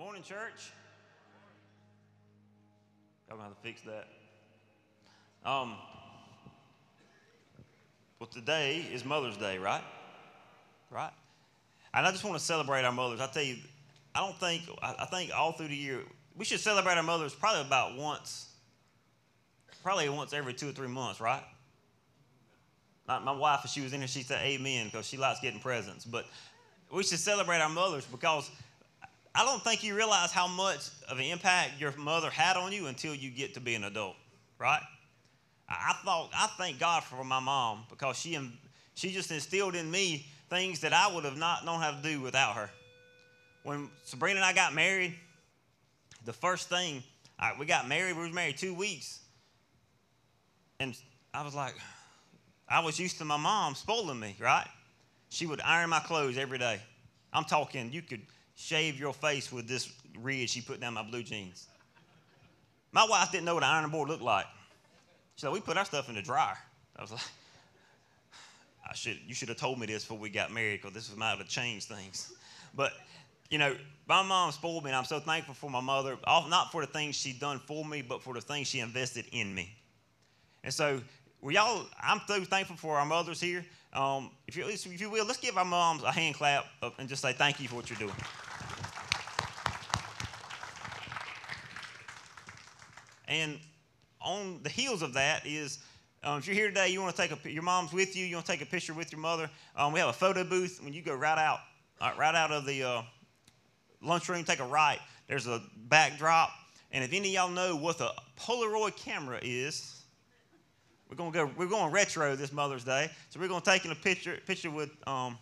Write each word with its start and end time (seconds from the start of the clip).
morning, 0.00 0.22
church. 0.22 0.72
Y'all 3.28 3.36
gonna 3.36 3.50
have 3.50 3.54
to 3.54 3.62
fix 3.62 3.82
that. 3.82 4.08
Um, 5.44 5.74
well, 8.18 8.26
today 8.26 8.86
is 8.90 9.04
Mother's 9.04 9.36
Day, 9.36 9.58
right? 9.58 9.84
Right? 10.90 11.12
And 11.92 12.06
I 12.06 12.12
just 12.12 12.24
want 12.24 12.38
to 12.38 12.42
celebrate 12.42 12.82
our 12.86 12.92
mothers. 12.92 13.20
I 13.20 13.26
tell 13.26 13.42
you, 13.42 13.56
I 14.14 14.20
don't 14.20 14.40
think, 14.40 14.62
I 14.82 15.04
think 15.04 15.32
all 15.36 15.52
through 15.52 15.68
the 15.68 15.76
year, 15.76 16.00
we 16.34 16.46
should 16.46 16.60
celebrate 16.60 16.96
our 16.96 17.02
mothers 17.02 17.34
probably 17.34 17.60
about 17.60 17.98
once, 17.98 18.48
probably 19.82 20.08
once 20.08 20.32
every 20.32 20.54
two 20.54 20.70
or 20.70 20.72
three 20.72 20.88
months, 20.88 21.20
right? 21.20 21.44
My, 23.06 23.18
my 23.18 23.32
wife, 23.32 23.60
if 23.64 23.70
she 23.70 23.82
was 23.82 23.92
in 23.92 24.00
here, 24.00 24.08
she 24.08 24.22
said 24.22 24.40
amen 24.40 24.86
because 24.86 25.04
she 25.06 25.18
likes 25.18 25.40
getting 25.40 25.60
presents. 25.60 26.06
But 26.06 26.24
we 26.90 27.02
should 27.02 27.18
celebrate 27.18 27.58
our 27.58 27.68
mothers 27.68 28.06
because 28.06 28.50
I 29.34 29.44
don't 29.44 29.62
think 29.62 29.84
you 29.84 29.94
realize 29.94 30.32
how 30.32 30.48
much 30.48 30.88
of 31.08 31.18
an 31.18 31.24
impact 31.24 31.80
your 31.80 31.92
mother 31.96 32.30
had 32.30 32.56
on 32.56 32.72
you 32.72 32.86
until 32.86 33.14
you 33.14 33.30
get 33.30 33.54
to 33.54 33.60
be 33.60 33.74
an 33.74 33.84
adult, 33.84 34.16
right? 34.58 34.82
I 35.68 35.94
thought 36.04 36.30
I 36.34 36.48
thank 36.58 36.80
God 36.80 37.04
for 37.04 37.22
my 37.22 37.38
mom 37.38 37.84
because 37.88 38.18
she 38.18 38.38
she 38.94 39.12
just 39.12 39.30
instilled 39.30 39.76
in 39.76 39.88
me 39.88 40.26
things 40.48 40.80
that 40.80 40.92
I 40.92 41.14
would 41.14 41.24
have 41.24 41.38
not 41.38 41.64
known 41.64 41.80
how 41.80 41.92
to 41.92 42.02
do 42.02 42.20
without 42.20 42.56
her. 42.56 42.70
When 43.62 43.88
Sabrina 44.04 44.36
and 44.36 44.44
I 44.44 44.52
got 44.52 44.74
married, 44.74 45.14
the 46.24 46.32
first 46.32 46.68
thing 46.68 47.02
I, 47.38 47.52
we 47.58 47.66
got 47.66 47.86
married, 47.86 48.16
we 48.16 48.22
were 48.22 48.34
married 48.34 48.58
two 48.58 48.74
weeks, 48.74 49.20
and 50.80 50.96
I 51.32 51.42
was 51.44 51.54
like, 51.54 51.74
I 52.68 52.80
was 52.80 52.98
used 52.98 53.18
to 53.18 53.24
my 53.24 53.36
mom 53.36 53.74
spoiling 53.74 54.18
me, 54.18 54.34
right? 54.40 54.66
She 55.28 55.46
would 55.46 55.60
iron 55.60 55.90
my 55.90 56.00
clothes 56.00 56.36
every 56.36 56.58
day. 56.58 56.80
I'm 57.32 57.44
talking, 57.44 57.92
you 57.92 58.02
could 58.02 58.22
shave 58.60 59.00
your 59.00 59.14
face 59.14 59.50
with 59.50 59.66
this 59.66 59.90
ridge 60.18 60.50
she 60.50 60.60
put 60.60 60.80
down 60.80 60.94
my 60.94 61.02
blue 61.02 61.22
jeans. 61.22 61.66
My 62.92 63.06
wife 63.08 63.32
didn't 63.32 63.46
know 63.46 63.54
what 63.54 63.62
an 63.62 63.70
ironing 63.70 63.90
board 63.90 64.08
looked 64.08 64.22
like. 64.22 64.46
She 65.36 65.42
said, 65.42 65.52
We 65.52 65.60
put 65.60 65.76
our 65.76 65.84
stuff 65.84 66.08
in 66.08 66.14
the 66.14 66.22
dryer. 66.22 66.58
I 66.96 67.02
was 67.02 67.12
like, 67.12 67.20
I 68.88 68.94
should, 68.94 69.18
you 69.26 69.34
should 69.34 69.48
have 69.48 69.56
told 69.56 69.78
me 69.78 69.86
this 69.86 70.02
before 70.02 70.18
we 70.18 70.28
got 70.28 70.52
married 70.52 70.82
because 70.82 70.94
this 70.94 71.16
might 71.16 71.38
have 71.38 71.48
changed 71.48 71.86
things. 71.86 72.32
But, 72.74 72.92
you 73.48 73.58
know, 73.58 73.76
my 74.08 74.22
mom 74.22 74.52
spoiled 74.52 74.84
me, 74.84 74.90
and 74.90 74.96
I'm 74.96 75.04
so 75.04 75.20
thankful 75.20 75.54
for 75.54 75.70
my 75.70 75.80
mother, 75.80 76.18
not 76.26 76.72
for 76.72 76.80
the 76.80 76.90
things 76.90 77.14
she 77.14 77.32
done 77.32 77.60
for 77.60 77.84
me, 77.84 78.02
but 78.02 78.20
for 78.20 78.34
the 78.34 78.40
things 78.40 78.66
she 78.66 78.80
invested 78.80 79.26
in 79.32 79.54
me. 79.54 79.72
And 80.64 80.74
so, 80.74 81.00
we 81.40 81.54
y'all, 81.54 81.86
I'm 82.02 82.20
so 82.26 82.42
thankful 82.42 82.76
for 82.76 82.98
our 82.98 83.06
mothers 83.06 83.40
here. 83.40 83.64
Um, 83.92 84.30
if, 84.46 84.56
you, 84.56 84.66
if 84.68 85.00
you 85.00 85.08
will, 85.08 85.24
let's 85.24 85.40
give 85.40 85.56
our 85.56 85.64
moms 85.64 86.02
a 86.02 86.12
hand 86.12 86.34
clap 86.34 86.66
and 86.98 87.08
just 87.08 87.22
say 87.22 87.32
thank 87.32 87.60
you 87.60 87.68
for 87.68 87.76
what 87.76 87.88
you're 87.88 87.98
doing. 87.98 88.14
And 93.30 93.60
on 94.20 94.60
the 94.62 94.68
heels 94.68 95.00
of 95.00 95.14
that 95.14 95.46
is 95.46 95.78
um, 96.22 96.38
if 96.38 96.46
you're 96.46 96.56
here 96.56 96.68
today, 96.68 96.88
you 96.88 97.00
want 97.00 97.16
to 97.16 97.22
take 97.22 97.44
a 97.44 97.50
your 97.50 97.62
mom's 97.62 97.92
with 97.92 98.14
you, 98.14 98.26
you 98.26 98.36
want 98.36 98.44
to 98.44 98.52
take 98.52 98.60
a 98.60 98.66
picture 98.66 98.92
with 98.92 99.10
your 99.10 99.20
mother. 99.20 99.48
Um, 99.74 99.94
we 99.94 100.00
have 100.00 100.10
a 100.10 100.12
photo 100.12 100.44
booth. 100.44 100.80
When 100.82 100.92
you 100.92 101.00
go 101.00 101.14
right 101.14 101.38
out, 101.38 101.60
uh, 102.00 102.10
right 102.18 102.34
out 102.34 102.50
of 102.50 102.66
the 102.66 102.82
uh, 102.82 103.02
lunchroom, 104.02 104.44
take 104.44 104.58
a 104.58 104.66
right. 104.66 104.98
There's 105.28 105.46
a 105.46 105.62
backdrop, 105.88 106.50
and 106.90 107.02
if 107.02 107.12
any 107.12 107.28
of 107.28 107.34
y'all 107.34 107.48
know 107.48 107.76
what 107.76 108.00
a 108.00 108.10
Polaroid 108.38 108.96
camera 108.96 109.38
is, 109.40 110.02
we're 111.08 111.16
gonna 111.16 111.30
go. 111.30 111.50
We're 111.56 111.66
going 111.66 111.90
retro 111.90 112.36
this 112.36 112.52
Mother's 112.52 112.84
Day, 112.84 113.08
so 113.30 113.40
we're 113.40 113.48
gonna 113.48 113.64
take 113.64 113.84
in 113.84 113.92
a 113.92 113.94
picture 113.94 114.36
picture 114.44 114.70
with 114.70 114.90
um, 115.06 115.38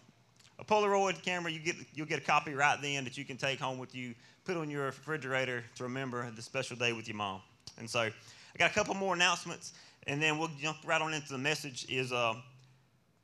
a 0.59 0.65
Polaroid 0.65 1.23
camera. 1.23 1.51
You 1.51 1.59
get 1.59 1.77
you'll 1.95 2.07
get 2.07 2.19
a 2.19 2.25
copy 2.25 2.53
right 2.53 2.81
then 2.81 3.03
that 3.05 3.17
you 3.17 3.25
can 3.25 3.39
take 3.39 3.59
home 3.59 3.79
with 3.79 3.95
you, 3.95 4.15
put 4.45 4.57
on 4.57 4.71
your 4.71 4.85
refrigerator 4.85 5.65
to 5.77 5.83
remember 5.83 6.31
the 6.31 6.43
special 6.43 6.77
day 6.77 6.93
with 6.93 7.09
your 7.09 7.17
mom. 7.17 7.41
And 7.79 7.89
so 7.89 8.01
I 8.01 8.13
got 8.59 8.71
a 8.71 8.75
couple 8.75 8.95
more 8.95 9.15
announcements, 9.15 9.73
and 10.07 10.23
then 10.23 10.39
we'll 10.39 10.51
jump 10.61 10.79
right 10.87 11.01
on 11.01 11.15
into 11.15 11.29
the 11.29 11.39
message. 11.39 11.87
Is 11.89 12.13
uh, 12.13 12.35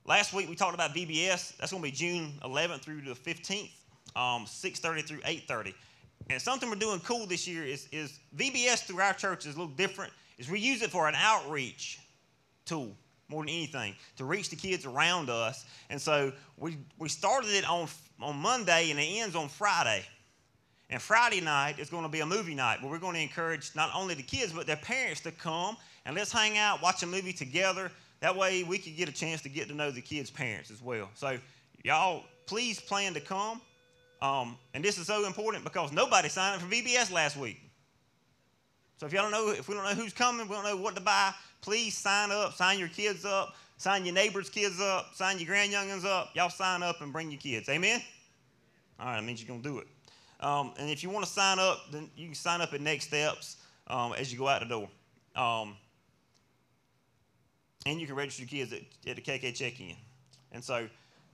last 0.05 0.33
week 0.33 0.49
we 0.49 0.55
talked 0.55 0.75
about 0.75 0.95
VBS. 0.95 1.57
That's 1.57 1.73
going 1.73 1.83
to 1.83 1.91
be 1.91 1.91
June 1.91 2.33
11th 2.45 2.83
through 2.83 3.03
the 3.03 3.15
15th, 3.15 3.71
um, 4.17 4.47
6:30 4.47 5.03
through 5.07 5.21
8:30. 5.21 5.75
And 6.31 6.41
something 6.41 6.71
we're 6.71 6.77
doing 6.77 7.01
cool 7.01 7.27
this 7.27 7.47
year 7.47 7.65
is, 7.65 7.89
is 7.93 8.19
VBS 8.37 8.87
through 8.87 9.01
our 9.01 9.13
church 9.13 9.47
is 9.47 9.57
a 9.57 9.59
little 9.59 9.75
different. 9.75 10.13
Is 10.39 10.49
we 10.49 10.59
use 10.59 10.83
it 10.83 10.91
for 10.91 11.07
an 11.07 11.15
outreach 11.17 11.99
tool 12.65 12.97
more 13.29 13.43
than 13.43 13.51
anything 13.51 13.95
to 14.17 14.25
reach 14.25 14.51
the 14.51 14.57
kids 14.57 14.87
around 14.87 15.31
us. 15.31 15.65
And 15.91 16.01
so 16.01 16.33
we 16.57 16.79
we 16.99 17.09
started 17.09 17.51
it 17.51 17.69
on 17.69 17.89
on 18.21 18.37
Monday 18.37 18.91
and 18.91 18.99
it 18.99 19.05
ends 19.05 19.37
on 19.37 19.49
Friday. 19.49 20.05
And 20.91 21.01
Friday 21.01 21.41
night 21.41 21.79
is 21.79 21.89
going 21.89 22.03
to 22.03 22.09
be 22.09 22.21
a 22.21 22.27
movie 22.27 22.55
night 22.55 22.83
where 22.83 22.91
we're 22.91 22.99
going 22.99 23.15
to 23.15 23.21
encourage 23.21 23.75
not 23.75 23.91
only 23.95 24.15
the 24.15 24.23
kids, 24.23 24.53
but 24.53 24.67
their 24.67 24.77
parents 24.77 25.21
to 25.23 25.31
come 25.31 25.77
and 26.05 26.15
let's 26.15 26.31
hang 26.31 26.59
out, 26.59 26.83
watch 26.83 27.03
a 27.03 27.07
movie 27.07 27.33
together. 27.33 27.91
That 28.21 28.37
way 28.37 28.63
we 28.63 28.79
can 28.79 28.95
get 28.95 29.09
a 29.09 29.13
chance 29.13 29.41
to 29.43 29.49
get 29.49 29.69
to 29.69 29.75
know 29.75 29.91
the 29.91 30.03
kids' 30.03 30.31
parents 30.31 30.71
as 30.71 30.83
well. 30.83 31.09
So, 31.15 31.39
y'all, 31.83 32.25
please 32.47 32.81
plan 32.81 33.15
to 33.15 33.21
come. 33.21 33.61
Um, 34.23 34.57
and 34.73 34.85
this 34.85 34.99
is 34.99 35.07
so 35.07 35.27
important 35.27 35.65
because 35.65 35.93
nobody 35.93 36.29
signed 36.29 36.57
up 36.57 36.69
for 36.69 36.75
VBS 36.75 37.13
last 37.13 37.37
week. 37.37 37.61
So 38.97 39.07
if 39.07 39.13
y'all 39.13 39.29
don't 39.29 39.33
know, 39.33 39.51
if 39.51 39.69
we 39.69 39.75
don't 39.75 39.85
know 39.85 39.95
who's 39.95 40.13
coming, 40.13 40.49
we 40.49 40.55
don't 40.55 40.65
know 40.65 40.77
what 40.77 40.95
to 40.95 41.01
buy, 41.01 41.33
please 41.61 41.97
sign 41.97 42.31
up, 42.31 42.55
sign 42.55 42.79
your 42.79 42.89
kids 42.89 43.25
up, 43.25 43.55
sign 43.77 44.05
your 44.05 44.15
neighbors' 44.15 44.49
kids 44.49 44.81
up, 44.81 45.15
sign 45.15 45.39
your 45.39 45.55
grandyoungins 45.55 46.05
up. 46.05 46.31
Y'all 46.35 46.49
sign 46.49 46.83
up 46.83 47.01
and 47.01 47.13
bring 47.13 47.31
your 47.31 47.41
kids. 47.41 47.69
Amen? 47.69 48.01
All 49.01 49.07
right, 49.07 49.17
that 49.17 49.25
means 49.27 49.43
you're 49.43 49.49
going 49.49 49.63
to 49.63 49.69
do 49.69 49.79
it. 49.79 49.87
Um, 50.41 50.73
and 50.79 50.91
if 50.91 51.03
you 51.03 51.11
want 51.11 51.25
to 51.25 51.31
sign 51.31 51.59
up, 51.59 51.91
then 51.91 52.11
you 52.17 52.27
can 52.27 52.35
sign 52.35 52.61
up 52.61 52.75
at 52.75 52.81
Next 52.81 53.07
Steps 53.07 53.57
um, 53.87 54.13
as 54.19 54.33
you 54.33 54.39
go 54.39 54.49
out 54.49 54.61
the 54.61 54.69
door. 54.69 54.89
Um, 55.37 55.77
and 57.87 58.01
you 58.01 58.07
can 58.07 58.17
register 58.17 58.43
your 58.43 58.49
kids 58.49 58.73
at, 58.73 58.81
at 59.09 59.17
the 59.17 59.23
KK 59.23 59.55
check-in. 59.55 59.97
And 60.53 60.63
so 60.63 60.89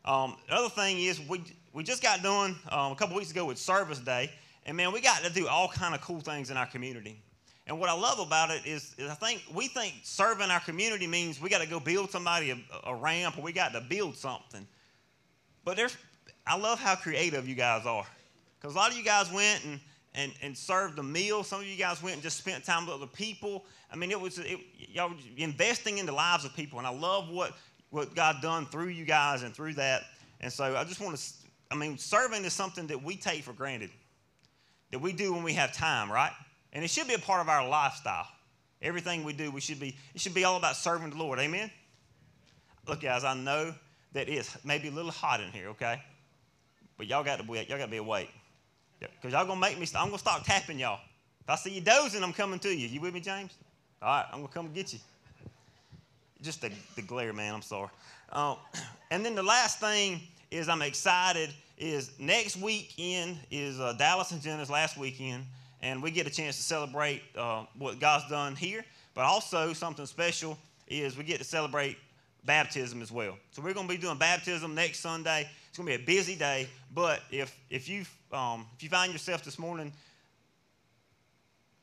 um, 0.05 0.37
the 0.49 0.55
other 0.55 0.69
thing 0.69 0.99
is 0.99 1.21
we, 1.29 1.43
we 1.73 1.83
just 1.83 2.03
got 2.03 2.23
done 2.23 2.57
um, 2.71 2.93
a 2.93 2.97
couple 2.97 3.17
weeks 3.17 3.31
ago 3.31 3.45
with 3.45 3.59
Service 3.59 3.99
Day. 3.99 4.31
And 4.67 4.77
man, 4.77 4.93
we 4.93 5.01
got 5.01 5.23
to 5.23 5.33
do 5.33 5.47
all 5.49 5.69
kind 5.69 5.95
of 5.95 6.01
cool 6.01 6.21
things 6.21 6.51
in 6.51 6.57
our 6.57 6.67
community. 6.67 7.23
And 7.67 7.79
what 7.79 7.89
I 7.89 7.93
love 7.93 8.19
about 8.19 8.51
it 8.51 8.67
is, 8.67 8.95
is 8.99 9.09
I 9.09 9.15
think 9.15 9.43
we 9.55 9.69
think 9.69 9.95
serving 10.03 10.51
our 10.51 10.61
community 10.61 11.07
means 11.07 11.41
we 11.41 11.49
got 11.49 11.61
to 11.61 11.69
go 11.69 11.79
build 11.79 12.11
somebody 12.11 12.51
a, 12.51 12.59
a 12.85 12.95
ramp 12.95 13.39
or 13.39 13.43
we 13.43 13.53
got 13.53 13.73
to 13.75 13.81
build 13.81 14.17
something. 14.17 14.67
But 15.65 15.77
there's, 15.77 15.97
I 16.47 16.57
love 16.57 16.81
how 16.81 16.97
creative 16.97 17.49
you 17.49 17.55
guys 17.55 17.87
are. 17.87 18.07
Because 18.61 18.75
a 18.75 18.79
lot 18.79 18.91
of 18.91 18.97
you 18.97 19.05
guys 19.05 19.33
went 19.33 19.65
and, 19.65 19.81
and, 20.15 20.33
and 20.43 20.57
served 20.57 20.99
a 20.99 21.03
meal. 21.03 21.43
Some 21.43 21.61
of 21.61 21.67
you 21.67 21.77
guys 21.77 22.03
went 22.03 22.15
and 22.15 22.23
just 22.23 22.37
spent 22.37 22.65
time 22.65 22.87
with 22.87 22.95
other 22.95 23.07
people. 23.07 23.65
I 23.91 23.97
mean, 23.97 24.11
it 24.11 24.21
was 24.21 24.39
it, 24.39 24.59
y'all 24.77 25.13
investing 25.37 25.99
in 25.99 26.07
the 26.07 26.13
lives 26.13 26.45
of 26.45 26.55
people. 26.55 26.79
And 26.79 26.87
I 26.87 26.91
love 26.91 27.31
what, 27.31 27.53
what 27.91 28.15
God 28.15 28.37
done 28.43 28.67
through 28.67 28.89
you 28.89 29.05
guys 29.05 29.43
and 29.43 29.55
through 29.55 29.75
that. 29.75 30.03
And 30.41 30.53
so 30.53 30.77
I 30.77 30.85
just 30.85 31.01
want 31.01 31.17
to, 31.17 31.33
I 31.71 31.75
mean, 31.75 31.97
serving 31.97 32.45
is 32.45 32.53
something 32.53 32.87
that 32.89 33.03
we 33.03 33.17
take 33.17 33.43
for 33.43 33.53
granted, 33.53 33.91
that 34.91 34.99
we 34.99 35.13
do 35.13 35.33
when 35.33 35.43
we 35.43 35.55
have 35.55 35.73
time, 35.73 36.11
right? 36.11 36.33
And 36.73 36.85
it 36.85 36.91
should 36.91 37.09
be 37.09 37.15
a 37.15 37.19
part 37.19 37.41
of 37.41 37.49
our 37.49 37.67
lifestyle. 37.67 38.27
Everything 38.83 39.25
we 39.25 39.33
do, 39.33 39.51
we 39.51 39.61
should 39.61 39.81
be, 39.81 39.97
it 40.15 40.21
should 40.21 40.35
be 40.35 40.45
all 40.45 40.57
about 40.57 40.77
serving 40.77 41.11
the 41.11 41.17
Lord. 41.17 41.39
Amen? 41.39 41.71
Look, 42.89 43.03
guys, 43.03 43.25
I 43.25 43.35
know 43.35 43.75
that 44.13 44.29
it's 44.29 44.65
maybe 44.65 44.89
a 44.89 44.91
little 44.91 45.11
hot 45.11 45.41
in 45.41 45.51
here, 45.51 45.69
okay? 45.69 46.03
But 46.97 47.07
y'all 47.07 47.23
got 47.23 47.39
to 47.39 47.45
be, 47.45 47.53
y'all 47.53 47.79
got 47.79 47.85
to 47.85 47.91
be 47.91 47.99
awake. 47.99 48.31
Because 49.01 49.33
y'all 49.33 49.47
gonna 49.47 49.61
make 49.61 49.79
me, 49.79 49.87
I'm 49.95 50.07
gonna 50.07 50.19
start 50.19 50.45
tapping 50.45 50.79
y'all. 50.79 51.01
If 51.43 51.49
I 51.49 51.57
see 51.57 51.71
you 51.71 51.81
dozing, 51.81 52.23
I'm 52.23 52.33
coming 52.33 52.59
to 52.61 52.69
you. 52.69 52.87
You 52.87 53.01
with 53.01 53.15
me, 53.15 53.21
James? 53.21 53.53
All 54.03 54.09
right, 54.09 54.27
I'm 54.33 54.41
gonna 54.41 54.53
come 54.53 54.73
get 54.73 54.93
you. 54.93 54.99
Just 56.43 56.61
the, 56.61 56.71
the 56.97 57.03
glare, 57.03 57.33
man, 57.33 57.55
I'm 57.55 57.63
sorry. 57.63 57.91
Um, 58.33 58.57
and 59.11 59.25
then 59.25 59.35
the 59.35 59.43
last 59.43 59.81
thing 59.81 60.21
is 60.51 60.69
I'm 60.69 60.83
excited 60.83 61.51
is 61.79 62.11
next 62.19 62.57
weekend 62.57 63.39
is 63.51 63.81
uh, 63.81 63.95
Dallas 63.95 64.33
and 64.33 64.43
Jenna's 64.43 64.71
last 64.71 64.99
weekend, 64.99 65.45
and 65.83 66.03
we 66.03 66.11
get 66.11 66.27
a 66.27 66.31
chance 66.31 66.57
to 66.57 66.63
celebrate 66.63 67.23
uh, 67.37 67.65
what 67.79 67.99
God's 67.99 68.29
done 68.29 68.55
here, 68.55 68.85
but 69.15 69.25
also 69.25 69.73
something 69.73 70.05
special 70.07 70.59
is 70.89 71.17
we 71.17 71.25
get 71.25 71.39
to 71.39 71.45
celebrate 71.45 71.97
baptism 72.45 73.01
as 73.01 73.11
well. 73.11 73.37
So 73.53 73.63
we're 73.63 73.75
going 73.75 73.89
to 73.89 73.95
be 73.95 74.01
doing 74.01 74.19
baptism 74.19 74.75
next 74.75 75.01
Sunday. 75.01 75.49
It's 75.71 75.79
going 75.79 75.89
to 75.89 75.99
be 75.99 76.03
a 76.03 76.07
busy 76.07 76.35
day, 76.35 76.69
but 76.93 77.21
if 77.31 77.57
if 77.71 77.89
you 77.89 78.05
um, 78.33 78.67
if 78.75 78.83
you 78.83 78.89
find 78.89 79.13
yourself 79.13 79.45
this 79.45 79.57
morning, 79.57 79.93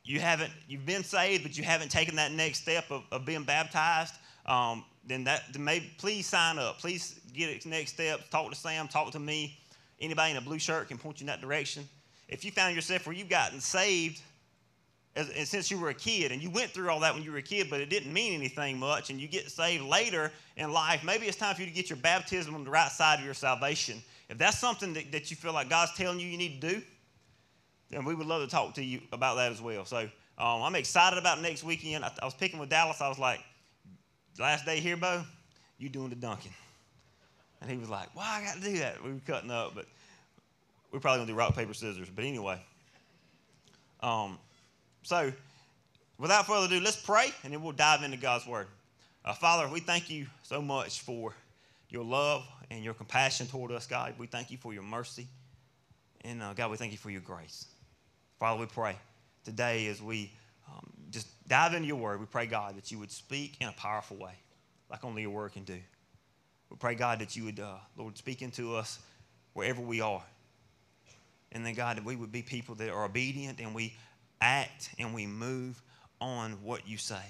you 0.04 0.20
haven't 0.20 0.52
you've 0.68 0.86
been 0.86 1.06
saved, 1.06 1.44
but 1.44 1.58
you 1.58 1.64
haven't 1.64 1.90
taken 1.90 2.18
that 2.18 2.34
next 2.34 2.64
step 2.64 2.92
of, 2.92 3.04
of 3.14 3.26
being 3.26 3.44
baptized, 3.44 4.14
um, 4.46 4.84
then 5.06 5.24
that 5.24 5.44
then 5.54 5.64
maybe 5.64 5.90
please 5.98 6.28
sign 6.28 6.60
up. 6.60 6.80
Please 6.80 7.22
get 7.34 7.50
its 7.50 7.66
next 7.66 7.94
step. 7.94 8.30
Talk 8.30 8.50
to 8.50 8.58
Sam. 8.58 8.90
Talk 8.90 9.12
to 9.14 9.20
me. 9.20 9.58
Anybody 10.02 10.32
in 10.32 10.38
a 10.38 10.42
blue 10.42 10.60
shirt 10.60 10.90
can 10.90 10.98
point 10.98 11.22
you 11.22 11.24
in 11.24 11.28
that 11.28 11.40
direction. 11.40 11.88
If 12.28 12.44
you 12.44 12.52
found 12.52 12.76
yourself 12.76 13.08
where 13.08 13.16
you've 13.16 13.30
gotten 13.30 13.62
saved 13.62 14.22
as, 15.18 15.30
and 15.30 15.48
since 15.48 15.72
you 15.72 15.80
were 15.80 15.90
a 15.90 15.94
kid 15.94 16.32
and 16.32 16.42
you 16.42 16.50
went 16.50 16.72
through 16.72 16.90
all 16.90 17.00
that 17.00 17.14
when 17.14 17.24
you 17.24 17.32
were 17.32 17.40
a 17.40 17.44
kid, 17.44 17.70
but 17.70 17.82
it 17.82 17.90
didn't 17.90 18.14
mean 18.14 18.34
anything 18.34 18.78
much, 18.78 19.10
and 19.10 19.20
you 19.20 19.28
get 19.28 19.50
saved 19.50 19.84
later 19.84 20.32
in 20.56 20.72
life, 20.72 21.04
maybe 21.04 21.26
it's 21.26 21.36
time 21.36 21.56
for 21.56 21.62
you 21.62 21.68
to 21.68 21.74
get 21.74 21.90
your 21.90 21.98
baptism 21.98 22.54
on 22.56 22.64
the 22.64 22.70
right 22.70 22.92
side 22.92 23.20
of 23.20 23.26
your 23.26 23.34
salvation. 23.34 24.02
If 24.30 24.38
that's 24.38 24.60
something 24.60 24.94
that, 24.94 25.12
that 25.12 25.32
you 25.32 25.38
feel 25.38 25.54
like 25.54 25.70
God's 25.70 25.94
telling 25.96 26.20
you 26.20 26.28
you 26.28 26.38
need 26.38 26.62
to 26.62 26.76
do, 26.76 26.82
then 27.90 28.06
we 28.06 28.14
would 28.14 28.28
love 28.28 28.42
to 28.44 28.48
talk 28.48 28.76
to 28.76 28.84
you 28.84 29.02
about 29.12 29.36
that 29.36 29.52
as 29.52 29.62
well. 29.62 29.86
So 29.86 29.98
um, 29.98 30.62
I'm 30.62 30.76
excited 30.76 31.18
about 31.18 31.42
next 31.42 31.64
weekend. 31.64 32.06
I, 32.06 32.12
I, 32.22 32.26
was 32.26 32.34
picking 32.34 32.60
with 32.60 32.70
Dallas. 32.70 33.02
I 33.02 33.10
was 33.10 33.20
like, 33.20 33.40
last 34.38 34.66
day 34.66 34.80
here, 34.80 34.98
Bo, 34.98 35.24
you 35.80 35.90
doing 35.90 36.10
the 36.10 36.16
dunking. 36.16 36.54
And 37.62 37.72
he 37.72 37.78
was 37.78 37.90
like, 37.90 38.10
why 38.14 38.40
I 38.42 38.46
got 38.46 38.62
to 38.62 38.62
do 38.62 38.78
that? 38.80 39.04
We 39.04 39.14
were 39.14 39.22
cutting 39.26 39.50
up, 39.50 39.74
but 39.74 39.86
we're 40.92 41.00
probably 41.00 41.20
going 41.20 41.28
to 41.28 41.34
do 41.34 41.40
rock, 41.40 41.56
paper, 41.56 41.74
scissors. 41.74 42.10
But 42.14 42.26
anyway. 42.26 42.62
Um, 44.02 44.38
so 45.08 45.32
without 46.18 46.48
further 46.48 46.66
ado, 46.66 46.84
let's 46.84 46.98
pray, 46.98 47.30
and 47.46 47.54
then 47.54 47.64
we'll 47.64 47.72
dive 47.72 48.04
into 48.04 48.18
God's 48.18 48.46
word. 48.46 48.68
Uh, 49.24 49.34
Father, 49.34 49.72
we 49.72 49.80
thank 49.80 50.10
you 50.10 50.28
so 50.44 50.62
much 50.62 51.00
for 51.00 51.34
your 51.90 52.04
love 52.04 52.46
and 52.70 52.84
your 52.84 52.94
compassion 52.94 53.48
toward 53.48 53.72
us, 53.72 53.88
God. 53.88 54.16
We 54.18 54.28
thank 54.28 54.52
you 54.52 54.58
for 54.58 54.74
your 54.74 54.84
mercy. 54.84 55.28
And 56.26 56.44
uh, 56.44 56.54
God, 56.54 56.72
we 56.72 56.76
thank 56.76 56.92
you 56.92 56.98
for 56.98 57.10
your 57.10 57.22
grace. 57.22 57.68
Father, 58.38 58.60
we 58.60 58.66
pray 58.66 58.98
today 59.46 59.88
as 59.88 60.02
we 60.02 60.30
um, 60.70 60.92
just 61.10 61.30
dive 61.48 61.74
into 61.74 61.88
your 61.88 61.96
word, 61.96 62.20
we 62.20 62.26
pray, 62.26 62.46
God, 62.46 62.76
that 62.76 62.92
you 62.92 63.00
would 63.00 63.12
speak 63.12 63.56
in 63.62 63.70
a 63.70 63.74
powerful 63.74 64.18
way, 64.18 64.34
like 64.92 65.06
only 65.06 65.22
your 65.22 65.32
word 65.32 65.54
can 65.54 65.64
do. 65.64 65.80
We 66.70 66.76
pray, 66.76 66.96
God, 66.96 67.20
that 67.20 67.34
you 67.34 67.46
would, 67.46 67.62
uh, 67.62 67.76
Lord, 67.96 68.18
speak 68.18 68.42
into 68.42 68.76
us 68.76 69.00
wherever 69.54 69.82
we 69.82 70.02
are. 70.02 70.24
And 71.54 71.66
then, 71.66 71.76
God, 71.76 71.96
that 71.96 72.04
we 72.04 72.18
would 72.18 72.34
be 72.34 72.42
people 72.42 72.76
that 72.76 72.90
are 72.90 73.06
obedient 73.06 73.62
and 73.62 73.74
we 73.74 73.94
act 74.42 74.90
and 75.00 75.14
we 75.14 75.26
move 75.26 75.82
on 76.20 76.54
what 76.64 76.88
you 76.88 76.98
say. 76.98 77.24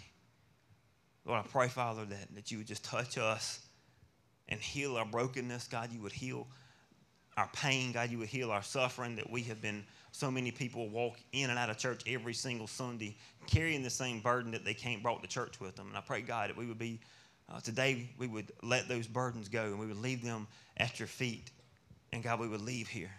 Lord, 1.25 1.43
I 1.43 1.47
pray, 1.47 1.67
Father, 1.67 2.05
that, 2.05 2.35
that 2.35 2.51
you 2.51 2.59
would 2.59 2.67
just 2.67 2.83
touch 2.83 3.17
us 3.17 3.59
and 4.47 4.59
heal 4.59 4.95
our 4.95 5.05
brokenness. 5.05 5.67
God, 5.67 5.91
you 5.91 6.01
would 6.01 6.13
heal 6.13 6.47
our 7.35 7.49
pain. 7.53 7.91
God, 7.91 8.09
you 8.09 8.17
would 8.19 8.29
heal 8.29 8.49
our 8.51 8.63
suffering 8.63 9.15
that 9.17 9.29
we 9.29 9.43
have 9.43 9.61
been, 9.61 9.83
so 10.11 10.31
many 10.31 10.51
people 10.51 10.89
walk 10.89 11.17
in 11.33 11.49
and 11.49 11.59
out 11.59 11.69
of 11.69 11.77
church 11.77 12.01
every 12.07 12.33
single 12.33 12.67
Sunday 12.67 13.15
carrying 13.45 13.83
the 13.83 13.89
same 13.89 14.21
burden 14.21 14.51
that 14.51 14.63
they 14.63 14.73
can't 14.73 15.03
brought 15.03 15.21
to 15.21 15.27
church 15.27 15.59
with 15.59 15.75
them. 15.75 15.87
And 15.87 15.97
I 15.97 16.01
pray, 16.01 16.21
God, 16.21 16.49
that 16.49 16.57
we 16.57 16.65
would 16.65 16.79
be, 16.79 16.99
uh, 17.53 17.59
today, 17.59 18.09
we 18.17 18.27
would 18.27 18.51
let 18.63 18.87
those 18.87 19.05
burdens 19.05 19.49
go 19.49 19.65
and 19.65 19.79
we 19.79 19.85
would 19.85 20.01
leave 20.01 20.23
them 20.23 20.47
at 20.77 20.99
your 20.99 21.07
feet. 21.07 21.51
And 22.13 22.23
God, 22.23 22.39
we 22.39 22.47
would 22.47 22.61
leave 22.61 22.87
here 22.87 23.11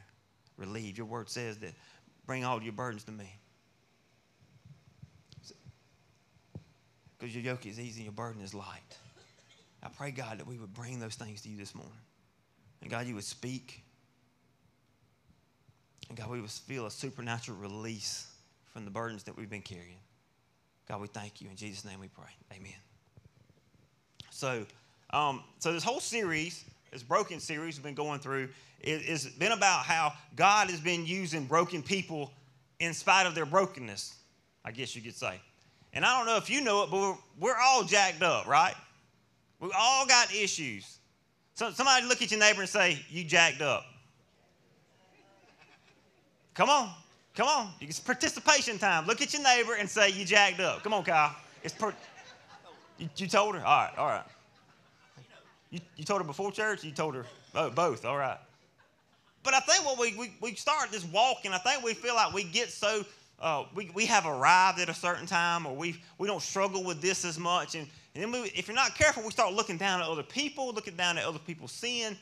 relieved. 0.57 0.99
Your 0.99 1.07
word 1.07 1.31
says 1.31 1.59
that 1.59 1.73
bring 2.27 2.45
all 2.45 2.63
your 2.63 2.73
burdens 2.73 3.05
to 3.05 3.13
me. 3.13 3.33
Because 7.19 7.35
your 7.35 7.43
yoke 7.43 7.67
is 7.67 7.81
easy 7.81 8.01
and 8.01 8.05
your 8.05 8.13
burden 8.13 8.43
is 8.43 8.55
light. 8.55 8.97
I 9.83 9.89
pray, 9.89 10.11
God, 10.11 10.39
that 10.39 10.47
we 10.47 10.59
would 10.59 10.75
bring 10.75 11.01
those 11.01 11.15
things 11.15 11.43
to 11.43 11.49
you 11.49 11.57
this 11.57 11.75
morning. 11.75 11.93
And 12.83 12.91
God, 12.91 13.07
you 13.07 13.15
would 13.15 13.25
speak. 13.25 13.83
And 16.09 16.17
God, 16.17 16.31
we 16.31 16.41
would 16.41 16.51
feel 16.51 16.87
a 16.87 16.91
supernatural 16.91 17.59
release 17.59 18.33
from 18.73 18.85
the 18.85 18.91
burdens 18.91 19.25
that 19.25 19.37
we've 19.37 19.51
been 19.51 19.63
carrying. 19.63 19.99
God, 20.89 21.01
we 21.01 21.09
thank 21.09 21.41
you. 21.41 21.49
In 21.51 21.57
Jesus' 21.57 21.85
name 21.85 22.01
we 22.01 22.09
pray. 22.09 22.31
Amen. 22.53 22.73
So, 24.31 24.65
um, 25.11 25.43
so 25.59 25.73
this 25.73 25.85
whole 25.85 26.01
series, 26.01 26.65
this 26.93 27.03
broken 27.03 27.41
series 27.41 27.77
we've 27.77 27.85
been 27.85 27.95
going 27.95 28.21
through, 28.21 28.49
it's 28.81 29.27
been 29.27 29.53
about 29.53 29.85
how 29.85 30.13
God 30.37 30.71
has 30.71 30.81
been 30.81 31.05
using 31.05 31.47
broken 31.47 31.83
people 31.83 32.33
in 32.79 32.95
spite 32.95 33.27
of 33.27 33.35
their 33.35 33.47
brokenness, 33.47 34.15
I 34.65 34.71
guess 34.71 34.95
you 34.95 35.03
could 35.03 35.17
say. 35.17 35.41
And 35.93 36.05
I 36.05 36.17
don't 36.17 36.27
know 36.27 36.37
if 36.37 36.51
you 36.51 36.61
know 36.61 36.83
it, 36.83 36.91
but 36.91 37.01
we're, 37.01 37.17
we're 37.41 37.57
all 37.57 37.85
jacked 37.85 38.23
up, 38.23 38.47
right? 38.47 38.75
We 39.61 39.71
all 39.77 40.07
got 40.07 40.33
issues. 40.35 40.99
So 41.55 41.71
somebody 41.73 42.07
look 42.07 42.23
at 42.23 42.31
your 42.31 42.39
neighbor 42.39 42.61
and 42.61 42.69
say, 42.69 42.99
You 43.09 43.25
jacked 43.25 43.61
up. 43.61 43.85
Come 46.55 46.71
on. 46.71 46.91
Come 47.35 47.49
on. 47.49 47.71
It's 47.81 48.01
participation 48.01 48.79
time. 48.79 49.07
Look 49.07 49.23
at 49.23 49.33
your 49.33 49.43
neighbor 49.43 49.75
and 49.75 49.89
say, 49.89 50.11
You 50.11 50.25
jacked 50.25 50.61
up. 50.61 50.83
Come 50.83 50.95
on, 50.95 51.05
Kyle. 51.05 51.35
It's 51.65 51.75
per- 51.75 51.95
you, 52.99 53.09
you, 53.17 53.27
told 53.27 53.55
her? 53.55 53.65
All 53.65 53.77
right, 53.77 53.93
all 53.97 54.07
right. 54.07 54.25
You, 55.71 55.81
you 55.97 56.05
told 56.05 56.21
her 56.21 56.27
before 56.27 56.53
church? 56.53 56.85
You 56.85 56.93
told 56.93 57.15
her 57.15 57.27
oh, 57.55 57.71
both. 57.71 58.05
All 58.05 58.17
right. 58.17 58.39
But 59.43 59.55
I 59.55 59.61
think 59.61 59.85
what 59.85 59.99
we, 59.99 60.15
we, 60.17 60.33
we 60.41 60.55
start 60.55 60.91
this 60.91 61.05
walk, 61.05 61.39
and 61.45 61.55
I 61.55 61.59
think 61.59 61.83
we 61.83 61.95
feel 61.95 62.15
like 62.15 62.33
we 62.33 62.45
get 62.45 62.71
so 62.71 63.05
uh, 63.41 63.65
we, 63.75 63.91
we 63.95 64.05
have 64.07 64.27
arrived 64.27 64.81
at 64.81 64.89
a 64.89 64.95
certain 64.95 65.27
time 65.27 65.67
or 65.67 65.75
we, 65.75 66.01
we 66.19 66.27
don't 66.27 66.43
struggle 66.43 66.83
with 66.85 67.01
this 67.01 67.25
as 67.25 67.39
much. 67.39 67.75
And, 67.75 67.87
and 68.15 68.25
then 68.25 68.33
we, 68.33 68.49
if 68.49 68.67
you're 68.67 68.75
not 68.75 68.97
careful, 68.97 69.23
we 69.23 69.31
start 69.31 69.53
looking 69.53 69.77
down 69.77 70.01
at 70.01 70.09
other 70.09 70.23
people, 70.23 70.73
looking 70.73 70.97
down 70.97 71.19
at 71.19 71.25
other 71.25 71.39
people's 71.39 71.73
sin. 71.73 72.17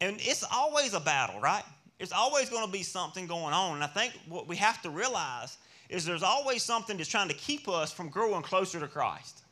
And 0.00 0.16
it's 0.20 0.44
always 0.52 0.94
a 0.94 1.00
battle, 1.00 1.40
right? 1.40 1.64
It's 1.98 2.12
always 2.12 2.50
going 2.50 2.66
to 2.66 2.72
be 2.72 2.82
something 2.82 3.26
going 3.26 3.54
on. 3.54 3.76
And 3.76 3.84
I 3.84 3.88
think 3.88 4.12
what 4.28 4.46
we 4.46 4.56
have 4.56 4.80
to 4.82 4.90
realize 4.90 5.56
is 5.88 6.04
there's 6.04 6.22
always 6.22 6.62
something 6.62 6.96
that's 6.96 7.08
trying 7.08 7.28
to 7.28 7.34
keep 7.34 7.68
us 7.68 7.92
from 7.92 8.08
growing 8.08 8.42
closer 8.42 8.78
to 8.78 8.86
Christ. 8.86 9.42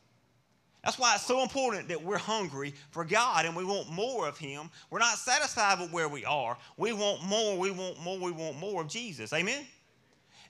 That's 0.84 0.98
why 0.98 1.14
it's 1.14 1.24
so 1.24 1.42
important 1.42 1.88
that 1.88 2.02
we're 2.02 2.18
hungry 2.18 2.74
for 2.90 3.04
God 3.04 3.46
and 3.46 3.56
we 3.56 3.64
want 3.64 3.90
more 3.90 4.28
of 4.28 4.36
Him. 4.36 4.68
We're 4.90 4.98
not 4.98 5.16
satisfied 5.16 5.80
with 5.80 5.92
where 5.92 6.10
we 6.10 6.26
are. 6.26 6.58
We 6.76 6.92
want 6.92 7.24
more, 7.24 7.58
we 7.58 7.70
want 7.70 7.98
more, 8.00 8.18
we 8.18 8.32
want 8.32 8.58
more 8.58 8.82
of 8.82 8.88
Jesus. 8.88 9.32
Amen? 9.32 9.64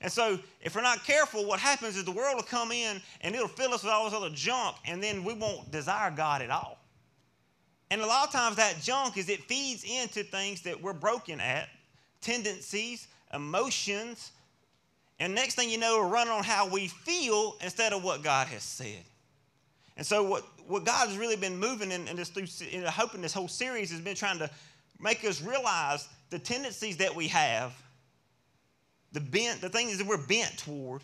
And 0.01 0.11
so, 0.11 0.39
if 0.61 0.75
we're 0.75 0.81
not 0.81 1.03
careful, 1.03 1.45
what 1.45 1.59
happens 1.59 1.95
is 1.95 2.03
the 2.03 2.11
world 2.11 2.35
will 2.35 2.43
come 2.43 2.71
in 2.71 3.01
and 3.21 3.33
it'll 3.33 3.47
fill 3.47 3.73
us 3.73 3.83
with 3.83 3.91
all 3.91 4.05
this 4.05 4.13
other 4.13 4.29
junk, 4.29 4.75
and 4.85 5.01
then 5.01 5.23
we 5.23 5.33
won't 5.33 5.71
desire 5.71 6.11
God 6.11 6.41
at 6.41 6.49
all. 6.49 6.79
And 7.89 8.01
a 8.01 8.05
lot 8.05 8.27
of 8.27 8.33
times, 8.33 8.57
that 8.57 8.81
junk 8.81 9.17
is 9.17 9.29
it 9.29 9.43
feeds 9.43 9.83
into 9.83 10.23
things 10.23 10.61
that 10.63 10.81
we're 10.81 10.93
broken 10.93 11.39
at 11.39 11.69
tendencies, 12.21 13.07
emotions, 13.33 14.31
and 15.19 15.33
next 15.33 15.55
thing 15.55 15.69
you 15.69 15.77
know, 15.77 15.99
we're 15.99 16.09
running 16.09 16.33
on 16.33 16.43
how 16.43 16.67
we 16.67 16.87
feel 16.87 17.55
instead 17.61 17.93
of 17.93 18.03
what 18.03 18.21
God 18.21 18.47
has 18.47 18.63
said. 18.63 19.03
And 19.97 20.05
so, 20.05 20.23
what, 20.23 20.43
what 20.67 20.83
God 20.83 21.07
has 21.07 21.17
really 21.17 21.37
been 21.37 21.57
moving 21.57 21.91
in, 21.91 22.07
in 22.07 22.17
this 22.17 22.31
in 22.61 22.83
hoping 22.83 23.21
this 23.21 23.33
whole 23.33 23.47
series 23.47 23.91
has 23.91 24.01
been 24.01 24.15
trying 24.15 24.39
to 24.39 24.49
make 24.99 25.23
us 25.23 25.41
realize 25.41 26.09
the 26.31 26.39
tendencies 26.39 26.97
that 26.97 27.15
we 27.15 27.27
have 27.29 27.73
the 29.15 29.21
bent, 29.21 29.61
the 29.61 29.69
things 29.69 29.97
that 29.97 30.05
we're 30.05 30.17
bent 30.27 30.57
toward, 30.57 31.01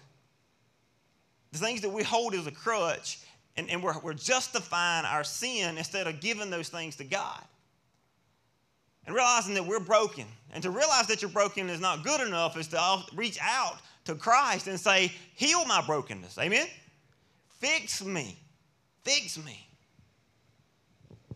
the 1.54 1.58
things 1.58 1.82
that 1.82 1.90
we 1.90 2.04
hold 2.04 2.36
as 2.36 2.46
a 2.46 2.52
crutch, 2.52 3.20
and, 3.56 3.70
and 3.70 3.82
we're, 3.82 3.98
we're 4.02 4.14
justifying 4.14 5.06
our 5.06 5.24
sin 5.24 5.78
instead 5.78 6.08
of 6.08 6.20
giving 6.20 6.50
those 6.50 6.68
things 6.68 6.98
to 6.98 7.06
God. 7.06 7.42
And 9.06 9.16
realizing 9.16 9.56
that 9.56 9.66
we're 9.66 9.80
broken. 9.80 10.26
And 10.54 10.62
to 10.62 10.70
realize 10.70 11.08
that 11.08 11.22
you're 11.22 11.32
broken 11.32 11.70
is 11.70 11.80
not 11.80 12.04
good 12.04 12.22
enough 12.22 12.58
is 12.58 12.68
to 12.68 13.04
reach 13.16 13.40
out 13.42 13.78
to 14.06 14.14
Christ 14.14 14.68
and 14.68 14.80
say, 14.80 15.12
Heal 15.36 15.66
my 15.66 15.82
brokenness. 15.82 16.38
Amen? 16.38 16.68
Fix 17.60 18.04
me. 18.04 18.38
Fix 19.04 19.44
me. 19.44 19.68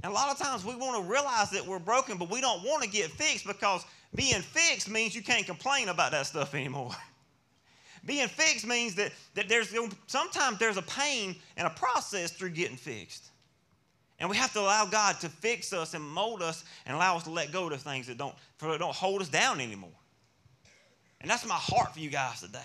And 0.03 0.11
a 0.11 0.13
lot 0.13 0.29
of 0.29 0.37
times 0.37 0.63
we 0.63 0.75
want 0.75 1.03
to 1.03 1.09
realize 1.09 1.49
that 1.51 1.65
we're 1.65 1.79
broken, 1.79 2.17
but 2.17 2.29
we 2.29 2.41
don't 2.41 2.63
want 2.63 2.83
to 2.83 2.89
get 2.89 3.09
fixed 3.11 3.47
because 3.47 3.83
being 4.13 4.41
fixed 4.41 4.89
means 4.89 5.15
you 5.15 5.23
can't 5.23 5.45
complain 5.45 5.89
about 5.89 6.11
that 6.11 6.27
stuff 6.27 6.53
anymore. 6.53 6.91
Being 8.05 8.27
fixed 8.27 8.67
means 8.67 8.93
that, 8.95 9.11
that 9.33 9.49
there's 9.49 9.73
sometimes 10.05 10.59
there's 10.59 10.77
a 10.77 10.83
pain 10.83 11.35
and 11.57 11.65
a 11.65 11.71
process 11.71 12.31
through 12.31 12.51
getting 12.51 12.77
fixed. 12.77 13.31
And 14.19 14.29
we 14.29 14.37
have 14.37 14.53
to 14.53 14.59
allow 14.59 14.85
God 14.85 15.19
to 15.21 15.29
fix 15.29 15.73
us 15.73 15.93
and 15.93 16.03
mold 16.03 16.41
us 16.41 16.63
and 16.85 16.95
allow 16.95 17.17
us 17.17 17.23
to 17.23 17.31
let 17.31 17.51
go 17.51 17.67
of 17.67 17.81
things 17.81 18.07
that 18.07 18.17
don't, 18.17 18.35
that 18.59 18.79
don't 18.79 18.95
hold 18.95 19.21
us 19.21 19.27
down 19.27 19.59
anymore. 19.59 19.89
And 21.19 21.29
that's 21.29 21.45
my 21.45 21.55
heart 21.55 21.93
for 21.93 21.99
you 21.99 22.09
guys 22.09 22.41
today. 22.41 22.59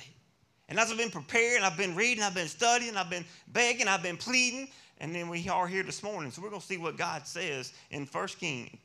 And 0.68 0.78
as 0.78 0.92
I've 0.92 0.98
been 0.98 1.10
preparing, 1.10 1.64
I've 1.64 1.76
been 1.76 1.96
reading, 1.96 2.22
I've 2.22 2.34
been 2.34 2.46
studying, 2.46 2.96
I've 2.96 3.10
been 3.10 3.24
begging, 3.48 3.88
I've 3.88 4.02
been 4.02 4.16
pleading, 4.16 4.68
and 4.98 5.14
then 5.14 5.28
we 5.28 5.48
are 5.48 5.66
here 5.66 5.82
this 5.82 6.02
morning. 6.02 6.30
So 6.30 6.42
we're 6.42 6.50
going 6.50 6.60
to 6.60 6.66
see 6.66 6.76
what 6.76 6.96
God 6.96 7.26
says 7.26 7.72
in 7.90 8.06
1 8.06 8.28
Kings 8.38 8.78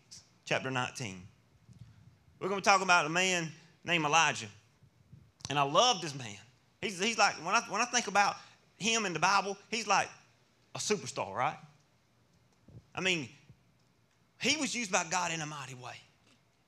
chapter 0.45 0.71
19. 0.71 1.21
We're 2.39 2.49
going 2.49 2.61
to 2.61 2.69
talk 2.69 2.81
about 2.81 3.05
a 3.05 3.09
man 3.09 3.51
named 3.83 4.05
Elijah. 4.05 4.47
And 5.49 5.57
I 5.59 5.63
love 5.63 6.01
this 6.01 6.15
man. 6.15 6.37
He's, 6.81 7.01
he's 7.01 7.17
like, 7.17 7.33
when 7.45 7.55
I, 7.55 7.61
when 7.69 7.81
I 7.81 7.85
think 7.85 8.07
about 8.07 8.35
him 8.77 9.05
in 9.05 9.13
the 9.13 9.19
Bible, 9.19 9.57
he's 9.69 9.87
like 9.87 10.09
a 10.73 10.79
superstar, 10.79 11.33
right? 11.33 11.57
I 12.93 13.01
mean, 13.01 13.29
he 14.41 14.57
was 14.57 14.75
used 14.75 14.91
by 14.91 15.05
God 15.09 15.31
in 15.31 15.41
a 15.41 15.45
mighty 15.45 15.75
way. 15.75 15.95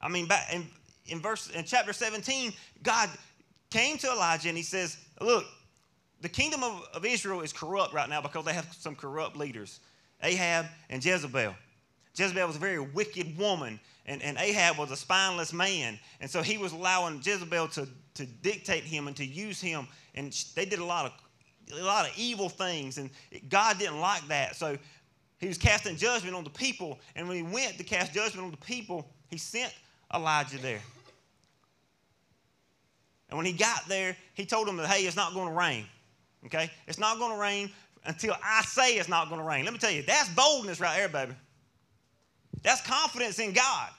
I 0.02 0.10
mean, 0.10 0.28
back 0.28 0.54
in, 0.54 0.68
in 1.08 1.22
verse 1.22 1.50
in 1.50 1.64
chapter 1.66 1.94
17, 1.94 2.54
God 2.84 3.10
came 3.70 3.98
to 3.98 4.08
Elijah 4.08 4.50
and 4.50 4.58
he 4.58 4.64
says, 4.64 4.98
Look, 5.22 5.46
the 6.22 6.30
kingdom 6.30 6.64
of, 6.64 6.84
of 6.94 7.06
Israel 7.06 7.42
is 7.42 7.54
corrupt 7.54 7.94
right 7.94 8.10
now 8.10 8.22
because 8.22 8.46
they 8.46 8.54
have 8.54 8.68
some 8.78 8.96
corrupt 8.96 9.36
leaders, 9.36 9.80
Ahab 10.24 10.66
and 10.90 11.04
Jezebel. 11.04 11.54
Jezebel 12.16 12.48
was 12.48 12.56
a 12.56 12.60
very 12.60 12.80
wicked 12.80 13.38
woman, 13.38 13.80
and, 14.08 14.22
and 14.24 14.38
Ahab 14.38 14.78
was 14.78 14.92
a 14.92 14.96
spineless 14.96 15.52
man. 15.52 16.00
And 16.22 16.30
so 16.30 16.42
he 16.42 16.58
was 16.58 16.72
allowing 16.72 17.22
Jezebel 17.24 17.68
to, 17.70 17.88
to 18.16 18.26
dictate 18.26 18.84
him 18.84 19.08
and 19.08 19.16
to 19.18 19.26
use 19.26 19.60
him. 19.60 19.88
And 20.16 20.32
they 20.56 20.66
did 20.66 20.80
a 20.80 20.86
lot 20.86 21.06
of 21.06 21.12
a 21.78 21.84
lot 21.84 22.08
of 22.08 22.18
evil 22.18 22.48
things, 22.48 22.98
and 22.98 23.10
God 23.50 23.78
didn't 23.78 24.00
like 24.00 24.26
that. 24.30 24.56
So 24.56 24.78
he 25.38 25.48
was 25.48 25.58
casting 25.58 25.98
judgment 25.98 26.36
on 26.36 26.44
the 26.44 26.50
people. 26.50 27.00
And 27.16 27.28
when 27.28 27.38
he 27.38 27.44
went 27.44 27.78
to 27.78 27.84
cast 27.84 28.14
judgment 28.14 28.46
on 28.46 28.52
the 28.52 28.66
people, 28.66 29.10
he 29.30 29.38
sent 29.38 29.74
Elijah 30.14 30.58
there. 30.60 30.80
And 33.30 33.38
when 33.38 33.46
he 33.46 33.52
got 33.52 33.86
there, 33.88 34.16
he 34.34 34.46
told 34.46 34.68
them 34.68 34.78
that, 34.78 34.88
hey, 34.88 35.06
it's 35.06 35.18
not 35.18 35.34
going 35.34 35.50
to 35.50 35.54
rain. 35.54 35.86
Okay? 36.46 36.72
It's 36.88 37.00
not 37.00 37.20
going 37.20 37.34
to 37.34 37.42
rain 37.42 37.70
until 38.06 38.36
I 38.42 38.62
say 38.62 38.94
it's 38.94 39.10
not 39.10 39.28
going 39.28 39.42
to 39.42 39.48
rain. 39.48 39.66
Let 39.66 39.74
me 39.74 39.80
tell 39.80 39.92
you, 39.92 40.04
that's 40.04 40.30
boldness 40.30 40.80
right 40.80 40.96
there, 40.96 41.10
baby. 41.10 41.34
That's 42.64 42.82
confidence 42.82 43.40
in 43.40 43.52
God. 43.52 43.90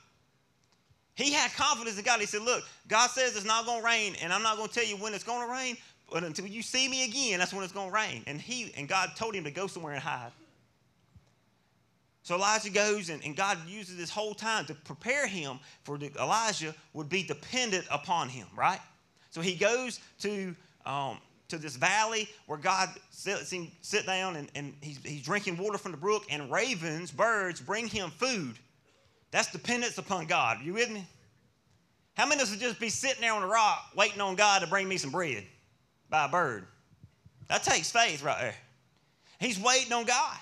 He 1.19 1.33
had 1.33 1.53
confidence 1.55 1.99
in 1.99 2.05
God. 2.05 2.21
He 2.21 2.27
said, 2.27 2.43
Look, 2.43 2.63
God 2.87 3.11
says 3.11 3.37
it's 3.37 3.45
not 3.45 3.67
going 3.67 3.81
to 3.81 3.85
rain, 3.85 4.15
and 4.23 4.33
I'm 4.33 4.43
not 4.43 4.57
going 4.57 4.69
to 4.69 4.75
tell 4.75 4.87
you 4.87 4.97
when 4.97 5.15
it's 5.15 5.25
going 5.25 5.45
to 5.45 5.53
rain, 5.53 5.77
but 6.13 6.23
until 6.23 6.47
you 6.47 6.63
see 6.63 6.89
me 6.89 7.05
again, 7.05 7.41
that's 7.41 7.53
when 7.53 7.65
it's 7.65 7.73
going 7.73 7.89
to 7.89 7.95
rain. 7.95 8.23
And 8.29 8.41
he 8.41 8.73
and 8.77 8.89
God 8.89 9.11
told 9.17 9.35
him 9.35 9.43
to 9.43 9.51
go 9.51 9.67
somewhere 9.67 9.95
and 9.95 10.01
hide. 10.01 10.31
So 12.23 12.37
Elijah 12.37 12.71
goes, 12.71 13.09
and, 13.09 13.25
and 13.25 13.35
God 13.35 13.59
uses 13.67 13.97
this 13.97 14.11
whole 14.11 14.33
time 14.33 14.65
to 14.67 14.75
prepare 14.75 15.27
him 15.27 15.59
for 15.83 15.99
the, 15.99 16.13
Elijah 16.21 16.73
would 16.93 17.09
be 17.09 17.25
dependent 17.25 17.85
upon 17.91 18.29
him, 18.29 18.47
right? 18.57 18.81
So 19.31 19.41
he 19.41 19.57
goes 19.57 19.99
to 20.21 20.55
um, 20.87 21.19
to 21.49 21.59
this 21.59 21.75
valley 21.75 22.29
where 22.47 22.59
God 22.59 22.91
sits 23.11 23.51
him 23.51 23.73
sit 23.81 24.07
down 24.07 24.37
and, 24.37 24.49
and 24.55 24.73
he's, 24.81 24.99
he's 25.03 25.23
drinking 25.23 25.57
water 25.57 25.79
from 25.79 25.91
the 25.91 25.99
brook, 25.99 26.27
and 26.31 26.49
ravens, 26.49 27.11
birds, 27.11 27.61
bring 27.61 27.89
him 27.89 28.11
food. 28.11 28.57
That's 29.31 29.51
dependence 29.51 29.99
upon 29.99 30.27
God. 30.27 30.59
You 30.63 30.75
with 30.75 30.91
me? 30.91 31.07
How 32.15 32.27
many 32.27 32.41
of 32.41 32.49
us 32.49 32.51
would 32.51 32.61
just 32.61 32.81
be 32.81 32.89
sitting 32.89 33.21
there 33.21 33.33
on 33.33 33.43
a 33.43 33.47
rock 33.47 33.93
waiting 33.95 34.21
on 34.21 34.35
God 34.35 34.63
to 34.63 34.67
bring 34.67 34.89
me 34.89 34.97
some 34.97 35.11
bread 35.11 35.45
by 36.11 36.25
a 36.25 36.29
bird? 36.29 36.67
That 37.49 37.63
takes 37.63 37.91
faith 37.91 38.23
right 38.23 38.41
there. 38.41 38.55
He's 39.41 39.59
waiting 39.59 39.93
on 39.93 40.05
God. 40.05 40.37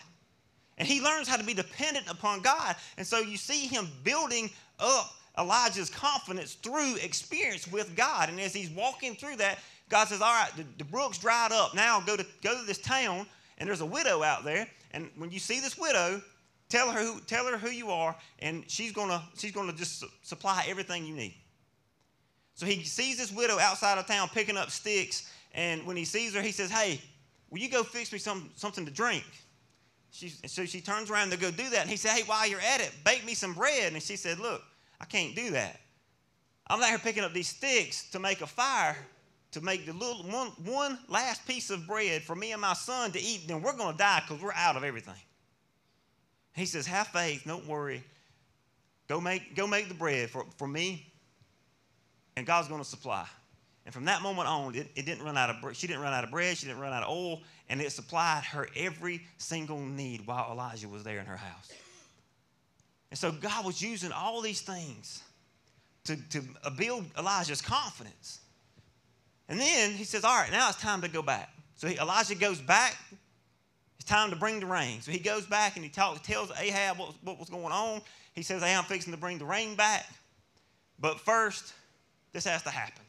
And 0.78 0.86
he 0.86 1.00
learns 1.00 1.28
how 1.28 1.36
to 1.36 1.44
be 1.44 1.54
dependent 1.54 2.08
upon 2.08 2.40
God. 2.40 2.76
And 2.96 3.06
so 3.06 3.20
you 3.20 3.36
see 3.36 3.66
him 3.66 3.88
building 4.04 4.50
up 4.78 5.14
Elijah's 5.38 5.90
confidence 5.90 6.54
through 6.54 6.96
experience 6.96 7.70
with 7.70 7.94
God. 7.96 8.28
And 8.28 8.40
as 8.40 8.54
he's 8.54 8.70
walking 8.70 9.14
through 9.14 9.36
that, 9.36 9.58
God 9.88 10.08
says, 10.08 10.20
All 10.20 10.32
right, 10.32 10.50
the, 10.56 10.64
the 10.78 10.84
brook's 10.84 11.18
dried 11.18 11.52
up. 11.52 11.74
Now 11.74 12.00
go 12.00 12.16
to, 12.16 12.26
go 12.42 12.58
to 12.58 12.66
this 12.66 12.78
town, 12.78 13.26
and 13.58 13.68
there's 13.68 13.80
a 13.80 13.86
widow 13.86 14.22
out 14.22 14.44
there. 14.44 14.66
And 14.92 15.10
when 15.16 15.30
you 15.30 15.38
see 15.38 15.60
this 15.60 15.78
widow, 15.78 16.22
tell 16.68 16.90
her 16.90 17.00
who, 17.00 17.20
tell 17.20 17.46
her 17.46 17.58
who 17.58 17.70
you 17.70 17.90
are, 17.90 18.16
and 18.40 18.64
she's 18.68 18.92
going 18.92 19.08
to 19.08 19.22
she's 19.36 19.52
gonna 19.52 19.72
just 19.72 20.04
supply 20.22 20.64
everything 20.68 21.06
you 21.06 21.14
need. 21.14 21.34
So 22.54 22.64
he 22.64 22.82
sees 22.84 23.18
this 23.18 23.32
widow 23.32 23.58
outside 23.58 23.98
of 23.98 24.06
town 24.06 24.28
picking 24.32 24.56
up 24.56 24.70
sticks. 24.70 25.30
And 25.52 25.86
when 25.86 25.96
he 25.96 26.04
sees 26.04 26.34
her, 26.34 26.42
he 26.42 26.52
says, 26.52 26.70
Hey, 26.70 27.00
will 27.50 27.58
you 27.58 27.68
go 27.68 27.82
fix 27.82 28.12
me 28.12 28.18
some, 28.18 28.50
something 28.56 28.84
to 28.86 28.90
drink? 28.90 29.24
She, 30.10 30.30
so 30.30 30.64
she 30.64 30.80
turns 30.80 31.10
around 31.10 31.30
to 31.30 31.36
go 31.36 31.50
do 31.50 31.68
that. 31.70 31.82
And 31.82 31.90
he 31.90 31.96
said, 31.96 32.12
Hey, 32.12 32.22
while 32.24 32.46
you're 32.48 32.60
at 32.60 32.80
it, 32.80 32.92
bake 33.04 33.24
me 33.26 33.34
some 33.34 33.52
bread. 33.52 33.92
And 33.92 34.02
she 34.02 34.16
said, 34.16 34.38
Look, 34.38 34.62
I 35.00 35.04
can't 35.04 35.36
do 35.36 35.50
that. 35.50 35.80
I'm 36.68 36.80
out 36.80 36.88
here 36.88 36.98
picking 36.98 37.24
up 37.24 37.32
these 37.32 37.48
sticks 37.48 38.10
to 38.10 38.18
make 38.18 38.40
a 38.40 38.46
fire 38.46 38.96
to 39.52 39.60
make 39.62 39.86
the 39.86 39.92
little 39.94 40.22
one, 40.24 40.48
one 40.64 40.98
last 41.08 41.46
piece 41.46 41.70
of 41.70 41.86
bread 41.86 42.22
for 42.22 42.34
me 42.34 42.52
and 42.52 42.60
my 42.60 42.74
son 42.74 43.10
to 43.12 43.20
eat, 43.20 43.48
then 43.48 43.62
we're 43.62 43.76
going 43.76 43.92
to 43.92 43.98
die 43.98 44.22
because 44.26 44.42
we're 44.42 44.52
out 44.52 44.76
of 44.76 44.84
everything. 44.84 45.14
He 46.56 46.66
says, 46.66 46.86
Have 46.86 47.08
faith, 47.08 47.42
don't 47.46 47.66
worry. 47.66 48.02
Go 49.08 49.20
make, 49.20 49.54
go 49.54 49.66
make 49.66 49.88
the 49.88 49.94
bread 49.94 50.30
for, 50.30 50.44
for 50.56 50.66
me, 50.66 51.06
and 52.36 52.44
God's 52.44 52.66
going 52.66 52.82
to 52.82 52.88
supply. 52.88 53.26
And 53.84 53.94
from 53.94 54.06
that 54.06 54.20
moment 54.20 54.48
on, 54.48 54.74
it, 54.74 54.88
it 54.96 55.06
didn't 55.06 55.24
run 55.24 55.36
out 55.36 55.48
of 55.48 55.76
she 55.76 55.86
didn't 55.86 56.02
run 56.02 56.12
out 56.12 56.24
of 56.24 56.30
bread, 56.30 56.56
she 56.56 56.66
didn't 56.66 56.80
run 56.80 56.92
out 56.92 57.04
of 57.04 57.10
oil, 57.10 57.42
and 57.68 57.80
it 57.80 57.92
supplied 57.92 58.42
her 58.44 58.68
every 58.74 59.22
single 59.38 59.78
need 59.78 60.26
while 60.26 60.50
Elijah 60.50 60.88
was 60.88 61.04
there 61.04 61.20
in 61.20 61.26
her 61.26 61.36
house. 61.36 61.70
And 63.10 63.18
so 63.18 63.30
God 63.30 63.64
was 63.64 63.80
using 63.80 64.10
all 64.10 64.40
these 64.40 64.60
things 64.60 65.22
to, 66.04 66.16
to 66.30 66.42
build 66.76 67.04
Elijah's 67.16 67.62
confidence. 67.62 68.40
And 69.48 69.60
then 69.60 69.92
he 69.92 70.04
says, 70.04 70.24
All 70.24 70.34
right, 70.36 70.50
now 70.50 70.68
it's 70.68 70.80
time 70.80 71.02
to 71.02 71.08
go 71.08 71.22
back. 71.22 71.50
So 71.76 71.86
he, 71.86 71.96
Elijah 71.96 72.34
goes 72.34 72.60
back. 72.60 72.96
It's 73.98 74.08
time 74.08 74.30
to 74.30 74.36
bring 74.36 74.60
the 74.60 74.66
rain. 74.66 75.00
So 75.00 75.10
he 75.10 75.18
goes 75.18 75.46
back 75.46 75.76
and 75.76 75.84
he 75.84 75.90
talks, 75.90 76.20
tells 76.26 76.50
Ahab 76.58 76.98
what, 76.98 77.14
what 77.22 77.38
was 77.38 77.48
going 77.48 77.72
on. 77.72 78.00
He 78.34 78.42
says, 78.42 78.62
Hey, 78.62 78.74
I'm 78.74 78.84
fixing 78.84 79.12
to 79.12 79.18
bring 79.18 79.38
the 79.38 79.44
rain 79.44 79.74
back. 79.74 80.06
But 80.98 81.20
first, 81.20 81.72
this 82.32 82.44
has 82.44 82.62
to 82.62 82.70
happen. 82.70 83.02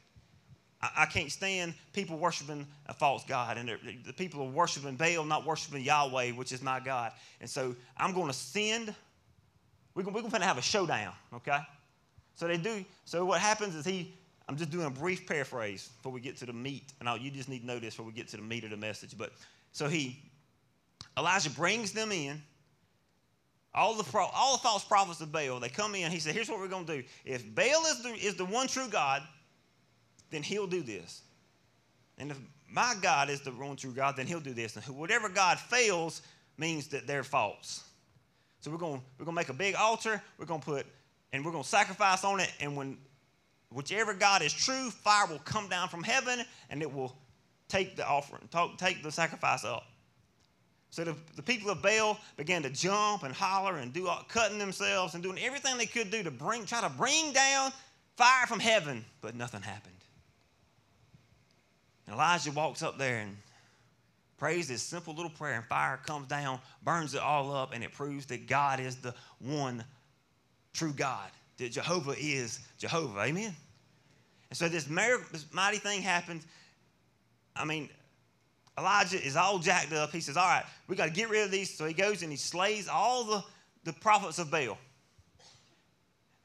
I, 0.81 0.89
I 0.97 1.05
can't 1.05 1.31
stand 1.31 1.73
people 1.93 2.17
worshiping 2.17 2.65
a 2.87 2.93
false 2.93 3.23
God. 3.25 3.57
And 3.57 3.69
the 4.05 4.13
people 4.13 4.41
are 4.41 4.49
worshiping 4.49 4.95
Baal, 4.95 5.25
not 5.25 5.45
worshiping 5.45 5.83
Yahweh, 5.83 6.31
which 6.31 6.51
is 6.51 6.61
my 6.61 6.79
God. 6.79 7.11
And 7.41 7.49
so 7.49 7.75
I'm 7.97 8.13
going 8.13 8.27
to 8.27 8.33
send, 8.33 8.93
we're 9.93 10.03
going, 10.03 10.13
we're 10.13 10.21
going 10.21 10.41
to 10.41 10.47
have 10.47 10.57
a 10.57 10.61
showdown, 10.61 11.13
okay? 11.33 11.59
So 12.35 12.47
they 12.47 12.57
do. 12.57 12.85
So 13.05 13.25
what 13.25 13.41
happens 13.41 13.75
is 13.75 13.85
he 13.85 14.13
I'm 14.49 14.55
just 14.55 14.71
doing 14.71 14.85
a 14.85 14.89
brief 14.89 15.27
paraphrase 15.27 15.89
before 15.97 16.11
we 16.11 16.21
get 16.21 16.37
to 16.37 16.45
the 16.45 16.53
meat, 16.53 16.93
and 16.99 17.09
I'll, 17.09 17.17
you 17.17 17.29
just 17.29 17.49
need 17.49 17.59
to 17.59 17.65
know 17.65 17.79
this 17.79 17.95
before 17.95 18.05
we 18.05 18.13
get 18.13 18.29
to 18.29 18.37
the 18.37 18.43
meat 18.43 18.63
of 18.63 18.69
the 18.69 18.77
message. 18.77 19.17
But 19.17 19.33
so 19.73 19.89
he, 19.89 20.19
Elijah 21.17 21.49
brings 21.49 21.91
them 21.91 22.11
in. 22.11 22.41
All 23.73 23.93
the, 23.93 24.17
all 24.17 24.57
the 24.57 24.63
false 24.63 24.83
prophets 24.83 25.21
of 25.21 25.31
Baal, 25.31 25.59
they 25.59 25.69
come 25.69 25.93
in. 25.93 26.11
He 26.11 26.19
said, 26.19 26.33
Here's 26.33 26.49
what 26.49 26.59
we're 26.59 26.67
going 26.67 26.85
to 26.85 27.01
do. 27.01 27.07
If 27.25 27.53
Baal 27.53 27.85
is 27.85 28.01
the, 28.01 28.09
is 28.09 28.35
the 28.35 28.45
one 28.45 28.67
true 28.67 28.87
God, 28.87 29.21
then 30.31 30.41
he'll 30.41 30.67
do 30.67 30.81
this. 30.81 31.21
And 32.17 32.31
if 32.31 32.39
my 32.69 32.95
God 33.01 33.29
is 33.29 33.41
the 33.41 33.51
one 33.51 33.75
true 33.75 33.91
God, 33.91 34.15
then 34.15 34.25
he'll 34.25 34.39
do 34.39 34.53
this. 34.53 34.75
And 34.75 34.85
whatever 34.97 35.29
God 35.29 35.59
fails 35.59 36.23
means 36.57 36.87
that 36.87 37.05
they're 37.05 37.23
false. 37.23 37.83
So 38.61 38.71
we're 38.71 38.77
going 38.77 39.01
we're 39.19 39.25
going 39.25 39.35
to 39.35 39.39
make 39.39 39.49
a 39.49 39.53
big 39.53 39.75
altar. 39.75 40.21
We're 40.39 40.47
going 40.47 40.61
to 40.61 40.65
put, 40.65 40.85
and 41.31 41.45
we're 41.45 41.51
going 41.51 41.63
to 41.63 41.69
sacrifice 41.69 42.23
on 42.23 42.39
it. 42.39 42.51
And 42.59 42.75
when 42.75 42.97
Whichever 43.69 44.13
God 44.13 44.41
is 44.41 44.53
true, 44.53 44.89
fire 44.89 45.27
will 45.27 45.39
come 45.39 45.67
down 45.67 45.89
from 45.89 46.03
heaven 46.03 46.41
and 46.69 46.81
it 46.81 46.91
will 46.91 47.17
take 47.67 47.95
the 47.95 48.07
offering, 48.07 48.47
take 48.77 49.03
the 49.03 49.11
sacrifice 49.11 49.65
up. 49.65 49.83
So 50.89 51.03
the, 51.03 51.15
the 51.35 51.43
people 51.43 51.69
of 51.69 51.81
Baal 51.81 52.17
began 52.37 52.63
to 52.63 52.69
jump 52.69 53.23
and 53.23 53.33
holler 53.33 53.77
and 53.77 53.93
do 53.93 54.07
all, 54.07 54.23
cutting 54.29 54.57
themselves 54.57 55.13
and 55.13 55.23
doing 55.23 55.37
everything 55.39 55.77
they 55.77 55.85
could 55.85 56.09
do 56.09 56.23
to 56.23 56.31
bring, 56.31 56.65
try 56.65 56.81
to 56.81 56.89
bring 56.89 57.33
down 57.33 57.71
fire 58.15 58.47
from 58.47 58.59
heaven, 58.59 59.05
but 59.21 59.35
nothing 59.35 59.61
happened. 59.61 59.93
And 62.05 62.15
Elijah 62.15 62.51
walks 62.51 62.81
up 62.81 62.97
there 62.97 63.19
and 63.19 63.35
prays 64.37 64.67
this 64.67 64.81
simple 64.81 65.13
little 65.13 65.29
prayer, 65.29 65.55
and 65.55 65.65
fire 65.65 65.97
comes 66.05 66.27
down, 66.27 66.59
burns 66.83 67.13
it 67.13 67.21
all 67.21 67.53
up, 67.53 67.73
and 67.73 67.83
it 67.83 67.91
proves 67.91 68.25
that 68.27 68.47
God 68.47 68.79
is 68.79 68.95
the 68.95 69.13
one 69.39 69.83
true 70.73 70.93
God 70.93 71.29
that 71.57 71.71
Jehovah 71.71 72.15
is 72.17 72.59
Jehovah. 72.77 73.21
Amen? 73.21 73.55
And 74.49 74.57
so 74.57 74.69
this, 74.69 74.85
this 74.85 75.45
mighty 75.51 75.77
thing 75.77 76.01
happens. 76.01 76.45
I 77.55 77.65
mean, 77.65 77.89
Elijah 78.77 79.21
is 79.21 79.35
all 79.35 79.59
jacked 79.59 79.93
up. 79.93 80.11
He 80.11 80.19
says, 80.19 80.37
All 80.37 80.47
right, 80.47 80.63
we 80.87 80.95
got 80.95 81.05
to 81.05 81.11
get 81.11 81.29
rid 81.29 81.43
of 81.43 81.51
these. 81.51 81.75
So 81.75 81.85
he 81.85 81.93
goes 81.93 82.21
and 82.21 82.31
he 82.31 82.37
slays 82.37 82.87
all 82.87 83.23
the, 83.23 83.43
the 83.83 83.93
prophets 83.93 84.39
of 84.39 84.51
Baal. 84.51 84.77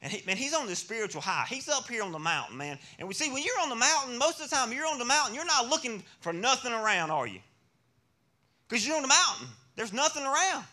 And 0.01 0.11
he, 0.11 0.25
man, 0.25 0.35
he's 0.35 0.53
on 0.53 0.67
this 0.67 0.79
spiritual 0.79 1.21
high. 1.21 1.45
He's 1.47 1.69
up 1.69 1.87
here 1.87 2.03
on 2.03 2.11
the 2.11 2.19
mountain, 2.19 2.57
man. 2.57 2.77
And 2.99 3.07
we 3.07 3.13
see 3.13 3.31
when 3.31 3.41
you're 3.41 3.59
on 3.61 3.69
the 3.69 3.75
mountain, 3.75 4.17
most 4.17 4.41
of 4.41 4.49
the 4.49 4.55
time 4.55 4.73
you're 4.73 4.85
on 4.85 4.99
the 4.99 5.05
mountain, 5.05 5.33
you're 5.33 5.45
not 5.45 5.69
looking 5.69 6.03
for 6.19 6.33
nothing 6.33 6.73
around, 6.73 7.09
are 7.09 7.25
you? 7.25 7.39
Because 8.67 8.85
you're 8.85 8.97
on 8.97 9.01
the 9.01 9.07
mountain. 9.07 9.47
There's 9.75 9.93
nothing 9.93 10.23
around. 10.23 10.65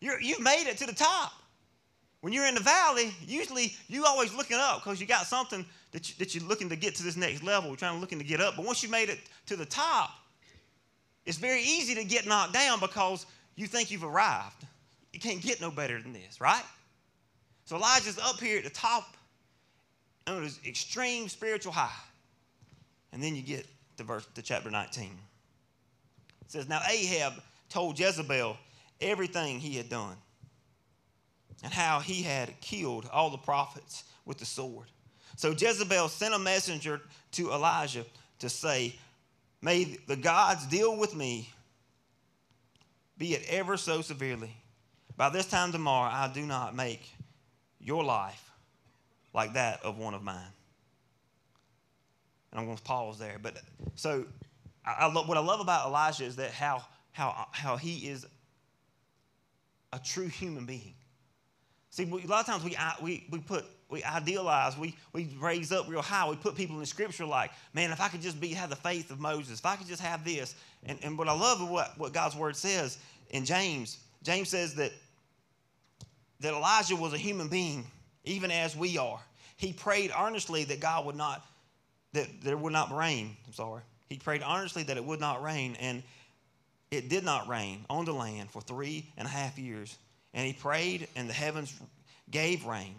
You're, 0.00 0.20
you've 0.20 0.40
made 0.40 0.68
it 0.68 0.78
to 0.78 0.86
the 0.86 0.94
top. 0.94 1.32
When 2.22 2.32
you're 2.32 2.46
in 2.46 2.54
the 2.54 2.62
valley, 2.62 3.12
usually 3.26 3.74
you 3.88 4.06
always 4.06 4.32
looking 4.34 4.56
up 4.58 4.82
because 4.82 5.00
you 5.00 5.06
got 5.06 5.26
something 5.26 5.64
that, 5.92 6.08
you, 6.08 6.14
that 6.18 6.34
you're 6.34 6.44
looking 6.44 6.70
to 6.70 6.76
get 6.76 6.94
to 6.96 7.02
this 7.02 7.16
next 7.16 7.42
level. 7.42 7.68
You're 7.68 7.76
trying 7.76 7.94
to 7.94 8.00
looking 8.00 8.18
to 8.18 8.24
get 8.24 8.40
up. 8.40 8.56
But 8.56 8.64
once 8.64 8.82
you 8.82 8.88
made 8.88 9.10
it 9.10 9.18
to 9.46 9.56
the 9.56 9.66
top, 9.66 10.10
it's 11.26 11.38
very 11.38 11.60
easy 11.60 11.94
to 11.96 12.04
get 12.04 12.26
knocked 12.26 12.54
down 12.54 12.80
because 12.80 13.26
you 13.56 13.66
think 13.66 13.90
you've 13.90 14.04
arrived. 14.04 14.64
You 15.12 15.20
can't 15.20 15.42
get 15.42 15.60
no 15.60 15.70
better 15.70 16.00
than 16.00 16.12
this, 16.12 16.40
right? 16.40 16.64
So 17.64 17.76
Elijah's 17.76 18.18
up 18.18 18.38
here 18.38 18.58
at 18.58 18.64
the 18.64 18.70
top 18.70 19.16
on 20.26 20.42
his 20.42 20.60
extreme 20.66 21.28
spiritual 21.28 21.72
high. 21.72 21.90
And 23.12 23.22
then 23.22 23.34
you 23.34 23.42
get 23.42 23.66
to 23.96 24.04
verse 24.04 24.26
to 24.34 24.42
chapter 24.42 24.70
19. 24.70 25.10
It 26.42 26.50
says, 26.50 26.68
Now 26.68 26.80
Ahab 26.88 27.34
told 27.68 27.98
Jezebel 27.98 28.56
everything 29.00 29.58
he 29.58 29.76
had 29.76 29.88
done 29.88 30.16
and 31.64 31.72
how 31.72 32.00
he 32.00 32.22
had 32.22 32.60
killed 32.60 33.08
all 33.12 33.30
the 33.30 33.38
prophets 33.38 34.04
with 34.24 34.38
the 34.38 34.44
sword. 34.44 34.86
So 35.36 35.50
Jezebel 35.50 36.08
sent 36.08 36.34
a 36.34 36.38
messenger 36.38 37.00
to 37.32 37.52
Elijah 37.52 38.04
to 38.38 38.48
say, 38.48 38.94
May 39.62 39.98
the 40.06 40.16
gods 40.16 40.66
deal 40.66 40.96
with 40.96 41.14
me, 41.14 41.50
be 43.18 43.34
it 43.34 43.44
ever 43.48 43.76
so 43.76 44.02
severely. 44.02 44.54
By 45.16 45.30
this 45.30 45.46
time 45.46 45.72
tomorrow, 45.72 46.10
I 46.12 46.30
do 46.32 46.42
not 46.42 46.74
make 46.76 47.10
your 47.80 48.04
life 48.04 48.50
like 49.32 49.54
that 49.54 49.82
of 49.82 49.98
one 49.98 50.14
of 50.14 50.22
mine. 50.22 50.52
And 52.50 52.60
I'm 52.60 52.66
going 52.66 52.76
to 52.76 52.82
pause 52.82 53.18
there. 53.18 53.38
But 53.40 53.58
so, 53.94 54.26
I, 54.84 54.92
I 55.00 55.12
love, 55.12 55.28
what 55.28 55.36
I 55.36 55.40
love 55.40 55.60
about 55.60 55.86
Elijah 55.88 56.24
is 56.24 56.36
that 56.36 56.50
how, 56.50 56.84
how, 57.12 57.48
how 57.52 57.76
he 57.76 58.08
is 58.08 58.26
a 59.92 59.98
true 59.98 60.28
human 60.28 60.66
being. 60.66 60.94
See, 61.90 62.04
a 62.04 62.26
lot 62.26 62.40
of 62.40 62.46
times 62.46 62.62
we, 62.62 62.76
we, 63.02 63.26
we 63.30 63.38
put 63.38 63.64
we 63.88 64.02
idealize, 64.02 64.76
we, 64.76 64.96
we 65.12 65.36
raise 65.40 65.70
up 65.70 65.88
real 65.88 66.02
high. 66.02 66.28
We 66.28 66.36
put 66.36 66.56
people 66.56 66.80
in 66.80 66.86
scripture 66.86 67.24
like, 67.24 67.52
man, 67.72 67.92
if 67.92 68.00
I 68.00 68.08
could 68.08 68.20
just 68.20 68.40
be 68.40 68.48
have 68.48 68.70
the 68.70 68.76
faith 68.76 69.10
of 69.10 69.20
Moses, 69.20 69.60
if 69.60 69.66
I 69.66 69.76
could 69.76 69.86
just 69.86 70.02
have 70.02 70.24
this. 70.24 70.54
And, 70.84 70.98
and 71.02 71.16
what 71.16 71.28
I 71.28 71.32
love 71.32 71.68
what, 71.68 71.96
what 71.96 72.12
God's 72.12 72.34
word 72.34 72.56
says 72.56 72.98
in 73.30 73.44
James, 73.44 73.98
James 74.22 74.48
says 74.48 74.74
that, 74.74 74.92
that 76.40 76.52
Elijah 76.52 76.96
was 76.96 77.12
a 77.12 77.18
human 77.18 77.48
being, 77.48 77.86
even 78.24 78.50
as 78.50 78.76
we 78.76 78.98
are. 78.98 79.20
He 79.56 79.72
prayed 79.72 80.10
earnestly 80.18 80.64
that 80.64 80.80
God 80.80 81.06
would 81.06 81.16
not, 81.16 81.46
that 82.12 82.26
there 82.42 82.56
would 82.56 82.72
not 82.72 82.92
rain. 82.92 83.36
I'm 83.46 83.52
sorry. 83.52 83.82
He 84.08 84.18
prayed 84.18 84.42
earnestly 84.48 84.82
that 84.84 84.96
it 84.96 85.04
would 85.04 85.20
not 85.20 85.42
rain, 85.42 85.76
and 85.80 86.02
it 86.90 87.08
did 87.08 87.24
not 87.24 87.48
rain 87.48 87.84
on 87.88 88.04
the 88.04 88.12
land 88.12 88.50
for 88.50 88.60
three 88.60 89.12
and 89.16 89.26
a 89.26 89.30
half 89.30 89.58
years. 89.58 89.96
And 90.34 90.46
he 90.46 90.52
prayed, 90.52 91.08
and 91.16 91.28
the 91.28 91.34
heavens 91.34 91.72
gave 92.30 92.66
rain, 92.66 92.96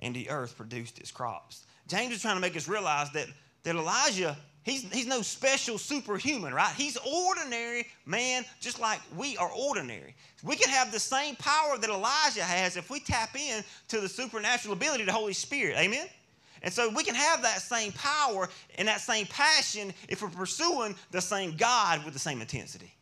and 0.00 0.14
the 0.14 0.28
earth 0.30 0.56
produced 0.56 0.98
its 0.98 1.10
crops. 1.10 1.64
James 1.88 2.14
is 2.14 2.22
trying 2.22 2.36
to 2.36 2.40
make 2.40 2.56
us 2.56 2.68
realize 2.68 3.10
that, 3.12 3.26
that 3.62 3.76
Elijah, 3.76 4.36
he's, 4.62 4.90
he's 4.92 5.06
no 5.06 5.22
special 5.22 5.78
superhuman, 5.78 6.54
right? 6.54 6.74
He's 6.76 6.96
ordinary 6.96 7.86
man, 8.06 8.44
just 8.60 8.80
like 8.80 9.00
we 9.16 9.36
are 9.36 9.50
ordinary. 9.50 10.14
We 10.42 10.56
can 10.56 10.70
have 10.70 10.92
the 10.92 11.00
same 11.00 11.36
power 11.36 11.78
that 11.78 11.90
Elijah 11.90 12.42
has 12.42 12.76
if 12.76 12.90
we 12.90 13.00
tap 13.00 13.36
in 13.36 13.62
to 13.88 14.00
the 14.00 14.08
supernatural 14.08 14.74
ability 14.74 15.02
of 15.02 15.08
the 15.08 15.12
Holy 15.12 15.34
Spirit. 15.34 15.76
Amen? 15.78 16.06
And 16.62 16.72
so 16.72 16.88
we 16.88 17.04
can 17.04 17.14
have 17.14 17.42
that 17.42 17.60
same 17.60 17.92
power 17.92 18.48
and 18.78 18.88
that 18.88 19.02
same 19.02 19.26
passion 19.26 19.92
if 20.08 20.22
we're 20.22 20.30
pursuing 20.30 20.96
the 21.10 21.20
same 21.20 21.56
God 21.56 22.02
with 22.04 22.14
the 22.14 22.20
same 22.20 22.40
intensity. 22.40 22.94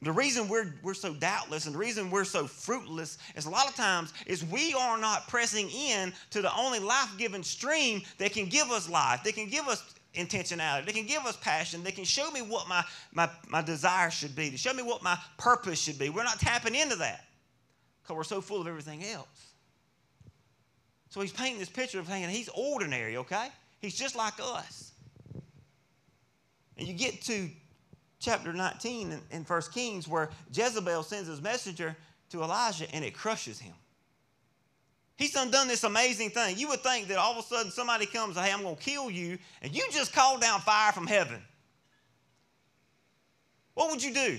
The 0.00 0.12
reason 0.12 0.48
we're, 0.48 0.72
we're 0.82 0.94
so 0.94 1.12
doubtless 1.12 1.66
and 1.66 1.74
the 1.74 1.78
reason 1.78 2.10
we're 2.10 2.24
so 2.24 2.46
fruitless 2.46 3.18
is 3.34 3.46
a 3.46 3.50
lot 3.50 3.66
of 3.66 3.74
times 3.74 4.12
is 4.26 4.44
we 4.44 4.72
are 4.74 4.96
not 4.96 5.26
pressing 5.26 5.68
in 5.70 6.12
to 6.30 6.40
the 6.40 6.54
only 6.56 6.78
life-giving 6.78 7.42
stream 7.42 8.02
that 8.18 8.32
can 8.32 8.46
give 8.46 8.70
us 8.70 8.88
life, 8.88 9.24
that 9.24 9.34
can 9.34 9.48
give 9.48 9.66
us 9.66 9.94
intentionality, 10.14 10.86
that 10.86 10.94
can 10.94 11.06
give 11.06 11.26
us 11.26 11.36
passion, 11.36 11.82
that 11.82 11.96
can 11.96 12.04
show 12.04 12.30
me 12.30 12.42
what 12.42 12.68
my, 12.68 12.84
my, 13.12 13.28
my 13.48 13.60
desire 13.60 14.10
should 14.10 14.36
be, 14.36 14.50
to 14.50 14.56
show 14.56 14.72
me 14.72 14.84
what 14.84 15.02
my 15.02 15.18
purpose 15.36 15.80
should 15.80 15.98
be. 15.98 16.10
We're 16.10 16.22
not 16.22 16.38
tapping 16.38 16.76
into 16.76 16.96
that 16.96 17.24
because 18.02 18.16
we're 18.16 18.24
so 18.24 18.40
full 18.40 18.60
of 18.60 18.68
everything 18.68 19.04
else. 19.04 19.26
So 21.08 21.20
he's 21.20 21.32
painting 21.32 21.58
this 21.58 21.68
picture 21.68 21.98
of 21.98 22.06
saying 22.06 22.28
he's 22.28 22.50
ordinary, 22.54 23.16
okay? 23.16 23.48
He's 23.80 23.96
just 23.96 24.14
like 24.14 24.34
us. 24.40 24.92
And 26.76 26.86
you 26.86 26.94
get 26.94 27.20
to 27.22 27.48
chapter 28.20 28.52
19 28.52 29.12
in, 29.12 29.20
in 29.30 29.44
1 29.44 29.62
Kings 29.72 30.08
where 30.08 30.30
Jezebel 30.52 31.02
sends 31.02 31.28
his 31.28 31.40
messenger 31.40 31.96
to 32.30 32.42
Elijah 32.42 32.86
and 32.94 33.04
it 33.04 33.14
crushes 33.14 33.58
him. 33.58 33.74
He's 35.16 35.32
done, 35.32 35.50
done 35.50 35.66
this 35.66 35.82
amazing 35.82 36.30
thing. 36.30 36.56
You 36.56 36.68
would 36.68 36.80
think 36.80 37.08
that 37.08 37.18
all 37.18 37.32
of 37.32 37.38
a 37.38 37.42
sudden 37.42 37.72
somebody 37.72 38.06
comes, 38.06 38.36
hey, 38.36 38.52
I'm 38.52 38.62
going 38.62 38.76
to 38.76 38.82
kill 38.82 39.10
you, 39.10 39.36
and 39.62 39.74
you 39.74 39.84
just 39.90 40.12
call 40.12 40.38
down 40.38 40.60
fire 40.60 40.92
from 40.92 41.08
heaven. 41.08 41.42
What 43.74 43.90
would 43.90 44.02
you 44.02 44.14
do? 44.14 44.38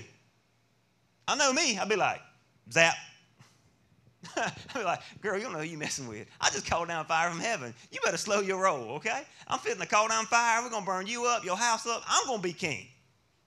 I 1.28 1.36
know 1.36 1.52
me. 1.52 1.78
I'd 1.78 1.88
be 1.88 1.96
like, 1.96 2.20
zap. 2.72 2.94
I'd 4.36 4.52
be 4.74 4.82
like, 4.82 5.00
girl, 5.20 5.36
you 5.36 5.44
don't 5.44 5.52
know 5.52 5.58
who 5.58 5.66
you 5.66 5.76
messing 5.76 6.08
with. 6.08 6.26
I 6.40 6.48
just 6.48 6.64
called 6.64 6.88
down 6.88 7.04
fire 7.04 7.28
from 7.30 7.40
heaven. 7.40 7.74
You 7.90 8.00
better 8.02 8.16
slow 8.16 8.40
your 8.40 8.62
roll, 8.62 8.92
okay? 8.92 9.22
I'm 9.48 9.58
fitting 9.58 9.80
to 9.80 9.86
call 9.86 10.08
down 10.08 10.24
fire. 10.26 10.62
We're 10.62 10.70
going 10.70 10.82
to 10.84 10.86
burn 10.86 11.06
you 11.06 11.26
up, 11.26 11.44
your 11.44 11.56
house 11.56 11.86
up. 11.86 12.02
I'm 12.08 12.26
going 12.26 12.38
to 12.38 12.42
be 12.42 12.54
king. 12.54 12.88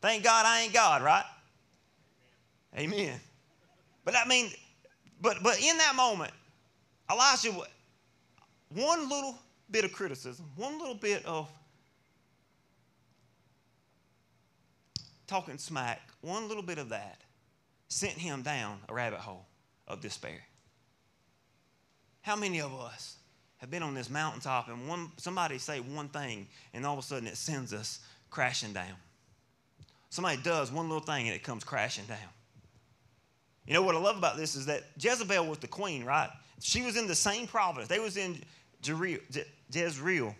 Thank 0.03 0.25
God 0.25 0.45
I 0.45 0.63
ain't 0.63 0.74
God, 0.74 1.01
right? 1.01 1.24
Amen. 2.77 3.22
But 4.03 4.17
I 4.17 4.27
mean, 4.27 4.51
but 5.22 5.38
but 5.41 5.57
in 5.62 5.77
that 5.77 5.95
moment, 5.95 6.33
Elijah, 7.10 7.53
one 8.67 9.07
little 9.07 9.39
bit 9.72 9.86
of 9.86 9.93
criticism, 9.93 10.45
one 10.57 10.77
little 10.77 10.93
bit 10.93 11.25
of 11.25 11.50
talking 15.25 15.58
smack, 15.58 16.01
one 16.19 16.49
little 16.49 16.63
bit 16.63 16.80
of 16.80 16.89
that 16.89 17.21
sent 17.88 18.17
him 18.17 18.41
down 18.41 18.80
a 18.89 18.93
rabbit 18.93 19.19
hole 19.19 19.45
of 19.88 20.01
despair. 20.01 20.41
How 22.23 22.36
many 22.36 22.60
of 22.60 22.77
us 22.77 23.15
have 23.60 23.71
been 23.71 23.84
on 23.84 23.93
this 23.93 24.10
mountaintop 24.10 24.67
and 24.67 24.86
one 24.86 25.13
somebody 25.15 25.60
say 25.60 25.80
one 25.80 26.10
thing 26.10 26.49
and 26.73 26.86
all 26.86 26.91
of 26.91 26.99
a 26.99 27.04
sudden 27.04 27.25
it 27.25 27.38
sends 27.38 27.71
us 27.71 27.99
crashing 28.30 28.73
down? 28.73 28.97
Somebody 30.13 30.38
does 30.43 30.71
one 30.71 30.89
little 30.89 31.04
thing 31.04 31.26
and 31.26 31.36
it 31.36 31.41
comes 31.41 31.63
crashing 31.63 32.06
down. 32.06 32.19
You 33.65 33.73
know 33.73 33.82
what 33.82 33.95
I 33.95 33.97
love 33.97 34.15
about 34.15 34.38
this 34.38 34.54
is 34.54 34.67
that 34.67 34.84
Jezebel 34.99 35.47
was 35.47 35.58
the 35.58 35.67
queen, 35.67 36.06
right? 36.06 36.30
She 36.60 36.84
was 36.84 36.97
in 36.97 37.08
the 37.08 37.15
same 37.15 37.47
province. 37.47 37.88
They 37.88 37.97
was 37.97 38.15
in 38.15 38.39
Jezreel. 38.84 40.36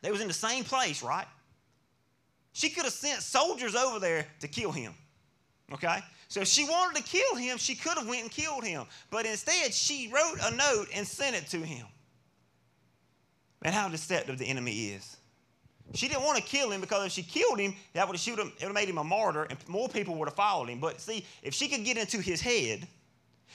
They 0.00 0.10
was 0.12 0.20
in 0.20 0.28
the 0.28 0.32
same 0.32 0.62
place, 0.62 1.02
right? 1.02 1.26
She 2.52 2.70
could 2.70 2.84
have 2.84 2.92
sent 2.92 3.20
soldiers 3.22 3.74
over 3.74 3.98
there 3.98 4.28
to 4.38 4.46
kill 4.46 4.70
him. 4.70 4.94
Okay? 5.72 5.98
So 6.28 6.42
if 6.42 6.46
she 6.46 6.62
wanted 6.62 6.96
to 6.98 7.02
kill 7.02 7.34
him, 7.34 7.58
she 7.58 7.74
could 7.74 7.98
have 7.98 8.06
went 8.06 8.22
and 8.22 8.30
killed 8.30 8.62
him. 8.62 8.84
But 9.10 9.26
instead, 9.26 9.74
she 9.74 10.06
wrote 10.06 10.38
a 10.40 10.54
note 10.54 10.86
and 10.94 11.04
sent 11.04 11.34
it 11.34 11.48
to 11.48 11.58
him. 11.58 11.84
And 13.62 13.74
how 13.74 13.88
deceptive 13.88 14.38
the 14.38 14.46
enemy 14.46 14.90
is. 14.90 15.16
She 15.94 16.08
didn't 16.08 16.24
want 16.24 16.36
to 16.36 16.42
kill 16.42 16.70
him 16.70 16.80
because 16.80 17.06
if 17.06 17.12
she 17.12 17.22
killed 17.22 17.60
him, 17.60 17.74
that 17.92 18.08
would 18.08 18.16
have, 18.18 18.38
him, 18.38 18.48
it 18.48 18.54
would 18.54 18.62
have 18.62 18.74
made 18.74 18.88
him 18.88 18.98
a 18.98 19.04
martyr 19.04 19.44
and 19.44 19.58
more 19.68 19.88
people 19.88 20.16
would 20.16 20.28
have 20.28 20.34
followed 20.34 20.68
him. 20.68 20.80
But 20.80 21.00
see, 21.00 21.24
if 21.42 21.54
she 21.54 21.68
could 21.68 21.84
get 21.84 21.96
into 21.96 22.20
his 22.20 22.40
head, 22.40 22.86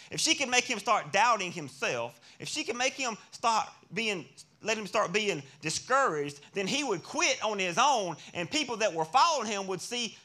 if 0.09 0.19
she 0.19 0.35
could 0.35 0.49
make 0.49 0.63
him 0.63 0.79
start 0.79 1.11
doubting 1.11 1.51
himself, 1.51 2.19
if 2.39 2.47
she 2.47 2.63
could 2.63 2.77
make 2.77 2.93
him 2.93 3.17
start 3.31 3.67
being, 3.93 4.25
let 4.63 4.77
him 4.77 4.87
start 4.87 5.11
being 5.11 5.43
discouraged, 5.61 6.39
then 6.53 6.65
he 6.65 6.83
would 6.83 7.03
quit 7.03 7.43
on 7.43 7.59
his 7.59 7.77
own 7.77 8.15
and 8.33 8.49
people 8.49 8.77
that 8.77 8.93
were 8.93 9.05
following 9.05 9.47
him 9.47 9.67
would 9.67 9.81
see, 9.81 10.17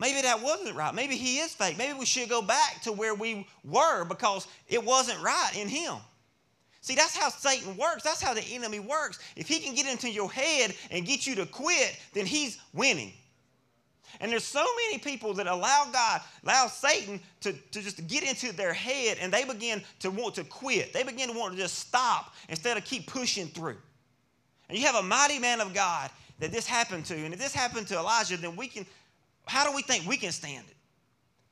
maybe 0.00 0.22
that 0.22 0.42
wasn't 0.42 0.74
right. 0.74 0.94
Maybe 0.94 1.16
he 1.16 1.38
is 1.38 1.54
fake. 1.54 1.76
Maybe 1.76 1.92
we 1.98 2.06
should 2.06 2.30
go 2.30 2.40
back 2.40 2.80
to 2.84 2.92
where 2.92 3.14
we 3.14 3.46
were 3.64 4.04
because 4.04 4.46
it 4.66 4.82
wasn't 4.82 5.20
right 5.22 5.52
in 5.54 5.68
him. 5.68 5.96
See, 6.88 6.94
that's 6.94 7.14
how 7.14 7.28
Satan 7.28 7.76
works. 7.76 8.02
That's 8.02 8.22
how 8.22 8.32
the 8.32 8.40
enemy 8.40 8.80
works. 8.80 9.18
If 9.36 9.46
he 9.46 9.58
can 9.58 9.74
get 9.74 9.86
into 9.86 10.08
your 10.08 10.32
head 10.32 10.74
and 10.90 11.04
get 11.04 11.26
you 11.26 11.34
to 11.34 11.44
quit, 11.44 12.00
then 12.14 12.24
he's 12.24 12.58
winning. 12.72 13.12
And 14.22 14.32
there's 14.32 14.42
so 14.44 14.64
many 14.86 14.96
people 14.96 15.34
that 15.34 15.46
allow 15.46 15.88
God, 15.92 16.22
allow 16.44 16.66
Satan 16.66 17.20
to, 17.42 17.52
to 17.52 17.82
just 17.82 18.06
get 18.06 18.22
into 18.22 18.56
their 18.56 18.72
head 18.72 19.18
and 19.20 19.30
they 19.30 19.44
begin 19.44 19.82
to 19.98 20.10
want 20.10 20.36
to 20.36 20.44
quit. 20.44 20.94
They 20.94 21.02
begin 21.02 21.28
to 21.30 21.38
want 21.38 21.52
to 21.52 21.60
just 21.60 21.78
stop 21.78 22.34
instead 22.48 22.78
of 22.78 22.86
keep 22.86 23.06
pushing 23.06 23.48
through. 23.48 23.76
And 24.70 24.78
you 24.78 24.86
have 24.86 24.96
a 24.96 25.02
mighty 25.02 25.38
man 25.38 25.60
of 25.60 25.74
God 25.74 26.08
that 26.38 26.52
this 26.52 26.66
happened 26.66 27.04
to. 27.04 27.14
And 27.14 27.34
if 27.34 27.38
this 27.38 27.52
happened 27.52 27.86
to 27.88 27.98
Elijah, 27.98 28.38
then 28.38 28.56
we 28.56 28.66
can, 28.66 28.86
how 29.46 29.68
do 29.68 29.76
we 29.76 29.82
think 29.82 30.06
we 30.06 30.16
can 30.16 30.32
stand 30.32 30.64
it? 30.66 30.76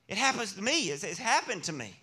It 0.07 0.17
happens 0.17 0.53
to 0.53 0.63
me. 0.63 0.89
It's, 0.89 1.03
it's 1.03 1.19
happened 1.19 1.61
to 1.65 1.73
me. 1.73 1.93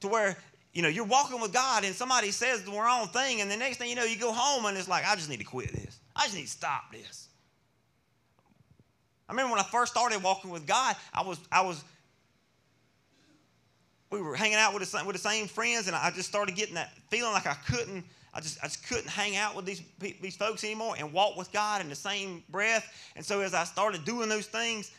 To 0.00 0.08
where 0.08 0.38
you 0.72 0.82
know, 0.82 0.88
you're 0.88 1.04
walking 1.04 1.40
with 1.40 1.52
God 1.52 1.84
and 1.84 1.94
somebody 1.94 2.30
says 2.30 2.62
the 2.64 2.72
wrong 2.72 3.08
thing, 3.08 3.40
and 3.40 3.50
the 3.50 3.56
next 3.56 3.78
thing 3.78 3.88
you 3.88 3.96
know, 3.96 4.04
you 4.04 4.18
go 4.18 4.32
home 4.32 4.66
and 4.66 4.76
it's 4.76 4.88
like, 4.88 5.04
I 5.06 5.14
just 5.14 5.28
need 5.28 5.38
to 5.38 5.44
quit 5.44 5.72
this. 5.72 5.98
I 6.14 6.24
just 6.24 6.36
need 6.36 6.42
to 6.42 6.48
stop 6.48 6.92
this. 6.92 7.28
I 9.28 9.32
remember 9.32 9.52
when 9.52 9.60
I 9.60 9.64
first 9.64 9.92
started 9.92 10.22
walking 10.22 10.50
with 10.50 10.66
God, 10.66 10.96
I 11.12 11.22
was, 11.22 11.38
I 11.52 11.60
was, 11.62 11.82
we 14.10 14.22
were 14.22 14.34
hanging 14.34 14.56
out 14.56 14.72
with 14.72 14.90
the, 14.90 15.04
with 15.04 15.16
the 15.16 15.22
same 15.22 15.46
friends, 15.46 15.86
and 15.86 15.94
I 15.94 16.10
just 16.10 16.28
started 16.28 16.54
getting 16.54 16.76
that 16.76 16.92
feeling 17.10 17.32
like 17.32 17.46
I 17.46 17.56
couldn't, 17.66 18.04
I 18.32 18.40
just, 18.40 18.58
I 18.62 18.66
just 18.66 18.86
couldn't 18.88 19.08
hang 19.08 19.36
out 19.36 19.54
with 19.54 19.66
these, 19.66 19.82
these 19.98 20.36
folks 20.36 20.64
anymore 20.64 20.94
and 20.98 21.12
walk 21.12 21.36
with 21.36 21.52
God 21.52 21.80
in 21.80 21.88
the 21.88 21.94
same 21.94 22.42
breath. 22.48 22.90
And 23.16 23.24
so 23.24 23.40
as 23.40 23.52
I 23.52 23.64
started 23.64 24.04
doing 24.04 24.28
those 24.28 24.46
things, 24.46 24.92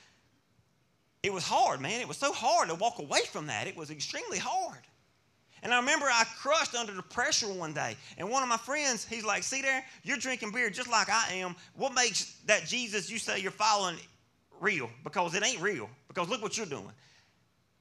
it 1.24 1.34
was 1.34 1.44
hard, 1.44 1.82
man. 1.82 2.00
It 2.02 2.08
was 2.08 2.18
so 2.18 2.32
hard 2.32 2.70
to 2.70 2.76
walk 2.76 3.00
away 3.00 3.22
from 3.32 3.48
that. 3.48 3.68
It 3.68 3.76
was 3.76 3.92
extremely 3.92 4.38
hard. 4.38 4.80
And 5.64 5.74
I 5.74 5.80
remember 5.80 6.06
I 6.06 6.24
crushed 6.40 6.76
under 6.76 6.94
the 6.94 7.02
pressure 7.02 7.48
one 7.48 7.74
day. 7.74 7.96
And 8.18 8.30
one 8.30 8.44
of 8.44 8.50
my 8.50 8.58
friends, 8.58 9.06
he's 9.06 9.26
like, 9.26 9.44
See 9.44 9.62
there, 9.62 9.84
you're 10.04 10.18
drinking 10.18 10.52
beer 10.52 10.70
just 10.70 10.90
like 10.90 11.10
I 11.10 11.34
am. 11.34 11.56
What 11.76 11.94
makes 11.94 12.38
that 12.46 12.66
Jesus 12.66 13.10
you 13.10 13.18
say 13.18 13.40
you're 13.40 13.52
following 13.52 13.98
real? 14.60 14.90
Because 15.04 15.36
it 15.36 15.46
ain't 15.46 15.62
real. 15.62 15.90
Because 16.08 16.30
look 16.30 16.42
what 16.42 16.58
you're 16.58 16.66
doing. 16.66 16.92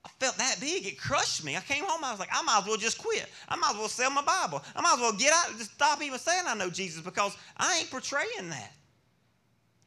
I 0.05 0.09
felt 0.21 0.37
that 0.39 0.57
big. 0.61 0.87
It 0.87 0.99
crushed 0.99 1.45
me. 1.45 1.57
I 1.57 1.61
came 1.61 1.85
home. 1.85 2.03
I 2.03 2.11
was 2.11 2.21
like, 2.21 2.31
I 2.33 2.43
might 2.43 2.61
as 2.61 2.67
well 2.67 2.77
just 2.77 2.99
quit. 2.99 3.27
I 3.49 3.57
might 3.57 3.71
as 3.71 3.77
well 3.77 3.89
sell 3.89 4.11
my 4.11 4.23
Bible. 4.23 4.63
I 4.75 4.81
might 4.81 4.95
as 4.95 5.01
well 5.01 5.13
get 5.13 5.33
out 5.33 5.51
and 5.51 5.59
just 5.59 5.73
stop 5.73 6.03
even 6.03 6.19
saying 6.19 6.45
I 6.47 6.55
know 6.55 6.71
Jesus 6.71 7.03
because 7.03 7.37
I 7.57 7.79
ain't 7.79 7.91
portraying 7.91 8.49
that. 8.51 8.73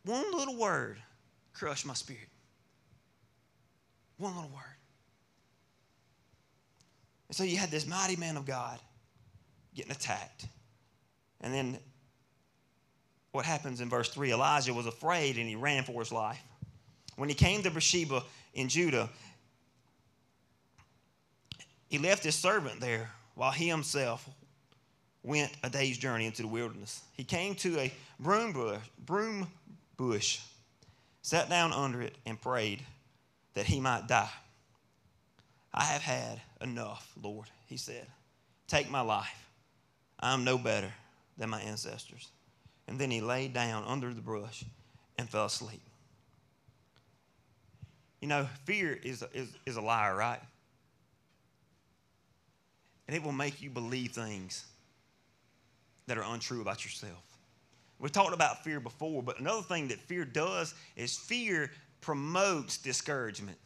One 0.06 0.32
little 0.32 0.56
word 0.56 0.97
crushed 1.54 1.86
my 1.86 1.93
spirit. 1.93 2.27
One 4.17 4.36
little 4.36 4.51
word. 4.51 4.70
And 7.31 7.35
so 7.37 7.45
you 7.45 7.55
had 7.55 7.71
this 7.71 7.87
mighty 7.87 8.17
man 8.17 8.35
of 8.35 8.45
God 8.45 8.77
getting 9.73 9.93
attacked. 9.93 10.47
And 11.39 11.53
then 11.53 11.79
what 13.31 13.45
happens 13.45 13.79
in 13.79 13.87
verse 13.87 14.09
3 14.09 14.33
Elijah 14.33 14.73
was 14.73 14.85
afraid 14.85 15.37
and 15.37 15.47
he 15.47 15.55
ran 15.55 15.85
for 15.85 16.01
his 16.01 16.11
life. 16.11 16.41
When 17.15 17.29
he 17.29 17.35
came 17.35 17.63
to 17.63 17.71
Beersheba 17.71 18.23
in 18.53 18.67
Judah, 18.67 19.09
he 21.87 21.99
left 21.99 22.21
his 22.25 22.35
servant 22.35 22.81
there 22.81 23.09
while 23.35 23.51
he 23.51 23.69
himself 23.69 24.27
went 25.23 25.53
a 25.63 25.69
day's 25.69 25.97
journey 25.97 26.25
into 26.25 26.41
the 26.41 26.49
wilderness. 26.49 27.01
He 27.15 27.23
came 27.23 27.55
to 27.55 27.79
a 27.79 27.93
broom 28.19 28.51
bush, 28.51 28.81
broom 29.05 29.47
bush, 29.95 30.41
sat 31.21 31.47
down 31.47 31.71
under 31.71 32.01
it, 32.01 32.17
and 32.25 32.41
prayed 32.41 32.81
that 33.53 33.67
he 33.67 33.79
might 33.79 34.09
die. 34.09 34.29
I 35.73 35.84
have 35.86 36.01
had 36.01 36.41
enough, 36.62 37.12
Lord, 37.21 37.47
he 37.67 37.77
said. 37.77 38.05
Take 38.67 38.89
my 38.89 39.01
life. 39.01 39.49
I 40.19 40.34
am 40.34 40.43
no 40.43 40.57
better 40.57 40.91
than 41.38 41.49
my 41.49 41.62
ancestors. 41.62 42.29
And 42.88 42.99
then 42.99 43.10
he 43.10 43.21
lay 43.21 43.47
down 43.47 43.86
under 43.88 44.13
the 44.13 44.21
brush 44.21 44.63
and 45.17 45.29
fell 45.29 45.45
asleep. 45.45 45.81
You 48.21 48.27
know, 48.27 48.47
fear 48.65 48.97
is, 49.01 49.23
is, 49.34 49.49
is 49.65 49.77
a 49.77 49.81
liar, 49.81 50.15
right? 50.15 50.41
And 53.07 53.15
it 53.15 53.23
will 53.23 53.31
make 53.31 53.62
you 53.62 53.69
believe 53.69 54.12
things 54.12 54.65
that 56.07 56.17
are 56.17 56.23
untrue 56.23 56.62
about 56.62 56.84
yourself. 56.84 57.23
We 57.99 58.10
talked 58.10 58.34
about 58.34 58.63
fear 58.63 58.79
before, 58.79 59.21
but 59.21 59.39
another 59.39 59.62
thing 59.62 59.88
that 59.89 59.99
fear 59.99 60.25
does 60.25 60.73
is 60.95 61.17
fear 61.17 61.71
promotes 62.01 62.77
discouragement. 62.77 63.57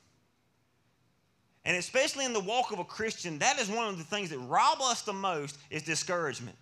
And 1.66 1.76
especially 1.78 2.26
in 2.26 2.34
the 2.34 2.40
walk 2.40 2.72
of 2.72 2.80
a 2.80 2.84
Christian, 2.84 3.40
that 3.40 3.60
is 3.60 3.70
one 3.70 3.88
of 3.88 3.98
the 3.98 4.04
things 4.04 4.30
that 4.30 4.38
rob 4.40 4.82
us 4.82 5.02
the 5.02 5.14
most 5.14 5.58
is 5.72 5.82
discouragement. 5.82 6.56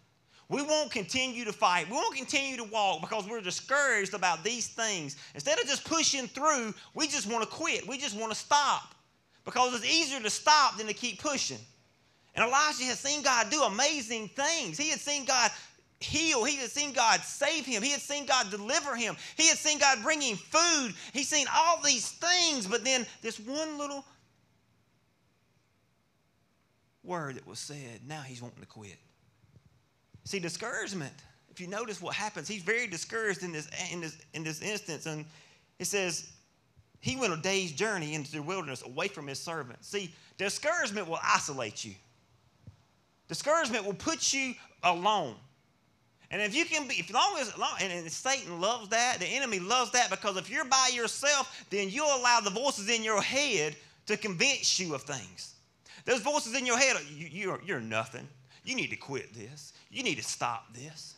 We 0.50 0.62
won't 0.62 0.92
continue 0.92 1.46
to 1.46 1.54
fight. 1.54 1.88
We 1.90 1.96
won't 1.96 2.16
continue 2.16 2.58
to 2.58 2.64
walk 2.64 3.02
because 3.02 3.28
we're 3.28 3.42
discouraged 3.42 4.14
about 4.14 4.44
these 4.44 4.68
things. 4.68 5.18
Instead 5.34 5.60
of 5.60 5.66
just 5.66 5.84
pushing 5.84 6.28
through, 6.28 6.74
we 6.94 7.08
just 7.08 7.30
want 7.32 7.44
to 7.44 7.50
quit. 7.50 7.88
We 7.88 7.98
just 7.98 8.18
want 8.18 8.32
to 8.32 8.38
stop 8.38 8.94
because 9.46 9.74
it's 9.74 9.86
easier 9.86 10.20
to 10.22 10.30
stop 10.30 10.78
than 10.78 10.88
to 10.88 10.94
keep 10.94 11.22
pushing. 11.22 11.60
And 12.36 12.46
Elijah 12.46 12.84
had 12.84 12.98
seen 12.98 13.24
God 13.24 13.50
do 13.50 13.62
amazing 13.64 14.30
things. 14.30 14.78
He 14.78 14.90
had 14.90 15.00
seen 15.00 15.26
God 15.26 15.52
heal. 16.00 16.44
He 16.44 16.58
had 16.58 16.70
seen 16.70 16.94
God 16.94 17.22
save 17.22 17.66
him. 17.66 17.82
He 17.82 17.92
had 17.92 18.02
seen 18.02 18.26
God 18.26 18.50
deliver 18.50 18.96
him. 18.96 19.16
He 19.36 19.48
had 19.48 19.58
seen 19.58 19.80
God 19.80 20.04
bring 20.04 20.22
him 20.22 20.38
food. 20.38 20.94
He's 21.14 21.30
seen 21.30 21.48
all 21.54 21.82
these 21.82 22.10
things, 22.10 22.68
but 22.68 22.84
then 22.84 23.06
this 23.22 23.40
one 23.40 23.78
little 23.78 24.06
word 27.04 27.36
that 27.36 27.48
was 27.48 27.60
said, 27.60 28.02
now 28.08 28.22
he's 28.22 28.42
wanting 28.42 28.62
to 28.62 28.68
quit. 28.68 28.98
See, 30.26 30.40
discouragement. 30.40 31.14
If 31.52 31.62
you 31.62 31.68
notice 31.68 32.02
what 32.02 32.16
happens, 32.16 32.48
he's 32.48 32.64
very 32.64 32.88
discouraged 32.88 33.44
in 33.44 33.52
this, 33.52 33.70
in 33.92 34.02
this, 34.02 34.18
in 34.34 34.44
this 34.44 34.62
instance. 34.62 35.06
And 35.06 35.26
it 35.80 35.86
says, 35.86 36.32
he 37.00 37.16
went 37.16 37.34
a 37.34 37.38
day's 37.38 37.72
journey 37.72 38.16
into 38.16 38.32
the 38.32 38.42
wilderness 38.42 38.82
away 38.82 39.10
from 39.10 39.28
his 39.28 39.38
servant. 39.38 39.84
See, 39.84 40.14
discouragement 40.38 41.08
will 41.08 41.20
isolate 41.22 41.84
you. 41.84 41.94
Discouragement 43.28 43.86
will 43.86 43.94
put 43.94 44.34
you 44.34 44.54
alone. 44.84 45.36
And 46.32 46.42
if 46.42 46.56
you 46.56 46.66
can 46.66 46.88
be, 46.88 46.96
if 46.96 47.14
long 47.14 47.38
as, 47.40 47.56
long, 47.58 47.76
and 47.80 48.12
Satan 48.12 48.60
loves 48.60 48.90
that, 48.90 49.18
the 49.20 49.28
enemy 49.28 49.60
loves 49.60 49.92
that 49.92 50.10
because 50.10 50.36
if 50.38 50.50
you're 50.50 50.66
by 50.66 50.90
yourself, 50.92 51.66
then 51.70 51.90
you'll 51.90 52.16
allow 52.16 52.40
the 52.40 52.50
voices 52.50 52.90
in 52.90 53.04
your 53.04 53.22
head 53.22 53.76
to 54.08 54.18
convince 54.18 54.80
you 54.80 54.96
of 54.96 55.04
things. 55.04 55.53
Those 56.06 56.22
voices 56.22 56.56
in 56.56 56.66
your 56.66 56.78
head, 56.78 56.98
you, 57.16 57.28
you're, 57.32 57.62
you're 57.66 57.80
nothing. 57.80 58.28
You 58.64 58.76
need 58.76 58.90
to 58.90 58.96
quit 58.96 59.34
this. 59.34 59.74
You 59.90 60.04
need 60.04 60.16
to 60.16 60.24
stop 60.24 60.74
this. 60.74 61.16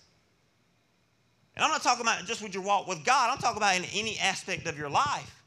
And 1.56 1.64
I'm 1.64 1.72
not 1.72 1.82
talking 1.82 2.02
about 2.02 2.26
just 2.26 2.42
with 2.42 2.54
your 2.54 2.64
walk 2.64 2.88
with 2.88 3.04
God, 3.06 3.32
I'm 3.32 3.38
talking 3.38 3.58
about 3.58 3.76
in 3.76 3.86
any 3.94 4.20
aspect 4.20 4.68
of 4.68 4.78
your 4.78 4.90
life. 4.90 5.42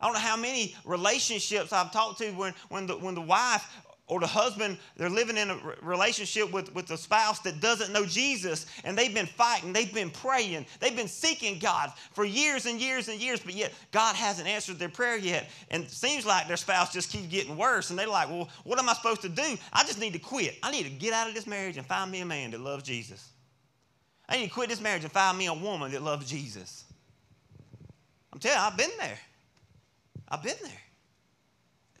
I 0.00 0.06
don't 0.06 0.14
know 0.14 0.20
how 0.20 0.36
many 0.36 0.74
relationships 0.84 1.72
I've 1.72 1.92
talked 1.92 2.18
to 2.18 2.30
when, 2.32 2.54
when, 2.68 2.86
the, 2.88 2.94
when 2.94 3.14
the 3.14 3.20
wife 3.20 3.64
or 4.12 4.20
the 4.20 4.26
husband, 4.26 4.76
they're 4.98 5.08
living 5.08 5.38
in 5.38 5.48
a 5.48 5.58
relationship 5.80 6.52
with, 6.52 6.74
with 6.74 6.90
a 6.90 6.98
spouse 6.98 7.38
that 7.40 7.60
doesn't 7.62 7.94
know 7.94 8.04
Jesus, 8.04 8.66
and 8.84 8.96
they've 8.96 9.14
been 9.14 9.26
fighting, 9.26 9.72
they've 9.72 9.92
been 9.92 10.10
praying, 10.10 10.66
they've 10.80 10.94
been 10.94 11.08
seeking 11.08 11.58
God 11.58 11.90
for 12.12 12.26
years 12.26 12.66
and 12.66 12.78
years 12.78 13.08
and 13.08 13.18
years, 13.18 13.40
but 13.40 13.54
yet 13.54 13.72
God 13.90 14.14
hasn't 14.14 14.46
answered 14.46 14.78
their 14.78 14.90
prayer 14.90 15.16
yet. 15.16 15.48
And 15.70 15.84
it 15.84 15.90
seems 15.90 16.26
like 16.26 16.46
their 16.46 16.58
spouse 16.58 16.92
just 16.92 17.10
keeps 17.10 17.28
getting 17.28 17.56
worse, 17.56 17.88
and 17.88 17.98
they're 17.98 18.06
like, 18.06 18.28
Well, 18.28 18.50
what 18.64 18.78
am 18.78 18.90
I 18.90 18.92
supposed 18.92 19.22
to 19.22 19.30
do? 19.30 19.56
I 19.72 19.82
just 19.84 19.98
need 19.98 20.12
to 20.12 20.18
quit. 20.18 20.58
I 20.62 20.70
need 20.70 20.84
to 20.84 20.90
get 20.90 21.14
out 21.14 21.26
of 21.26 21.34
this 21.34 21.46
marriage 21.46 21.78
and 21.78 21.86
find 21.86 22.10
me 22.10 22.20
a 22.20 22.26
man 22.26 22.50
that 22.50 22.60
loves 22.60 22.82
Jesus. 22.82 23.26
I 24.28 24.36
need 24.36 24.48
to 24.48 24.52
quit 24.52 24.68
this 24.68 24.80
marriage 24.80 25.04
and 25.04 25.12
find 25.12 25.38
me 25.38 25.46
a 25.46 25.54
woman 25.54 25.90
that 25.92 26.02
loves 26.02 26.30
Jesus. 26.30 26.84
I'm 28.30 28.38
telling 28.38 28.58
you, 28.58 28.64
I've 28.64 28.76
been 28.76 28.98
there. 28.98 29.18
I've 30.28 30.42
been 30.42 30.56
there. 30.62 30.81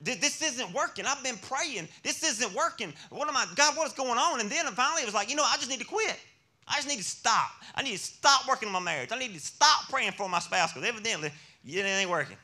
This 0.02 0.42
isn't 0.42 0.72
working. 0.72 1.06
I've 1.06 1.22
been 1.22 1.36
praying. 1.36 1.88
This 2.02 2.22
isn't 2.24 2.52
working. 2.54 2.92
What 3.10 3.28
am 3.28 3.36
I, 3.36 3.46
God, 3.54 3.76
what 3.76 3.86
is 3.86 3.92
going 3.92 4.18
on? 4.18 4.40
And 4.40 4.50
then 4.50 4.66
finally 4.66 5.02
it 5.02 5.06
was 5.06 5.14
like, 5.14 5.30
you 5.30 5.36
know, 5.36 5.44
I 5.44 5.56
just 5.56 5.70
need 5.70 5.78
to 5.78 5.86
quit. 5.86 6.18
I 6.66 6.76
just 6.76 6.88
need 6.88 6.98
to 6.98 7.04
stop. 7.04 7.50
I 7.74 7.82
need 7.82 7.92
to 7.92 7.98
stop 7.98 8.48
working 8.48 8.66
on 8.68 8.72
my 8.72 8.80
marriage. 8.80 9.10
I 9.12 9.18
need 9.18 9.34
to 9.34 9.40
stop 9.40 9.88
praying 9.88 10.12
for 10.12 10.28
my 10.28 10.40
spouse 10.40 10.72
because 10.72 10.88
evidently 10.88 11.30
it 11.64 11.84
ain't 11.84 12.10
working. 12.10 12.36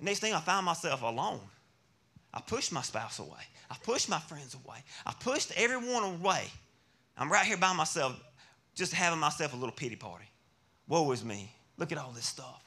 Next 0.00 0.20
thing 0.20 0.34
I 0.34 0.40
found 0.40 0.66
myself 0.66 1.02
alone. 1.02 1.40
I 2.32 2.40
pushed 2.40 2.72
my 2.72 2.82
spouse 2.82 3.18
away. 3.18 3.40
I 3.70 3.76
pushed 3.82 4.08
my 4.08 4.18
friends 4.18 4.54
away. 4.54 4.78
I 5.06 5.12
pushed 5.18 5.52
everyone 5.56 6.02
away. 6.02 6.44
I'm 7.16 7.30
right 7.30 7.46
here 7.46 7.56
by 7.56 7.72
myself, 7.72 8.18
just 8.74 8.92
having 8.92 9.20
myself 9.20 9.52
a 9.52 9.56
little 9.56 9.74
pity 9.74 9.96
party. 9.96 10.26
Woe 10.88 11.10
is 11.12 11.24
me. 11.24 11.50
Look 11.76 11.92
at 11.92 11.98
all 11.98 12.10
this 12.10 12.26
stuff. 12.26 12.62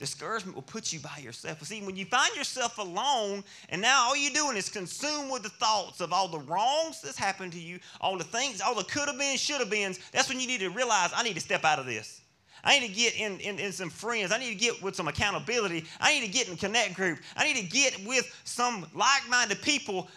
Discouragement 0.00 0.54
will 0.54 0.62
put 0.62 0.94
you 0.94 0.98
by 0.98 1.18
yourself. 1.22 1.62
See, 1.62 1.82
when 1.82 1.94
you 1.94 2.06
find 2.06 2.34
yourself 2.34 2.78
alone, 2.78 3.44
and 3.68 3.82
now 3.82 4.06
all 4.06 4.16
you're 4.16 4.32
doing 4.32 4.56
is 4.56 4.70
consumed 4.70 5.30
with 5.30 5.42
the 5.42 5.50
thoughts 5.50 6.00
of 6.00 6.10
all 6.10 6.26
the 6.26 6.38
wrongs 6.38 7.02
that's 7.02 7.18
happened 7.18 7.52
to 7.52 7.60
you, 7.60 7.78
all 8.00 8.16
the 8.16 8.24
things, 8.24 8.62
all 8.62 8.74
the 8.74 8.82
could 8.82 9.08
have 9.08 9.18
been, 9.18 9.36
should 9.36 9.60
have 9.60 9.68
been, 9.68 9.94
that's 10.10 10.30
when 10.30 10.40
you 10.40 10.46
need 10.46 10.60
to 10.60 10.70
realize 10.70 11.10
I 11.14 11.22
need 11.22 11.34
to 11.34 11.40
step 11.40 11.66
out 11.66 11.78
of 11.78 11.84
this. 11.84 12.22
I 12.64 12.78
need 12.78 12.88
to 12.88 12.94
get 12.94 13.14
in, 13.14 13.40
in, 13.40 13.58
in, 13.58 13.72
some 13.72 13.90
friends. 13.90 14.32
I 14.32 14.38
need 14.38 14.48
to 14.48 14.58
get 14.58 14.82
with 14.82 14.96
some 14.96 15.06
accountability. 15.06 15.84
I 16.00 16.18
need 16.18 16.24
to 16.24 16.32
get 16.32 16.48
in 16.48 16.54
a 16.54 16.56
connect 16.56 16.94
group. 16.94 17.18
I 17.36 17.44
need 17.44 17.60
to 17.60 17.66
get 17.66 18.02
with 18.06 18.34
some 18.44 18.86
like 18.94 19.28
minded 19.28 19.60
people 19.60 20.08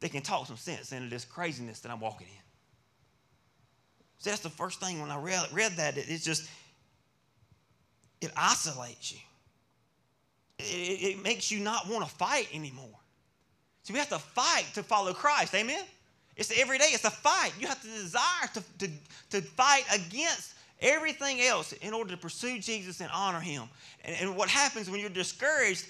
that 0.00 0.10
can 0.10 0.22
talk 0.22 0.48
some 0.48 0.56
sense 0.56 0.90
into 0.90 1.08
this 1.08 1.24
craziness 1.24 1.78
that 1.78 1.92
I'm 1.92 2.00
walking 2.00 2.26
in. 2.26 2.42
So 4.18 4.30
that's 4.30 4.42
the 4.42 4.50
first 4.50 4.80
thing 4.80 5.00
when 5.00 5.12
I 5.12 5.18
read, 5.18 5.46
read 5.52 5.72
that. 5.76 5.96
It's 5.96 6.24
just, 6.24 6.48
it 8.22 8.32
isolates 8.36 9.12
you. 9.12 9.18
It, 10.58 11.16
it 11.16 11.22
makes 11.22 11.50
you 11.50 11.60
not 11.60 11.88
want 11.88 12.04
to 12.08 12.14
fight 12.14 12.48
anymore. 12.52 12.98
So 13.82 13.92
we 13.92 13.98
have 13.98 14.08
to 14.10 14.18
fight 14.18 14.66
to 14.74 14.82
follow 14.82 15.12
Christ. 15.12 15.54
Amen? 15.54 15.84
It's 16.36 16.52
every 16.58 16.78
day. 16.78 16.86
It's 16.88 17.04
a 17.04 17.10
fight. 17.10 17.52
You 17.58 17.66
have 17.66 17.82
to 17.82 17.88
desire 17.88 18.48
to, 18.54 18.62
to, 18.78 18.90
to 19.30 19.42
fight 19.42 19.84
against 19.92 20.54
everything 20.80 21.40
else 21.40 21.72
in 21.72 21.92
order 21.92 22.10
to 22.10 22.16
pursue 22.16 22.58
Jesus 22.58 23.00
and 23.00 23.10
honor 23.12 23.40
him. 23.40 23.64
And, 24.04 24.16
and 24.20 24.36
what 24.36 24.48
happens 24.48 24.88
when 24.88 25.00
you're 25.00 25.10
discouraged, 25.10 25.86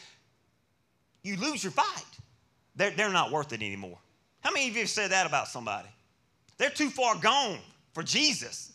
you 1.23 1.37
lose 1.37 1.63
your 1.63 1.73
fight. 1.73 2.05
They're, 2.77 2.91
they're 2.91 3.11
not 3.11 3.31
worth 3.31 3.53
it 3.53 3.63
anymore. 3.63 3.99
How 4.41 4.51
many 4.51 4.69
of 4.69 4.75
you 4.75 4.81
have 4.81 4.91
said 4.91 5.11
that 5.11 5.27
about 5.27 5.49
somebody? 5.49 5.89
They're 6.59 6.71
too 6.71 6.91
far 6.91 7.17
gone 7.17 7.59
for 7.93 8.03
Jesus. 8.03 8.72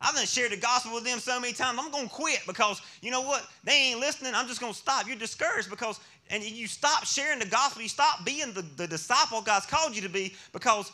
I've 0.00 0.14
done 0.14 0.26
shared 0.26 0.52
the 0.52 0.56
gospel 0.56 0.92
with 0.94 1.04
them 1.04 1.18
so 1.18 1.40
many 1.40 1.52
times. 1.54 1.78
I'm 1.80 1.90
going 1.90 2.08
to 2.08 2.14
quit 2.14 2.40
because 2.46 2.82
you 3.00 3.10
know 3.10 3.22
what? 3.22 3.46
They 3.64 3.72
ain't 3.72 4.00
listening. 4.00 4.34
I'm 4.34 4.46
just 4.46 4.60
going 4.60 4.72
to 4.72 4.78
stop. 4.78 5.06
You're 5.06 5.16
discouraged 5.16 5.70
because, 5.70 5.98
and 6.28 6.42
you 6.42 6.66
stop 6.66 7.04
sharing 7.06 7.38
the 7.38 7.46
gospel. 7.46 7.82
You 7.82 7.88
stop 7.88 8.24
being 8.24 8.52
the, 8.52 8.62
the 8.76 8.86
disciple 8.86 9.40
God's 9.40 9.66
called 9.66 9.96
you 9.96 10.02
to 10.02 10.08
be 10.08 10.34
because 10.52 10.92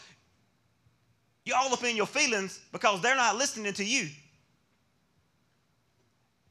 you're 1.45 1.57
all 1.57 1.73
up 1.73 1.83
in 1.83 1.97
your 1.97 2.07
feelings 2.07 2.61
because 2.71 3.01
they're 3.03 3.17
not 3.17 3.37
listening 3.37 3.73
to 3.73 3.85
you. 3.85 4.09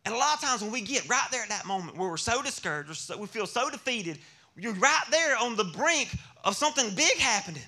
And 0.03 0.13
a 0.13 0.17
lot 0.17 0.35
of 0.35 0.41
times 0.41 0.61
when 0.61 0.71
we 0.71 0.81
get 0.81 1.07
right 1.07 1.27
there 1.31 1.43
at 1.43 1.49
that 1.49 1.65
moment 1.65 1.97
where 1.97 2.09
we're 2.09 2.17
so 2.17 2.41
discouraged, 2.41 3.15
we 3.17 3.27
feel 3.27 3.45
so 3.45 3.69
defeated, 3.69 4.17
you're 4.57 4.73
right 4.73 5.03
there 5.11 5.37
on 5.37 5.55
the 5.55 5.63
brink 5.63 6.09
of 6.43 6.55
something 6.55 6.93
big 6.95 7.17
happening. 7.17 7.63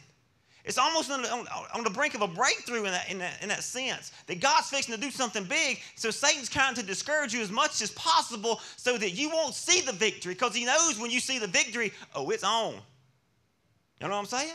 It's 0.66 0.78
almost 0.78 1.12
on 1.12 1.22
the, 1.22 1.30
on, 1.30 1.46
on 1.74 1.84
the 1.84 1.90
brink 1.90 2.14
of 2.14 2.22
a 2.22 2.28
breakthrough 2.28 2.86
in 2.86 2.92
that, 2.92 3.12
in, 3.12 3.18
that, 3.20 3.44
in 3.44 3.50
that 3.50 3.64
sense. 3.64 4.14
That 4.28 4.40
God's 4.40 4.70
fixing 4.70 4.96
to 4.96 5.02
do 5.02 5.12
something 5.12 5.44
big. 5.44 5.80
So 5.96 6.10
Satan's 6.10 6.48
trying 6.48 6.76
to 6.76 6.84
discourage 6.84 7.34
you 7.34 7.42
as 7.42 7.52
much 7.52 7.82
as 7.82 7.92
possible 7.92 8.62
so 8.78 8.98
that 8.98 9.12
you 9.12 9.30
won't 9.30 9.56
see 9.56 9.82
the 9.82 9.92
victory 9.92 10.34
because 10.34 10.56
he 10.56 10.66
knows 10.66 10.98
when 11.00 11.12
you 11.12 11.20
see 11.20 11.38
the 11.38 11.48
victory, 11.48 11.92
oh, 12.16 12.30
it's 12.30 12.46
on. 12.46 12.74
You 12.74 14.08
know 14.08 14.10
what 14.10 14.20
I'm 14.20 14.26
saying? 14.26 14.54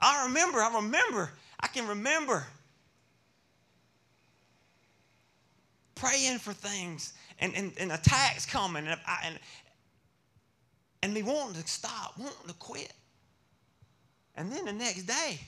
I 0.00 0.26
remember, 0.26 0.60
I 0.60 0.72
remember, 0.76 1.32
I 1.58 1.66
can 1.66 1.88
remember 1.88 2.46
praying 5.96 6.38
for 6.38 6.52
things 6.52 7.12
and, 7.40 7.54
and, 7.56 7.72
and 7.78 7.90
attacks 7.90 8.46
coming 8.46 8.86
and, 8.86 9.00
and, 9.24 9.38
and 11.02 11.12
me 11.12 11.22
wanting 11.22 11.60
to 11.60 11.68
stop, 11.68 12.16
wanting 12.18 12.46
to 12.46 12.54
quit. 12.54 12.92
And 14.36 14.52
then 14.52 14.66
the 14.66 14.72
next 14.72 15.04
day, 15.04 15.40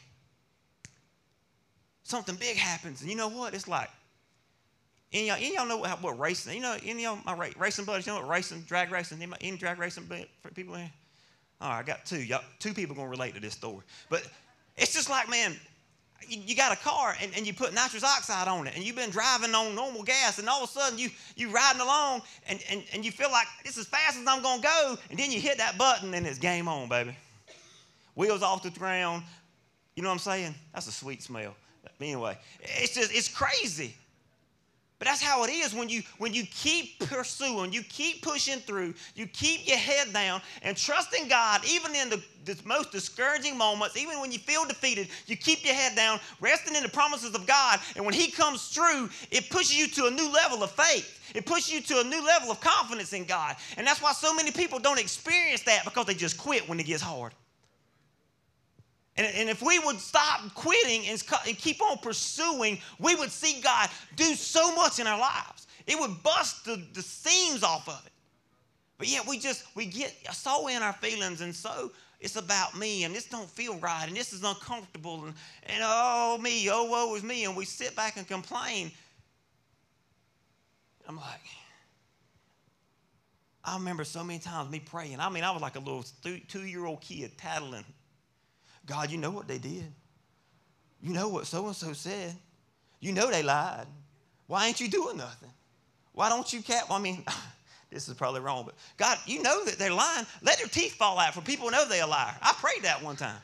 something 2.03 2.35
big 2.37 2.57
happens. 2.57 3.03
And 3.03 3.11
you 3.11 3.17
know 3.17 3.29
what? 3.29 3.55
It's 3.55 3.69
like, 3.69 3.91
any 5.13 5.29
y'all, 5.29 5.37
any 5.37 5.55
y'all 5.55 5.67
know 5.67 5.77
what, 5.77 6.03
what 6.03 6.19
racing, 6.19 6.55
you 6.55 6.61
know, 6.61 6.77
any 6.85 7.03
y'all, 7.03 7.19
my 7.25 7.51
racing 7.59 7.85
buddies, 7.85 8.07
you 8.07 8.13
know 8.13 8.21
what 8.21 8.29
racing, 8.29 8.63
drag 8.63 8.91
racing, 8.91 9.23
any, 9.23 9.33
any 9.41 9.57
drag 9.57 9.79
racing 9.79 10.05
people 10.55 10.75
in 10.75 10.91
All 11.61 11.71
right, 11.71 11.79
I 11.79 11.83
got 11.83 12.05
two. 12.05 12.23
Y'all, 12.23 12.43
two 12.59 12.75
people 12.75 12.95
going 12.95 13.07
to 13.07 13.11
relate 13.11 13.35
to 13.35 13.41
this 13.41 13.55
story. 13.55 13.85
But 14.11 14.27
it's 14.77 14.93
just 14.93 15.09
like, 15.09 15.29
man, 15.31 15.57
you, 16.27 16.41
you, 16.47 16.57
got 16.57 16.73
a 16.73 16.77
car 16.77 17.15
and, 17.23 17.31
and 17.37 17.47
you 17.47 17.55
put 17.55 17.73
nitrous 17.73 18.05
oxide 18.05 18.49
on 18.49 18.67
it 18.67 18.75
and 18.75 18.85
you've 18.85 18.97
been 18.97 19.11
driving 19.11 19.55
on 19.55 19.75
normal 19.75 20.03
gas 20.03 20.39
and 20.39 20.49
all 20.49 20.65
of 20.65 20.69
a 20.69 20.73
sudden 20.73 20.99
you 20.99 21.11
you 21.37 21.51
riding 21.51 21.81
along 21.81 22.23
and, 22.49 22.59
and, 22.71 22.83
and 22.93 23.05
you 23.05 23.13
feel 23.13 23.31
like 23.31 23.47
this 23.65 23.75
is 23.77 23.85
as 23.85 23.87
fast 23.87 24.19
as 24.19 24.27
I'm 24.27 24.43
gonna 24.43 24.61
go 24.61 24.99
and 25.11 25.19
then 25.19 25.31
you 25.31 25.41
hit 25.41 25.59
that 25.59 25.79
button 25.79 26.13
and 26.15 26.27
it's 26.27 26.39
game 26.39 26.67
on, 26.67 26.89
baby. 26.89 27.17
Wheels 28.19 28.43
off 28.43 28.65
the 28.65 28.71
ground. 28.71 29.23
You 29.95 30.03
know 30.03 30.09
what 30.09 30.15
I'm 30.15 30.19
saying? 30.19 30.55
That's 30.75 30.89
a 30.89 30.93
sweet 30.93 31.23
smell. 31.23 31.55
Anyway, 32.01 32.37
it's 32.61 32.93
just 32.93 33.15
it's 33.15 33.29
crazy. 33.29 33.95
But 34.99 35.07
that's 35.07 35.23
how 35.23 35.45
it 35.45 35.51
is 35.51 35.73
when 35.73 35.89
you 35.89 36.03
when 36.19 36.35
you 36.35 36.43
keep 36.43 36.99
pursuing, 36.99 37.73
you 37.73 37.85
keep 37.85 38.23
pushing 38.23 38.59
through, 38.59 38.95
you 39.15 39.29
keep 39.29 39.69
your 39.69 39.77
head 39.77 40.13
down 40.13 40.43
and 40.63 40.77
trusting 40.77 41.29
God, 41.29 41.61
even 41.65 41.95
in 41.95 42.11
the, 42.11 42.21
the, 42.45 42.61
most 42.65 42.91
discouraging 42.91 43.57
moments, 43.57 43.97
even 43.97 44.21
when 44.21 44.33
you 44.33 44.41
feel 44.41 44.65
defeated, 44.65 45.07
you 45.27 45.37
keep 45.37 45.65
your 45.65 45.75
head 45.75 45.95
down, 45.95 46.19
resting 46.41 46.75
in 46.75 46.83
the 46.83 46.89
promises 46.89 47.37
of 47.37 47.47
God. 47.47 47.79
And 47.95 48.05
when 48.05 48.15
He 48.15 48.33
comes 48.33 48.71
through, 48.71 49.11
it 49.31 49.49
pushes 49.49 49.79
you 49.79 49.87
to 49.87 50.07
a 50.07 50.11
new 50.11 50.29
level 50.33 50.65
of 50.65 50.73
faith. 50.73 51.21
It 51.37 51.47
pushes 51.47 51.73
you 51.73 51.81
to 51.83 52.01
a 52.01 52.05
new 52.05 52.27
level 52.27 52.51
of 52.51 52.61
confidence 52.61 53.13
in 53.13 53.27
God. 53.27 53.55
And 53.77 53.87
that's 53.87 54.03
why 54.03 54.11
so 54.11 54.35
many 54.35 54.51
people 54.51 54.81
don't 54.81 54.99
experience 54.99 55.63
that 55.63 55.85
because 55.85 56.07
they 56.07 56.15
just 56.15 56.37
quit 56.37 56.69
when 56.69 56.81
it 56.81 56.87
gets 56.87 57.03
hard. 57.03 57.33
And, 59.19 59.27
and 59.35 59.51
if 59.51 59.61
we 59.61 59.81
would 59.81 59.99
stop 59.99 60.55
quitting 60.55 61.07
and, 61.09 61.23
and 61.47 61.59
keep 61.59 61.83
on 61.83 61.99
pursuing, 61.99 62.79
we 63.01 63.17
would 63.17 63.33
see 63.33 63.61
God 63.61 63.91
do 64.15 64.35
so 64.35 64.75
much 64.77 65.01
in 65.01 65.09
our 65.09 65.19
lives. 65.19 65.67
It 65.89 65.99
would 65.99 66.23
bust 66.23 66.65
the, 66.65 66.81
the 66.95 67.03
seams 67.03 67.65
off 67.65 67.89
of 67.89 68.01
it. 68.07 68.13
But 68.97 69.09
yet 69.09 69.27
we 69.27 69.39
just, 69.39 69.65
we 69.75 69.87
get 69.87 70.15
so 70.33 70.69
in 70.69 70.83
our 70.83 70.93
feelings 70.93 71.41
and 71.41 71.55
so 71.55 71.91
it's 72.21 72.37
about 72.37 72.77
me 72.77 73.05
and 73.05 73.15
this 73.15 73.27
don't 73.27 73.49
feel 73.51 73.77
right 73.79 74.07
and 74.07 74.17
this 74.17 74.33
is 74.33 74.43
uncomfortable 74.43 75.25
and, 75.25 75.35
and 75.67 75.83
oh 75.83 76.39
me, 76.41 76.69
oh 76.71 76.85
woe 76.85 77.15
is 77.17 77.25
me. 77.25 77.45
And 77.45 77.57
we 77.57 77.65
sit 77.65 77.97
back 77.97 78.17
and 78.17 78.27
complain. 78.27 78.93
I'm 81.09 81.17
like, 81.17 81.41
I 83.65 83.77
remember 83.77 84.05
so 84.05 84.23
many 84.23 84.39
times 84.39 84.71
me 84.71 84.79
praying. 84.79 85.19
I 85.19 85.29
mean, 85.29 85.43
I 85.43 85.51
was 85.51 85.63
like 85.63 85.75
a 85.75 85.81
little 85.81 86.05
two 86.23 86.63
year 86.63 86.87
old 86.87 87.01
kid 87.01 87.37
tattling 87.37 87.85
God, 88.89 89.11
you 89.11 89.19
know 89.19 89.31
what 89.31 89.47
they 89.47 89.59
did. 89.59 89.93
You 91.01 91.13
know 91.13 91.29
what 91.29 91.47
so 91.47 91.67
and 91.67 91.77
so 91.77 91.93
said. 91.93 92.35
You 93.01 93.13
know 93.13 93.31
they 93.31 93.43
lied. 93.43 93.87
Why 94.47 94.67
ain't 94.67 94.81
you 94.81 94.89
doing 94.89 95.19
nothing? 95.19 95.51
Why 96.13 96.29
don't 96.31 96.51
you 96.53 96.63
cap? 96.63 96.87
I 96.91 96.99
mean, 96.99 97.23
this 97.91 98.09
is 98.09 98.15
probably 98.15 98.41
wrong, 98.41 98.65
but 98.65 98.75
God, 98.97 99.19
you 99.27 99.43
know 99.43 99.65
that 99.67 99.79
they're 99.79 99.93
lying. 99.93 100.27
Let 100.43 100.59
their 100.59 100.67
teeth 100.67 100.95
fall 100.95 101.19
out 101.19 101.35
for 101.35 101.43
people 101.43 101.71
know 101.71 101.87
they're 101.87 102.03
a 102.03 102.07
liar. 102.07 102.35
I 102.43 102.55
prayed 102.55 102.83
that 102.83 103.03
one 103.03 103.15
time. 103.15 103.41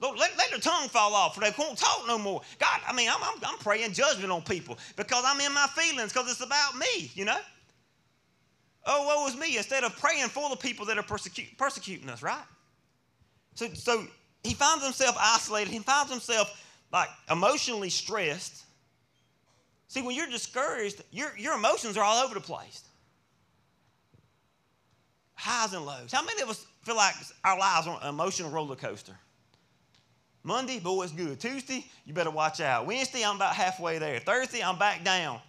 Lord, 0.00 0.18
let, 0.18 0.36
let 0.36 0.50
their 0.50 0.58
tongue 0.58 0.88
fall 0.88 1.14
off 1.14 1.34
for 1.34 1.40
they 1.40 1.52
won't 1.58 1.78
talk 1.78 2.06
no 2.06 2.18
more. 2.18 2.42
God, 2.58 2.80
I 2.86 2.92
mean, 2.92 3.08
I'm, 3.08 3.22
I'm, 3.22 3.38
I'm 3.46 3.58
praying 3.58 3.92
judgment 3.92 4.30
on 4.30 4.42
people 4.42 4.76
because 4.96 5.24
I'm 5.26 5.40
in 5.40 5.54
my 5.54 5.66
feelings 5.68 6.12
because 6.12 6.30
it's 6.30 6.42
about 6.42 6.76
me, 6.76 7.10
you 7.14 7.24
know? 7.24 7.38
Oh, 8.86 9.06
woe 9.06 9.26
is 9.26 9.36
me, 9.36 9.56
instead 9.56 9.82
of 9.82 9.96
praying 9.96 10.28
for 10.28 10.50
the 10.50 10.56
people 10.56 10.84
that 10.86 10.98
are 10.98 11.02
persecu- 11.02 11.56
persecuting 11.56 12.10
us, 12.10 12.22
right? 12.22 12.36
So, 13.54 13.68
so 13.74 14.06
he 14.42 14.54
finds 14.54 14.84
himself 14.84 15.16
isolated. 15.18 15.70
He 15.70 15.78
finds 15.78 16.10
himself 16.10 16.60
like 16.92 17.08
emotionally 17.30 17.90
stressed. 17.90 18.64
See, 19.88 20.02
when 20.02 20.14
you're 20.16 20.28
discouraged, 20.28 21.02
your, 21.10 21.36
your 21.36 21.54
emotions 21.54 21.96
are 21.96 22.04
all 22.04 22.24
over 22.24 22.34
the 22.34 22.40
place. 22.40 22.82
Highs 25.34 25.72
and 25.72 25.84
lows. 25.84 26.12
How 26.12 26.24
many 26.24 26.42
of 26.42 26.48
us 26.48 26.66
feel 26.82 26.96
like 26.96 27.14
our 27.44 27.58
lives 27.58 27.86
are 27.86 27.98
an 28.02 28.08
emotional 28.08 28.50
roller 28.50 28.76
coaster? 28.76 29.16
Monday, 30.42 30.78
boy, 30.78 31.04
it's 31.04 31.12
good. 31.12 31.40
Tuesday, 31.40 31.86
you 32.04 32.12
better 32.12 32.30
watch 32.30 32.60
out. 32.60 32.86
Wednesday, 32.86 33.24
I'm 33.24 33.36
about 33.36 33.54
halfway 33.54 33.98
there. 33.98 34.20
Thursday, 34.20 34.62
I'm 34.62 34.78
back 34.78 35.02
down. 35.02 35.40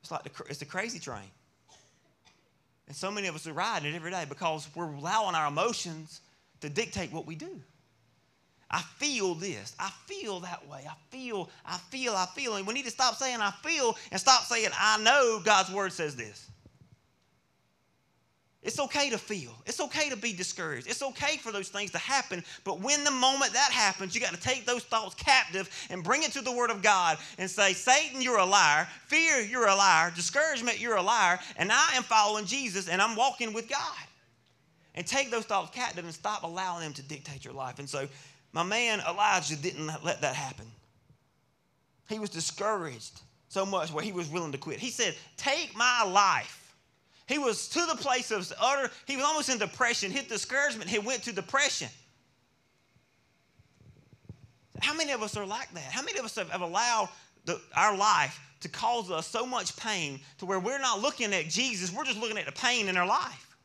It's 0.00 0.10
like 0.10 0.22
the, 0.22 0.30
it's 0.48 0.58
the 0.58 0.64
crazy 0.64 0.98
train. 0.98 1.30
And 2.86 2.96
so 2.96 3.10
many 3.10 3.28
of 3.28 3.34
us 3.34 3.46
are 3.46 3.52
riding 3.52 3.92
it 3.92 3.96
every 3.96 4.10
day 4.10 4.24
because 4.28 4.68
we're 4.74 4.92
allowing 4.92 5.34
our 5.34 5.48
emotions 5.48 6.20
to 6.60 6.68
dictate 6.68 7.12
what 7.12 7.26
we 7.26 7.34
do. 7.34 7.60
I 8.70 8.82
feel 8.98 9.34
this. 9.34 9.74
I 9.78 9.90
feel 10.06 10.40
that 10.40 10.68
way. 10.68 10.84
I 10.88 10.94
feel, 11.10 11.48
I 11.64 11.78
feel, 11.90 12.14
I 12.14 12.26
feel. 12.34 12.56
And 12.56 12.66
we 12.66 12.74
need 12.74 12.84
to 12.86 12.90
stop 12.90 13.14
saying 13.14 13.40
I 13.40 13.52
feel 13.62 13.96
and 14.10 14.20
stop 14.20 14.42
saying 14.44 14.70
I 14.78 15.00
know 15.02 15.40
God's 15.44 15.70
word 15.70 15.92
says 15.92 16.16
this. 16.16 16.50
It's 18.64 18.80
okay 18.80 19.10
to 19.10 19.18
feel. 19.18 19.52
It's 19.66 19.78
okay 19.78 20.08
to 20.08 20.16
be 20.16 20.32
discouraged. 20.32 20.88
It's 20.88 21.02
okay 21.02 21.36
for 21.36 21.52
those 21.52 21.68
things 21.68 21.90
to 21.90 21.98
happen. 21.98 22.42
But 22.64 22.80
when 22.80 23.04
the 23.04 23.10
moment 23.10 23.52
that 23.52 23.70
happens, 23.70 24.14
you 24.14 24.22
got 24.22 24.32
to 24.32 24.40
take 24.40 24.64
those 24.64 24.82
thoughts 24.82 25.14
captive 25.14 25.68
and 25.90 26.02
bring 26.02 26.22
it 26.22 26.32
to 26.32 26.40
the 26.40 26.50
Word 26.50 26.70
of 26.70 26.80
God 26.80 27.18
and 27.36 27.48
say, 27.48 27.74
Satan, 27.74 28.22
you're 28.22 28.38
a 28.38 28.44
liar. 28.44 28.88
Fear, 29.06 29.42
you're 29.42 29.68
a 29.68 29.76
liar. 29.76 30.10
Discouragement, 30.16 30.80
you're 30.80 30.96
a 30.96 31.02
liar. 31.02 31.38
And 31.58 31.70
I 31.70 31.92
am 31.94 32.02
following 32.02 32.46
Jesus 32.46 32.88
and 32.88 33.02
I'm 33.02 33.16
walking 33.16 33.52
with 33.52 33.68
God. 33.68 34.06
And 34.94 35.06
take 35.06 35.30
those 35.30 35.44
thoughts 35.44 35.74
captive 35.74 36.04
and 36.06 36.14
stop 36.14 36.42
allowing 36.42 36.84
them 36.84 36.94
to 36.94 37.02
dictate 37.02 37.44
your 37.44 37.54
life. 37.54 37.78
And 37.78 37.88
so, 37.88 38.08
my 38.52 38.62
man 38.62 39.00
Elijah 39.00 39.56
didn't 39.56 39.90
let 40.04 40.22
that 40.22 40.34
happen. 40.34 40.66
He 42.08 42.18
was 42.18 42.30
discouraged 42.30 43.20
so 43.48 43.66
much 43.66 43.92
where 43.92 44.04
he 44.04 44.12
was 44.12 44.28
willing 44.28 44.52
to 44.52 44.58
quit. 44.58 44.78
He 44.78 44.90
said, 44.90 45.16
Take 45.36 45.76
my 45.76 46.04
life 46.04 46.63
he 47.26 47.38
was 47.38 47.68
to 47.68 47.86
the 47.86 47.96
place 47.96 48.30
of 48.30 48.52
utter, 48.60 48.90
he 49.06 49.16
was 49.16 49.24
almost 49.24 49.48
in 49.48 49.58
depression. 49.58 50.10
hit 50.10 50.28
discouragement, 50.28 50.90
he 50.90 50.98
went 50.98 51.22
to 51.24 51.32
depression. 51.32 51.88
How 54.80 54.94
many 54.94 55.12
of 55.12 55.22
us 55.22 55.36
are 55.36 55.46
like 55.46 55.72
that? 55.72 55.84
How 55.84 56.02
many 56.02 56.18
of 56.18 56.24
us 56.24 56.34
have, 56.36 56.50
have 56.50 56.60
allowed 56.60 57.08
the, 57.44 57.60
our 57.76 57.96
life 57.96 58.38
to 58.60 58.68
cause 58.68 59.10
us 59.10 59.26
so 59.26 59.46
much 59.46 59.76
pain 59.76 60.20
to 60.38 60.46
where 60.46 60.60
we're 60.60 60.78
not 60.78 61.00
looking 61.00 61.32
at 61.32 61.48
Jesus, 61.48 61.92
we're 61.92 62.04
just 62.04 62.18
looking 62.18 62.38
at 62.38 62.46
the 62.46 62.52
pain 62.52 62.88
in 62.88 62.96
our 62.96 63.06
life? 63.06 63.56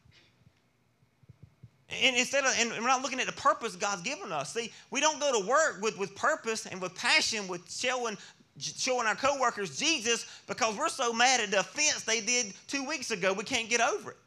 And 1.89 2.15
instead 2.15 2.45
of, 2.45 2.53
and 2.57 2.69
we're 2.69 2.87
not 2.87 3.01
looking 3.01 3.19
at 3.19 3.25
the 3.25 3.33
purpose 3.33 3.75
God's 3.75 4.03
given 4.03 4.31
us. 4.31 4.53
See, 4.53 4.71
we 4.91 4.99
don't 4.99 5.19
go 5.19 5.41
to 5.41 5.47
work 5.47 5.81
with, 5.81 5.97
with 5.97 6.15
purpose 6.15 6.67
and 6.67 6.79
with 6.79 6.93
passion, 6.93 7.47
with 7.47 7.69
showing 7.69 8.15
showing 8.59 9.07
our 9.07 9.15
coworkers 9.15 9.77
Jesus 9.77 10.25
because 10.47 10.77
we're 10.77 10.89
so 10.89 11.13
mad 11.13 11.39
at 11.41 11.51
the 11.51 11.59
offense 11.59 12.03
they 12.03 12.21
did 12.21 12.53
two 12.67 12.85
weeks 12.85 13.11
ago, 13.11 13.33
we 13.33 13.43
can't 13.43 13.69
get 13.69 13.81
over 13.81 14.11
it. 14.11 14.17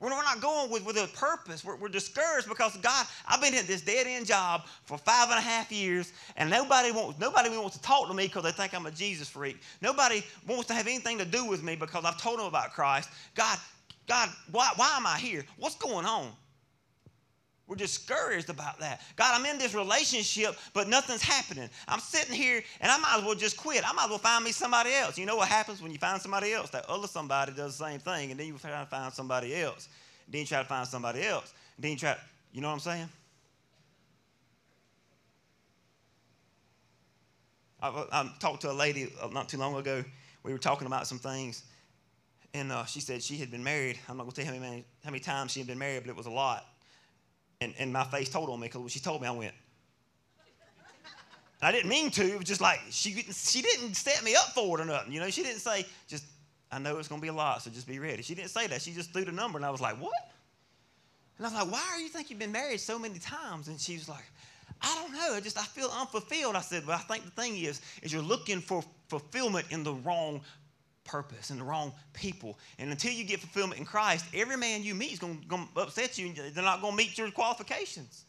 We're 0.00 0.10
not 0.10 0.42
going 0.42 0.70
with, 0.70 0.84
with 0.84 0.96
a 0.96 1.08
purpose. 1.16 1.64
We're, 1.64 1.76
we're 1.76 1.88
discouraged 1.88 2.46
because 2.46 2.76
God, 2.76 3.06
I've 3.26 3.40
been 3.40 3.54
in 3.54 3.64
this 3.66 3.80
dead 3.80 4.06
end 4.06 4.26
job 4.26 4.66
for 4.84 4.98
five 4.98 5.30
and 5.30 5.38
a 5.38 5.42
half 5.42 5.72
years, 5.72 6.12
and 6.36 6.50
nobody 6.50 6.90
wants 6.90 7.18
nobody 7.18 7.48
wants 7.56 7.78
to 7.78 7.82
talk 7.82 8.08
to 8.08 8.14
me 8.14 8.26
because 8.26 8.42
they 8.42 8.52
think 8.52 8.74
I'm 8.74 8.84
a 8.84 8.90
Jesus 8.90 9.28
freak. 9.28 9.58
Nobody 9.80 10.22
wants 10.46 10.66
to 10.66 10.74
have 10.74 10.86
anything 10.86 11.16
to 11.18 11.24
do 11.24 11.46
with 11.46 11.62
me 11.62 11.74
because 11.74 12.04
I've 12.04 12.20
told 12.20 12.38
them 12.38 12.46
about 12.46 12.72
Christ. 12.72 13.08
God, 13.34 13.58
God, 14.06 14.28
why, 14.50 14.72
why 14.76 14.94
am 14.96 15.06
I 15.06 15.16
here? 15.16 15.44
What's 15.56 15.76
going 15.76 16.04
on? 16.04 16.32
We're 17.66 17.76
discouraged 17.76 18.50
about 18.50 18.78
that. 18.80 19.00
God, 19.16 19.40
I'm 19.40 19.46
in 19.46 19.58
this 19.58 19.74
relationship, 19.74 20.56
but 20.74 20.86
nothing's 20.86 21.22
happening. 21.22 21.70
I'm 21.88 21.98
sitting 21.98 22.34
here 22.34 22.62
and 22.80 22.92
I 22.92 22.98
might 22.98 23.16
as 23.18 23.24
well 23.24 23.34
just 23.34 23.56
quit. 23.56 23.88
I 23.88 23.92
might 23.94 24.04
as 24.04 24.10
well 24.10 24.18
find 24.18 24.44
me 24.44 24.52
somebody 24.52 24.92
else. 24.92 25.16
You 25.16 25.24
know 25.24 25.36
what 25.36 25.48
happens 25.48 25.80
when 25.80 25.90
you 25.90 25.98
find 25.98 26.20
somebody 26.20 26.52
else? 26.52 26.68
That 26.70 26.84
other 26.90 27.08
somebody 27.08 27.52
does 27.52 27.78
the 27.78 27.86
same 27.86 28.00
thing, 28.00 28.30
and 28.30 28.38
then 28.38 28.48
you 28.48 28.58
try 28.58 28.78
to 28.78 28.86
find 28.86 29.12
somebody 29.14 29.54
else. 29.56 29.88
Then 30.28 30.42
you 30.42 30.46
try 30.46 30.58
to 30.58 30.68
find 30.68 30.86
somebody 30.86 31.22
else. 31.22 31.54
Then 31.78 31.92
you 31.92 31.96
try, 31.96 32.16
you 32.52 32.60
know 32.60 32.68
what 32.68 32.74
I'm 32.74 32.80
saying? 32.80 33.08
I, 37.80 37.88
I 38.12 38.30
talked 38.40 38.60
to 38.62 38.70
a 38.70 38.72
lady 38.72 39.10
uh, 39.22 39.28
not 39.28 39.48
too 39.48 39.58
long 39.58 39.74
ago. 39.76 40.04
We 40.42 40.52
were 40.52 40.58
talking 40.58 40.86
about 40.86 41.06
some 41.06 41.18
things, 41.18 41.64
and 42.52 42.70
uh, 42.70 42.84
she 42.84 43.00
said 43.00 43.22
she 43.22 43.36
had 43.36 43.50
been 43.50 43.64
married. 43.64 43.98
I'm 44.06 44.18
not 44.18 44.24
going 44.24 44.32
to 44.32 44.44
tell 44.44 44.54
you 44.54 44.60
how 44.60 44.66
many, 44.66 44.84
how 45.02 45.10
many 45.10 45.20
times 45.20 45.52
she 45.52 45.60
had 45.60 45.66
been 45.66 45.78
married, 45.78 46.02
but 46.02 46.10
it 46.10 46.16
was 46.16 46.26
a 46.26 46.30
lot. 46.30 46.66
And, 47.64 47.74
and 47.78 47.92
my 47.92 48.04
face 48.04 48.28
told 48.28 48.50
on 48.50 48.60
me 48.60 48.66
because 48.68 48.80
when 48.80 48.88
she 48.88 49.00
told 49.00 49.22
me, 49.22 49.28
I 49.28 49.30
went. 49.30 49.54
I 51.62 51.72
didn't 51.72 51.88
mean 51.88 52.10
to. 52.10 52.22
It 52.22 52.36
was 52.36 52.46
just 52.46 52.60
like 52.60 52.78
she, 52.90 53.12
she 53.12 53.62
didn't 53.62 53.94
set 53.94 54.22
me 54.22 54.34
up 54.34 54.50
for 54.54 54.78
it 54.78 54.82
or 54.82 54.84
nothing. 54.84 55.12
You 55.12 55.20
know, 55.20 55.30
she 55.30 55.42
didn't 55.42 55.60
say, 55.60 55.86
just, 56.06 56.24
I 56.70 56.78
know 56.78 56.98
it's 56.98 57.08
going 57.08 57.20
to 57.20 57.22
be 57.22 57.28
a 57.28 57.32
lot, 57.32 57.62
so 57.62 57.70
just 57.70 57.86
be 57.86 57.98
ready. 57.98 58.22
She 58.22 58.34
didn't 58.34 58.50
say 58.50 58.66
that. 58.66 58.82
She 58.82 58.92
just 58.92 59.12
threw 59.12 59.24
the 59.24 59.32
number, 59.32 59.56
and 59.56 59.64
I 59.64 59.70
was 59.70 59.80
like, 59.80 59.98
what? 59.98 60.12
And 61.38 61.46
I 61.46 61.50
was 61.50 61.58
like, 61.58 61.72
why 61.72 61.82
are 61.92 62.00
you 62.00 62.08
think 62.08 62.28
you've 62.28 62.38
been 62.38 62.52
married 62.52 62.80
so 62.80 62.98
many 62.98 63.18
times? 63.18 63.68
And 63.68 63.80
she 63.80 63.94
was 63.94 64.08
like, 64.08 64.24
I 64.82 64.94
don't 64.94 65.12
know. 65.12 65.36
I 65.36 65.40
just 65.40 65.58
I 65.58 65.62
feel 65.62 65.90
unfulfilled. 65.98 66.54
I 66.54 66.60
said, 66.60 66.86
well, 66.86 66.98
I 66.98 67.14
think 67.14 67.24
the 67.24 67.42
thing 67.42 67.56
is, 67.56 67.80
is 68.02 68.12
you're 68.12 68.22
looking 68.22 68.60
for 68.60 68.84
fulfillment 69.08 69.66
in 69.70 69.84
the 69.84 69.94
wrong 69.94 70.42
purpose 71.04 71.50
and 71.50 71.60
the 71.60 71.64
wrong 71.64 71.92
people. 72.12 72.58
And 72.78 72.90
until 72.90 73.12
you 73.12 73.24
get 73.24 73.40
fulfillment 73.40 73.78
in 73.78 73.86
Christ, 73.86 74.24
every 74.34 74.56
man 74.56 74.82
you 74.82 74.94
meet 74.94 75.12
is 75.12 75.18
going 75.18 75.44
to 75.48 75.80
upset 75.80 76.18
you. 76.18 76.32
They're 76.32 76.64
not 76.64 76.80
going 76.80 76.92
to 76.92 76.96
meet 76.96 77.16
your 77.16 77.30
qualifications. 77.30 78.24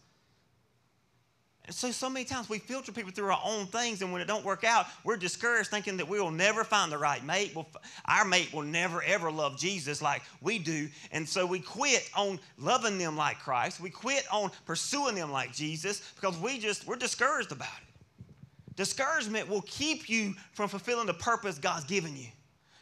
And 1.65 1.73
so 1.73 1.89
so 1.89 2.09
many 2.09 2.25
times 2.25 2.47
we 2.47 2.59
filter 2.59 2.91
people 2.91 3.11
through 3.11 3.31
our 3.31 3.41
own 3.43 3.65
things, 3.65 4.03
and 4.03 4.11
when 4.13 4.21
it 4.21 4.27
don't 4.27 4.45
work 4.45 4.63
out, 4.63 4.85
we're 5.03 5.17
discouraged, 5.17 5.71
thinking 5.71 5.97
that 5.97 6.07
we 6.07 6.21
will 6.21 6.29
never 6.29 6.63
find 6.63 6.91
the 6.91 6.97
right 6.97 7.23
mate. 7.23 7.55
Well, 7.55 7.67
our 8.05 8.23
mate 8.23 8.53
will 8.53 8.61
never 8.61 9.01
ever 9.01 9.31
love 9.31 9.57
Jesus 9.57 9.99
like 9.99 10.21
we 10.41 10.59
do, 10.59 10.87
and 11.11 11.27
so 11.27 11.43
we 11.43 11.59
quit 11.59 12.07
on 12.15 12.39
loving 12.59 12.99
them 12.99 13.17
like 13.17 13.39
Christ. 13.39 13.79
We 13.79 13.89
quit 13.89 14.25
on 14.31 14.51
pursuing 14.65 15.15
them 15.15 15.31
like 15.31 15.53
Jesus 15.53 16.01
because 16.15 16.37
we 16.37 16.59
just 16.59 16.85
we're 16.85 16.97
discouraged 16.97 17.51
about 17.51 17.67
it. 17.81 18.75
Discouragement 18.75 19.49
will 19.49 19.63
keep 19.63 20.07
you 20.07 20.35
from 20.51 20.69
fulfilling 20.69 21.07
the 21.07 21.13
purpose 21.15 21.57
God's 21.57 21.85
given 21.85 22.15
you. 22.15 22.27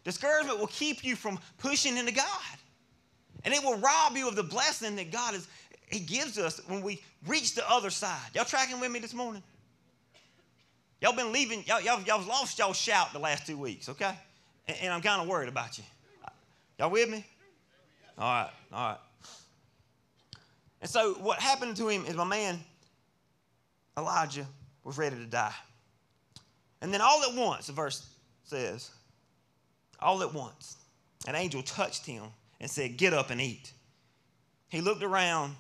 Discouragement 0.04 0.60
will 0.60 0.68
keep 0.68 1.04
you 1.04 1.16
from 1.16 1.40
pushing 1.58 1.98
into 1.98 2.12
God. 2.12 2.26
And 3.46 3.54
it 3.54 3.64
will 3.64 3.78
rob 3.78 4.16
you 4.16 4.28
of 4.28 4.36
the 4.36 4.44
blessing 4.44 4.96
that 4.98 5.12
God 5.12 5.36
is, 5.36 5.48
He 5.88 6.00
gives 6.00 6.38
us 6.38 6.62
when 6.68 6.82
we 6.82 7.02
reach 7.28 7.56
the 7.56 7.70
other 7.70 7.90
side. 7.90 8.30
Y'all 8.34 8.46
tracking 8.46 8.80
with 8.80 8.92
me 8.92 9.00
this 9.00 9.14
morning? 9.14 9.44
Y'all 11.02 11.16
been 11.16 11.34
leaving, 11.34 11.64
y'all, 11.66 11.82
y'all, 11.82 12.02
y'all 12.04 12.26
lost 12.26 12.58
y'all 12.58 12.72
shout 12.72 13.12
the 13.12 13.20
last 13.20 13.46
two 13.46 13.58
weeks, 13.58 13.90
okay? 13.90 14.18
And, 14.68 14.78
and 14.84 14.94
I'm 14.94 15.02
kind 15.02 15.22
of 15.22 15.28
worried 15.28 15.50
about 15.50 15.78
you. 15.78 15.84
Y'all 16.80 16.90
with 16.90 17.10
me? 17.10 17.26
All 18.18 18.24
right, 18.24 18.50
all 18.72 18.90
right. 18.90 18.98
And 20.82 20.90
so 20.90 21.14
what 21.16 21.40
happened 21.40 21.76
to 21.78 21.88
him 21.88 22.06
is 22.06 22.16
my 22.16 22.24
man, 22.24 22.60
Elijah, 23.98 24.46
was 24.84 24.98
ready 24.98 25.16
to 25.16 25.26
die. 25.26 25.54
And 26.82 26.94
then 26.94 27.02
all 27.02 27.22
at 27.24 27.36
once, 27.36 27.68
the 27.68 27.74
verse 27.74 28.06
says, 28.44 28.92
all 30.04 30.22
at 30.22 30.34
once, 30.34 30.78
an 31.28 31.36
angel 31.36 31.64
touched 31.64 32.06
him 32.06 32.24
and 32.60 32.70
said, 32.70 32.98
Get 32.98 33.14
up 33.14 33.30
and 33.30 33.42
eat. 33.42 33.72
He 34.70 34.82
looked 34.82 35.04
around, 35.04 35.56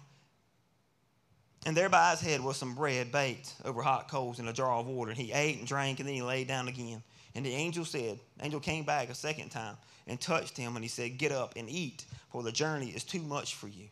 and 1.66 1.78
there 1.78 1.90
by 1.90 2.12
his 2.12 2.22
head 2.22 2.42
was 2.42 2.58
some 2.58 2.76
bread 2.76 3.12
baked 3.12 3.54
over 3.64 3.82
hot 3.82 4.10
coals 4.10 4.40
in 4.40 4.48
a 4.48 4.54
jar 4.54 4.74
of 4.74 4.88
water. 4.88 5.12
And 5.12 5.20
he 5.20 5.32
ate 5.32 5.60
and 5.60 5.68
drank, 5.68 6.00
and 6.00 6.08
then 6.08 6.16
he 6.16 6.22
lay 6.22 6.44
down 6.44 6.68
again. 6.68 7.04
And 7.36 7.46
the 7.46 7.54
angel 7.54 7.86
said, 7.86 8.20
Angel 8.42 8.60
came 8.60 8.84
back 8.84 9.10
a 9.10 9.16
second 9.16 9.50
time 9.50 9.78
and 10.08 10.20
touched 10.20 10.58
him, 10.58 10.76
and 10.76 10.84
he 10.84 10.90
said, 10.90 11.18
Get 11.18 11.32
up 11.32 11.54
and 11.56 11.70
eat, 11.70 12.06
for 12.30 12.44
the 12.44 12.52
journey 12.52 12.90
is 12.90 13.04
too 13.04 13.22
much 13.22 13.56
for 13.56 13.68
you. 13.68 13.88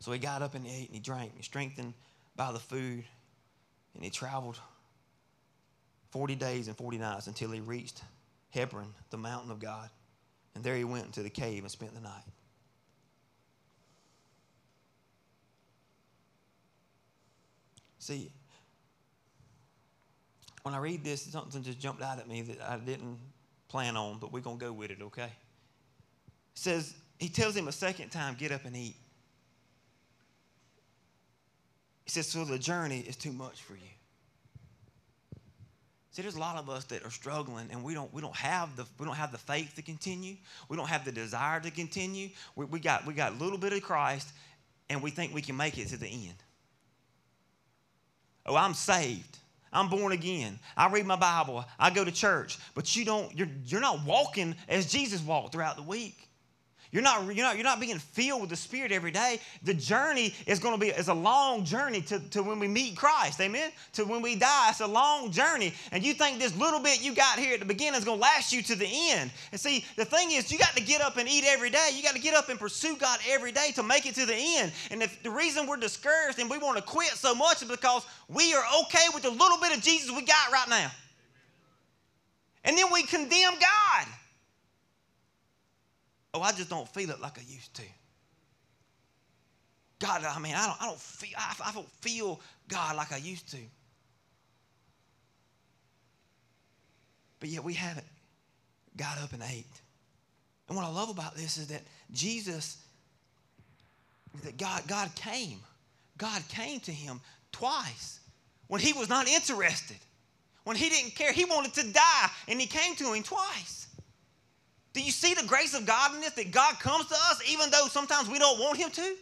So 0.00 0.12
he 0.12 0.18
got 0.18 0.42
up 0.42 0.54
and 0.54 0.66
he 0.66 0.82
ate 0.82 0.86
and 0.88 0.94
he 0.94 1.00
drank, 1.00 1.30
and 1.30 1.38
he 1.38 1.42
strengthened 1.42 1.94
by 2.36 2.52
the 2.52 2.58
food, 2.58 3.04
and 3.94 4.04
he 4.04 4.10
traveled 4.10 4.60
40 6.16 6.34
days 6.34 6.66
and 6.66 6.74
40 6.74 6.96
nights 6.96 7.26
until 7.26 7.50
he 7.50 7.60
reached 7.60 8.00
Horeb, 8.54 8.86
the 9.10 9.18
mountain 9.18 9.50
of 9.50 9.60
God. 9.60 9.90
And 10.54 10.64
there 10.64 10.74
he 10.74 10.82
went 10.82 11.04
into 11.04 11.22
the 11.22 11.28
cave 11.28 11.62
and 11.62 11.70
spent 11.70 11.94
the 11.94 12.00
night. 12.00 12.24
See, 17.98 18.30
when 20.62 20.74
I 20.74 20.78
read 20.78 21.04
this, 21.04 21.20
something 21.20 21.62
just 21.62 21.78
jumped 21.78 22.00
out 22.00 22.18
at 22.18 22.26
me 22.26 22.40
that 22.40 22.62
I 22.66 22.78
didn't 22.78 23.18
plan 23.68 23.94
on, 23.94 24.18
but 24.18 24.32
we're 24.32 24.40
going 24.40 24.58
to 24.58 24.64
go 24.64 24.72
with 24.72 24.90
it, 24.90 25.02
okay? 25.02 25.24
It 25.24 25.30
says, 26.54 26.94
he 27.18 27.28
tells 27.28 27.54
him 27.54 27.68
a 27.68 27.72
second 27.72 28.08
time, 28.08 28.36
get 28.38 28.52
up 28.52 28.64
and 28.64 28.74
eat. 28.74 28.96
He 32.04 32.10
says, 32.10 32.26
so 32.26 32.46
the 32.46 32.58
journey 32.58 33.00
is 33.00 33.16
too 33.16 33.34
much 33.34 33.60
for 33.60 33.74
you. 33.74 33.95
See, 36.16 36.22
there's 36.22 36.36
a 36.36 36.40
lot 36.40 36.56
of 36.56 36.70
us 36.70 36.84
that 36.84 37.04
are 37.04 37.10
struggling, 37.10 37.68
and 37.70 37.84
we 37.84 37.92
don't 37.92 38.10
we 38.10 38.22
don't 38.22 38.34
have 38.34 38.74
the 38.74 38.86
we 38.98 39.04
don't 39.04 39.16
have 39.16 39.32
the 39.32 39.38
faith 39.38 39.74
to 39.76 39.82
continue. 39.82 40.36
We 40.70 40.74
don't 40.78 40.88
have 40.88 41.04
the 41.04 41.12
desire 41.12 41.60
to 41.60 41.70
continue. 41.70 42.30
We, 42.54 42.64
we 42.64 42.80
got 42.80 43.04
we 43.04 43.12
got 43.12 43.32
a 43.32 43.34
little 43.34 43.58
bit 43.58 43.74
of 43.74 43.82
Christ, 43.82 44.26
and 44.88 45.02
we 45.02 45.10
think 45.10 45.34
we 45.34 45.42
can 45.42 45.58
make 45.58 45.76
it 45.76 45.88
to 45.88 45.98
the 45.98 46.06
end. 46.06 46.36
Oh, 48.46 48.56
I'm 48.56 48.72
saved. 48.72 49.36
I'm 49.70 49.90
born 49.90 50.12
again. 50.12 50.58
I 50.74 50.88
read 50.88 51.04
my 51.04 51.16
Bible. 51.16 51.66
I 51.78 51.90
go 51.90 52.02
to 52.02 52.12
church. 52.12 52.58
But 52.74 52.96
you 52.96 53.04
don't, 53.04 53.36
you're, 53.36 53.48
you're 53.66 53.82
not 53.82 54.02
walking 54.06 54.54
as 54.70 54.90
Jesus 54.90 55.20
walked 55.20 55.52
throughout 55.52 55.76
the 55.76 55.82
week. 55.82 56.30
You're 56.92 57.02
not, 57.02 57.24
you're 57.34 57.44
not, 57.44 57.56
you're 57.56 57.64
not 57.64 57.80
being 57.80 57.98
filled 57.98 58.40
with 58.40 58.50
the 58.50 58.56
Spirit 58.56 58.92
every 58.92 59.10
day. 59.10 59.40
The 59.64 59.74
journey 59.74 60.34
is 60.46 60.58
going 60.58 60.74
to 60.74 60.80
be 60.80 60.88
is 60.88 61.08
a 61.08 61.14
long 61.14 61.64
journey 61.64 62.00
to, 62.02 62.20
to 62.30 62.42
when 62.42 62.58
we 62.58 62.68
meet 62.68 62.96
Christ. 62.96 63.40
Amen? 63.40 63.70
To 63.94 64.04
when 64.04 64.22
we 64.22 64.36
die. 64.36 64.70
It's 64.70 64.80
a 64.80 64.86
long 64.86 65.30
journey. 65.30 65.74
And 65.92 66.04
you 66.04 66.14
think 66.14 66.38
this 66.38 66.56
little 66.56 66.80
bit 66.80 67.02
you 67.02 67.14
got 67.14 67.38
here 67.38 67.54
at 67.54 67.60
the 67.60 67.66
beginning 67.66 67.98
is 67.98 68.04
going 68.04 68.18
to 68.18 68.22
last 68.22 68.52
you 68.52 68.62
to 68.62 68.74
the 68.74 68.88
end. 69.10 69.30
And 69.50 69.60
see, 69.60 69.84
the 69.96 70.04
thing 70.04 70.32
is, 70.32 70.50
you 70.52 70.58
got 70.58 70.76
to 70.76 70.82
get 70.82 71.00
up 71.00 71.16
and 71.16 71.28
eat 71.28 71.44
every 71.46 71.70
day. 71.70 71.90
You 71.94 72.02
got 72.02 72.14
to 72.14 72.20
get 72.20 72.34
up 72.34 72.48
and 72.48 72.58
pursue 72.58 72.96
God 72.96 73.18
every 73.28 73.52
day 73.52 73.72
to 73.74 73.82
make 73.82 74.06
it 74.06 74.14
to 74.14 74.26
the 74.26 74.36
end. 74.36 74.72
And 74.90 75.02
if 75.02 75.22
the 75.22 75.30
reason 75.30 75.66
we're 75.66 75.76
discouraged 75.76 76.38
and 76.38 76.48
we 76.48 76.58
want 76.58 76.76
to 76.76 76.82
quit 76.82 77.10
so 77.10 77.34
much 77.34 77.62
is 77.62 77.68
because 77.68 78.06
we 78.28 78.54
are 78.54 78.64
okay 78.82 79.06
with 79.12 79.24
the 79.24 79.30
little 79.30 79.58
bit 79.60 79.76
of 79.76 79.82
Jesus 79.82 80.10
we 80.10 80.22
got 80.22 80.52
right 80.52 80.68
now. 80.68 80.90
And 82.64 82.76
then 82.76 82.86
we 82.92 83.04
condemn 83.04 83.54
God. 83.54 84.06
Oh, 86.36 86.42
I 86.42 86.52
just 86.52 86.68
don't 86.68 86.86
feel 86.86 87.08
it 87.08 87.20
like 87.20 87.38
I 87.38 87.42
used 87.50 87.72
to. 87.76 87.82
God, 89.98 90.22
I 90.22 90.38
mean, 90.38 90.54
I 90.54 90.66
don't, 90.66 90.82
I 90.82 90.86
don't 90.86 91.00
feel, 91.00 91.30
I, 91.38 91.54
I 91.64 91.72
don't 91.72 91.90
feel 92.02 92.40
God 92.68 92.94
like 92.94 93.10
I 93.10 93.16
used 93.16 93.50
to. 93.52 93.56
But 97.40 97.48
yet 97.48 97.64
we 97.64 97.72
haven't 97.72 98.04
got 98.98 99.16
up 99.22 99.32
and 99.32 99.42
ate. 99.50 99.64
And 100.68 100.76
what 100.76 100.84
I 100.84 100.90
love 100.90 101.08
about 101.08 101.36
this 101.36 101.56
is 101.56 101.68
that 101.68 101.80
Jesus, 102.12 102.76
that 104.44 104.58
God, 104.58 104.82
God 104.86 105.14
came. 105.14 105.60
God 106.18 106.42
came 106.50 106.80
to 106.80 106.92
him 106.92 107.18
twice 107.50 108.20
when 108.68 108.82
he 108.82 108.92
was 108.92 109.08
not 109.08 109.26
interested, 109.26 109.96
when 110.64 110.76
he 110.76 110.90
didn't 110.90 111.14
care. 111.14 111.32
He 111.32 111.46
wanted 111.46 111.72
to 111.74 111.92
die, 111.92 112.30
and 112.46 112.60
he 112.60 112.66
came 112.66 112.94
to 112.96 113.14
him 113.14 113.22
twice. 113.22 113.85
Do 114.96 115.02
you 115.02 115.10
see 115.10 115.34
the 115.34 115.44
grace 115.46 115.74
of 115.74 115.84
God 115.84 116.14
in 116.14 116.22
this? 116.22 116.30
That 116.30 116.50
God 116.52 116.80
comes 116.80 117.04
to 117.08 117.14
us 117.14 117.42
even 117.46 117.68
though 117.68 117.86
sometimes 117.86 118.30
we 118.30 118.38
don't 118.38 118.58
want 118.58 118.78
Him 118.78 118.88
to? 118.92 119.14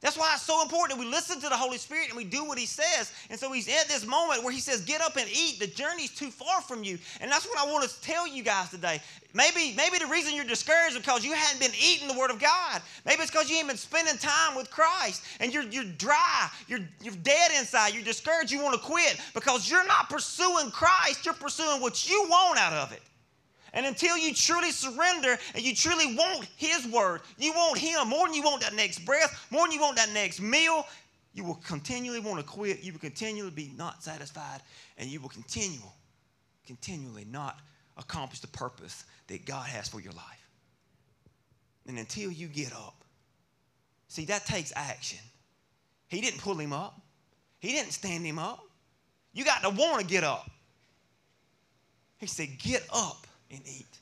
That's 0.00 0.16
why 0.16 0.30
it's 0.34 0.42
so 0.42 0.62
important 0.62 0.96
that 0.96 1.04
we 1.04 1.10
listen 1.10 1.40
to 1.40 1.48
the 1.48 1.56
Holy 1.56 1.76
Spirit 1.76 2.06
and 2.06 2.16
we 2.16 2.22
do 2.22 2.44
what 2.44 2.56
He 2.56 2.66
says. 2.66 3.12
And 3.30 3.38
so 3.38 3.50
He's 3.50 3.66
at 3.66 3.88
this 3.88 4.06
moment 4.06 4.44
where 4.44 4.52
He 4.52 4.60
says, 4.60 4.82
Get 4.82 5.00
up 5.00 5.16
and 5.16 5.28
eat. 5.28 5.58
The 5.58 5.66
journey's 5.66 6.14
too 6.14 6.30
far 6.30 6.60
from 6.60 6.84
you. 6.84 7.00
And 7.20 7.32
that's 7.32 7.48
what 7.48 7.58
I 7.58 7.64
want 7.68 7.90
to 7.90 8.00
tell 8.00 8.28
you 8.28 8.44
guys 8.44 8.70
today. 8.70 9.00
Maybe, 9.34 9.74
maybe 9.76 9.98
the 9.98 10.06
reason 10.06 10.36
you're 10.36 10.44
discouraged 10.44 10.94
is 10.94 10.98
because 10.98 11.24
you 11.24 11.32
hadn't 11.32 11.58
been 11.58 11.76
eating 11.76 12.06
the 12.06 12.14
Word 12.16 12.30
of 12.30 12.38
God. 12.38 12.80
Maybe 13.04 13.22
it's 13.22 13.32
because 13.32 13.50
you 13.50 13.56
ain't 13.56 13.66
been 13.66 13.76
spending 13.76 14.18
time 14.18 14.54
with 14.54 14.70
Christ 14.70 15.24
and 15.40 15.52
you're, 15.52 15.64
you're 15.64 15.82
dry, 15.98 16.48
you're, 16.68 16.86
you're 17.02 17.14
dead 17.24 17.50
inside, 17.58 17.92
you're 17.92 18.04
discouraged, 18.04 18.52
you 18.52 18.62
want 18.62 18.80
to 18.80 18.86
quit 18.86 19.20
because 19.34 19.68
you're 19.68 19.86
not 19.88 20.08
pursuing 20.08 20.70
Christ, 20.70 21.24
you're 21.24 21.34
pursuing 21.34 21.80
what 21.80 22.08
you 22.08 22.24
want 22.30 22.56
out 22.56 22.72
of 22.72 22.92
it. 22.92 23.02
And 23.72 23.86
until 23.86 24.16
you 24.16 24.34
truly 24.34 24.70
surrender 24.70 25.38
and 25.54 25.64
you 25.64 25.74
truly 25.74 26.14
want 26.16 26.48
His 26.56 26.86
word, 26.88 27.22
you 27.38 27.52
want 27.52 27.78
Him 27.78 28.08
more 28.08 28.26
than 28.26 28.34
you 28.34 28.42
want 28.42 28.62
that 28.62 28.74
next 28.74 29.00
breath, 29.00 29.46
more 29.50 29.66
than 29.66 29.72
you 29.72 29.80
want 29.80 29.96
that 29.96 30.10
next 30.12 30.40
meal, 30.40 30.86
you 31.32 31.44
will 31.44 31.60
continually 31.66 32.20
want 32.20 32.38
to 32.38 32.44
quit. 32.44 32.82
You 32.82 32.92
will 32.92 33.00
continually 33.00 33.50
be 33.50 33.70
not 33.76 34.02
satisfied, 34.02 34.60
and 34.98 35.08
you 35.08 35.20
will 35.20 35.28
continue, 35.28 35.80
continually 36.66 37.24
not 37.30 37.60
accomplish 37.96 38.40
the 38.40 38.48
purpose 38.48 39.04
that 39.28 39.46
God 39.46 39.66
has 39.68 39.88
for 39.88 40.00
your 40.00 40.12
life. 40.12 40.48
And 41.86 41.98
until 41.98 42.30
you 42.30 42.48
get 42.48 42.72
up, 42.72 43.04
see, 44.08 44.24
that 44.26 44.46
takes 44.46 44.72
action. 44.74 45.20
He 46.08 46.20
didn't 46.20 46.40
pull 46.40 46.56
him 46.56 46.72
up, 46.72 47.00
He 47.60 47.72
didn't 47.72 47.92
stand 47.92 48.26
him 48.26 48.38
up. 48.38 48.64
You 49.32 49.44
got 49.44 49.62
to 49.62 49.70
want 49.70 50.00
to 50.00 50.06
get 50.06 50.24
up. 50.24 50.50
He 52.18 52.26
said, 52.26 52.58
Get 52.58 52.84
up 52.92 53.26
and 53.50 53.60
eat. 53.66 53.98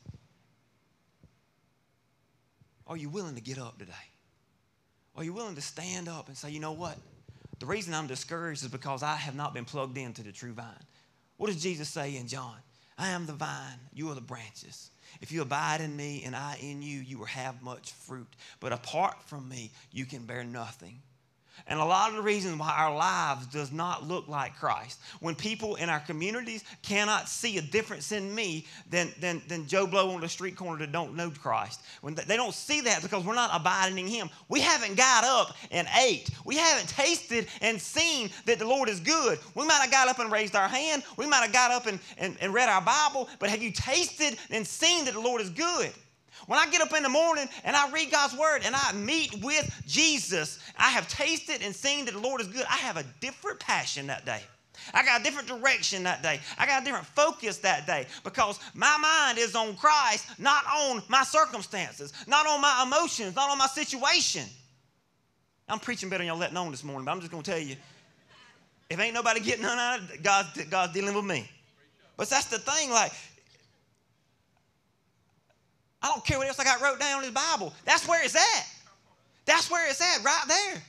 Are 2.86 2.96
you 2.96 3.08
willing 3.08 3.34
to 3.34 3.40
get 3.40 3.58
up 3.58 3.78
today? 3.78 3.92
Are 5.16 5.24
you 5.24 5.32
willing 5.32 5.56
to 5.56 5.60
stand 5.60 6.08
up 6.08 6.28
and 6.28 6.36
say, 6.36 6.50
you 6.50 6.60
know 6.60 6.72
what? 6.72 6.96
The 7.58 7.66
reason 7.66 7.92
I'm 7.92 8.06
discouraged 8.06 8.62
is 8.62 8.68
because 8.68 9.02
I 9.02 9.16
have 9.16 9.34
not 9.34 9.52
been 9.52 9.64
plugged 9.64 9.98
into 9.98 10.22
the 10.22 10.32
true 10.32 10.52
vine. 10.52 10.66
What 11.36 11.48
does 11.48 11.62
Jesus 11.62 11.88
say 11.88 12.16
in 12.16 12.28
John? 12.28 12.56
I 12.96 13.10
am 13.10 13.26
the 13.26 13.32
vine, 13.32 13.78
you 13.92 14.10
are 14.10 14.14
the 14.14 14.20
branches. 14.20 14.90
If 15.20 15.32
you 15.32 15.42
abide 15.42 15.80
in 15.80 15.96
me 15.96 16.22
and 16.24 16.34
I 16.34 16.58
in 16.60 16.82
you, 16.82 17.00
you 17.00 17.18
will 17.18 17.26
have 17.26 17.62
much 17.62 17.92
fruit. 17.92 18.28
But 18.60 18.72
apart 18.72 19.22
from 19.24 19.48
me, 19.48 19.70
you 19.92 20.04
can 20.04 20.24
bear 20.24 20.44
nothing. 20.44 21.00
And 21.66 21.78
a 21.78 21.84
lot 21.84 22.10
of 22.10 22.16
the 22.16 22.22
reasons 22.22 22.58
why 22.58 22.74
our 22.76 22.94
lives 22.94 23.46
does 23.46 23.72
not 23.72 24.06
look 24.06 24.28
like 24.28 24.56
Christ. 24.56 25.00
When 25.20 25.34
people 25.34 25.74
in 25.76 25.88
our 25.88 26.00
communities 26.00 26.64
cannot 26.82 27.28
see 27.28 27.58
a 27.58 27.62
difference 27.62 28.12
in 28.12 28.34
me 28.34 28.66
than, 28.90 29.12
than, 29.20 29.42
than 29.48 29.66
Joe 29.66 29.86
Blow 29.86 30.10
on 30.10 30.20
the 30.20 30.28
street 30.28 30.56
corner 30.56 30.78
that 30.78 30.92
don't 30.92 31.14
know 31.14 31.30
Christ. 31.30 31.80
When 32.00 32.14
they 32.14 32.36
don't 32.36 32.54
see 32.54 32.80
that 32.82 33.02
because 33.02 33.24
we're 33.24 33.34
not 33.34 33.50
abiding 33.52 33.98
in 33.98 34.06
him. 34.06 34.30
We 34.48 34.60
haven't 34.60 34.96
got 34.96 35.24
up 35.24 35.56
and 35.70 35.88
ate. 36.00 36.30
We 36.44 36.56
haven't 36.56 36.88
tasted 36.88 37.46
and 37.60 37.80
seen 37.80 38.30
that 38.46 38.58
the 38.58 38.66
Lord 38.66 38.88
is 38.88 39.00
good. 39.00 39.38
We 39.54 39.66
might 39.66 39.80
have 39.82 39.90
got 39.90 40.08
up 40.08 40.18
and 40.18 40.30
raised 40.30 40.56
our 40.56 40.68
hand. 40.68 41.02
We 41.16 41.26
might 41.26 41.42
have 41.42 41.52
got 41.52 41.70
up 41.70 41.86
and, 41.86 41.98
and, 42.16 42.36
and 42.40 42.54
read 42.54 42.68
our 42.68 42.82
Bible. 42.82 43.28
But 43.38 43.50
have 43.50 43.62
you 43.62 43.72
tasted 43.72 44.38
and 44.50 44.66
seen 44.66 45.04
that 45.04 45.14
the 45.14 45.20
Lord 45.20 45.40
is 45.40 45.50
good? 45.50 45.92
When 46.48 46.58
I 46.58 46.66
get 46.70 46.80
up 46.80 46.94
in 46.94 47.02
the 47.02 47.10
morning 47.10 47.46
and 47.62 47.76
I 47.76 47.90
read 47.90 48.10
God's 48.10 48.34
word 48.34 48.62
and 48.64 48.74
I 48.74 48.92
meet 48.92 49.44
with 49.44 49.82
Jesus, 49.86 50.58
I 50.78 50.88
have 50.88 51.06
tasted 51.06 51.60
and 51.62 51.76
seen 51.76 52.06
that 52.06 52.14
the 52.14 52.20
Lord 52.20 52.40
is 52.40 52.46
good. 52.46 52.64
I 52.64 52.76
have 52.76 52.96
a 52.96 53.04
different 53.20 53.60
passion 53.60 54.06
that 54.06 54.24
day. 54.24 54.40
I 54.94 55.04
got 55.04 55.20
a 55.20 55.24
different 55.24 55.46
direction 55.46 56.04
that 56.04 56.22
day. 56.22 56.40
I 56.56 56.64
got 56.64 56.80
a 56.80 56.84
different 56.86 57.04
focus 57.04 57.58
that 57.58 57.86
day 57.86 58.06
because 58.24 58.58
my 58.72 58.96
mind 58.96 59.36
is 59.36 59.54
on 59.54 59.76
Christ, 59.76 60.26
not 60.38 60.64
on 60.74 61.02
my 61.08 61.22
circumstances, 61.22 62.14
not 62.26 62.46
on 62.46 62.62
my 62.62 62.82
emotions, 62.86 63.36
not 63.36 63.50
on 63.50 63.58
my 63.58 63.66
situation. 63.66 64.44
I'm 65.68 65.80
preaching 65.80 66.08
better 66.08 66.22
than 66.22 66.28
y'all 66.28 66.38
letting 66.38 66.56
on 66.56 66.70
this 66.70 66.82
morning, 66.82 67.04
but 67.04 67.12
I'm 67.12 67.20
just 67.20 67.30
going 67.30 67.42
to 67.42 67.50
tell 67.50 67.60
you 67.60 67.76
if 68.88 68.98
ain't 68.98 69.12
nobody 69.12 69.40
getting 69.40 69.64
none 69.64 69.78
out 69.78 69.98
of 69.98 70.10
it, 70.12 70.22
God, 70.22 70.46
God's 70.70 70.94
dealing 70.94 71.14
with 71.14 71.26
me. 71.26 71.46
But 72.16 72.30
that's 72.30 72.46
the 72.46 72.58
thing, 72.58 72.90
like, 72.90 73.12
I 76.02 76.08
don't 76.08 76.24
care 76.24 76.38
what 76.38 76.46
else 76.46 76.58
I 76.58 76.64
got 76.64 76.80
wrote 76.80 77.00
down 77.00 77.22
in 77.24 77.28
the 77.28 77.34
Bible. 77.34 77.72
That's 77.84 78.06
where 78.06 78.24
it's 78.24 78.36
at. 78.36 78.66
That's 79.46 79.70
where 79.70 79.88
it's 79.88 80.00
at, 80.00 80.24
right 80.24 80.44
there. 80.46 80.82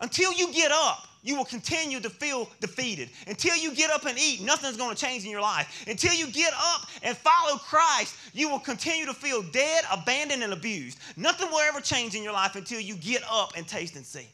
Until 0.00 0.32
you 0.32 0.52
get 0.52 0.72
up, 0.72 1.08
you 1.22 1.36
will 1.36 1.44
continue 1.44 2.00
to 2.00 2.08
feel 2.08 2.48
defeated. 2.60 3.10
Until 3.26 3.56
you 3.56 3.74
get 3.74 3.90
up 3.90 4.06
and 4.06 4.18
eat, 4.18 4.40
nothing's 4.42 4.76
going 4.76 4.94
to 4.94 5.00
change 5.00 5.24
in 5.24 5.30
your 5.30 5.40
life. 5.40 5.84
Until 5.88 6.14
you 6.14 6.28
get 6.28 6.52
up 6.56 6.86
and 7.02 7.16
follow 7.16 7.58
Christ, 7.58 8.16
you 8.32 8.48
will 8.48 8.60
continue 8.60 9.04
to 9.06 9.12
feel 9.12 9.42
dead, 9.42 9.84
abandoned, 9.92 10.42
and 10.42 10.52
abused. 10.52 10.98
Nothing 11.16 11.48
will 11.50 11.60
ever 11.60 11.80
change 11.80 12.14
in 12.14 12.22
your 12.22 12.32
life 12.32 12.56
until 12.56 12.80
you 12.80 12.94
get 12.94 13.22
up 13.30 13.52
and 13.56 13.66
taste 13.66 13.96
and 13.96 14.06
see. 14.06 14.28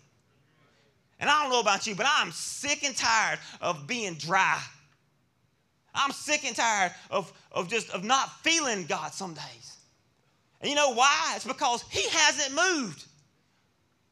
And 1.20 1.30
I 1.30 1.42
don't 1.42 1.50
know 1.50 1.60
about 1.60 1.86
you, 1.86 1.94
but 1.94 2.06
I'm 2.08 2.30
sick 2.32 2.84
and 2.84 2.94
tired 2.94 3.38
of 3.60 3.86
being 3.86 4.14
dry. 4.14 4.60
I'm 5.94 6.12
sick 6.12 6.44
and 6.44 6.56
tired 6.56 6.92
of, 7.10 7.32
of 7.52 7.68
just 7.68 7.90
of 7.90 8.04
not 8.04 8.30
feeling 8.42 8.86
God 8.86 9.12
some 9.12 9.34
days. 9.34 9.76
And 10.60 10.70
you 10.70 10.76
know 10.76 10.92
why? 10.94 11.32
It's 11.36 11.46
because 11.46 11.84
He 11.90 12.08
hasn't 12.08 12.54
moved. 12.54 13.04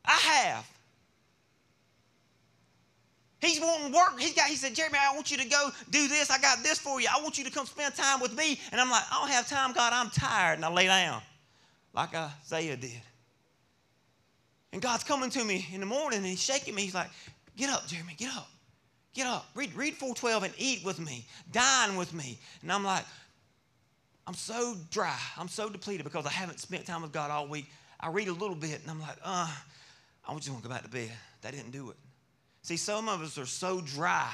I 0.04 0.12
have. 0.12 0.68
He's 3.40 3.60
wanting 3.60 3.92
work. 3.92 4.20
He's 4.20 4.34
got. 4.34 4.46
He 4.46 4.56
said, 4.56 4.74
Jeremy, 4.74 4.98
I 5.00 5.14
want 5.14 5.30
you 5.30 5.38
to 5.38 5.48
go 5.48 5.70
do 5.90 6.06
this. 6.06 6.30
I 6.30 6.38
got 6.38 6.62
this 6.62 6.78
for 6.78 7.00
you. 7.00 7.08
I 7.12 7.20
want 7.22 7.38
you 7.38 7.44
to 7.44 7.50
come 7.50 7.66
spend 7.66 7.94
time 7.94 8.20
with 8.20 8.36
me. 8.36 8.60
And 8.70 8.80
I'm 8.80 8.90
like, 8.90 9.02
I 9.10 9.20
don't 9.20 9.30
have 9.30 9.48
time, 9.48 9.72
God. 9.72 9.92
I'm 9.92 10.10
tired. 10.10 10.56
And 10.56 10.64
I 10.64 10.72
lay 10.72 10.86
down, 10.86 11.22
like 11.92 12.14
Isaiah 12.14 12.76
did. 12.76 13.00
And 14.72 14.80
God's 14.80 15.04
coming 15.04 15.30
to 15.30 15.44
me 15.44 15.66
in 15.72 15.80
the 15.80 15.86
morning 15.86 16.18
and 16.18 16.26
He's 16.26 16.42
shaking 16.42 16.74
me. 16.74 16.82
He's 16.82 16.94
like, 16.94 17.10
Get 17.56 17.70
up, 17.70 17.86
Jeremy. 17.86 18.14
Get 18.16 18.34
up. 18.34 18.48
Get 19.14 19.26
up. 19.26 19.46
Read, 19.54 19.74
read 19.74 19.94
412 19.94 20.42
and 20.44 20.54
eat 20.56 20.84
with 20.84 20.98
me. 20.98 21.26
Dine 21.50 21.96
with 21.96 22.14
me. 22.14 22.38
And 22.62 22.72
I'm 22.72 22.84
like, 22.84 23.04
I'm 24.26 24.34
so 24.34 24.76
dry. 24.90 25.18
I'm 25.36 25.48
so 25.48 25.68
depleted 25.68 26.04
because 26.04 26.26
I 26.26 26.30
haven't 26.30 26.60
spent 26.60 26.86
time 26.86 27.02
with 27.02 27.12
God 27.12 27.30
all 27.30 27.46
week. 27.46 27.66
I 28.00 28.08
read 28.08 28.28
a 28.28 28.32
little 28.32 28.54
bit 28.54 28.80
and 28.80 28.90
I'm 28.90 29.00
like, 29.00 29.16
uh, 29.22 29.50
I 30.26 30.34
just 30.34 30.48
want 30.48 30.62
to 30.62 30.68
go 30.68 30.74
back 30.74 30.84
to 30.84 30.88
bed. 30.88 31.10
That 31.42 31.52
didn't 31.52 31.72
do 31.72 31.90
it. 31.90 31.96
See, 32.62 32.76
some 32.76 33.08
of 33.08 33.20
us 33.22 33.38
are 33.38 33.46
so 33.46 33.80
dry, 33.80 34.30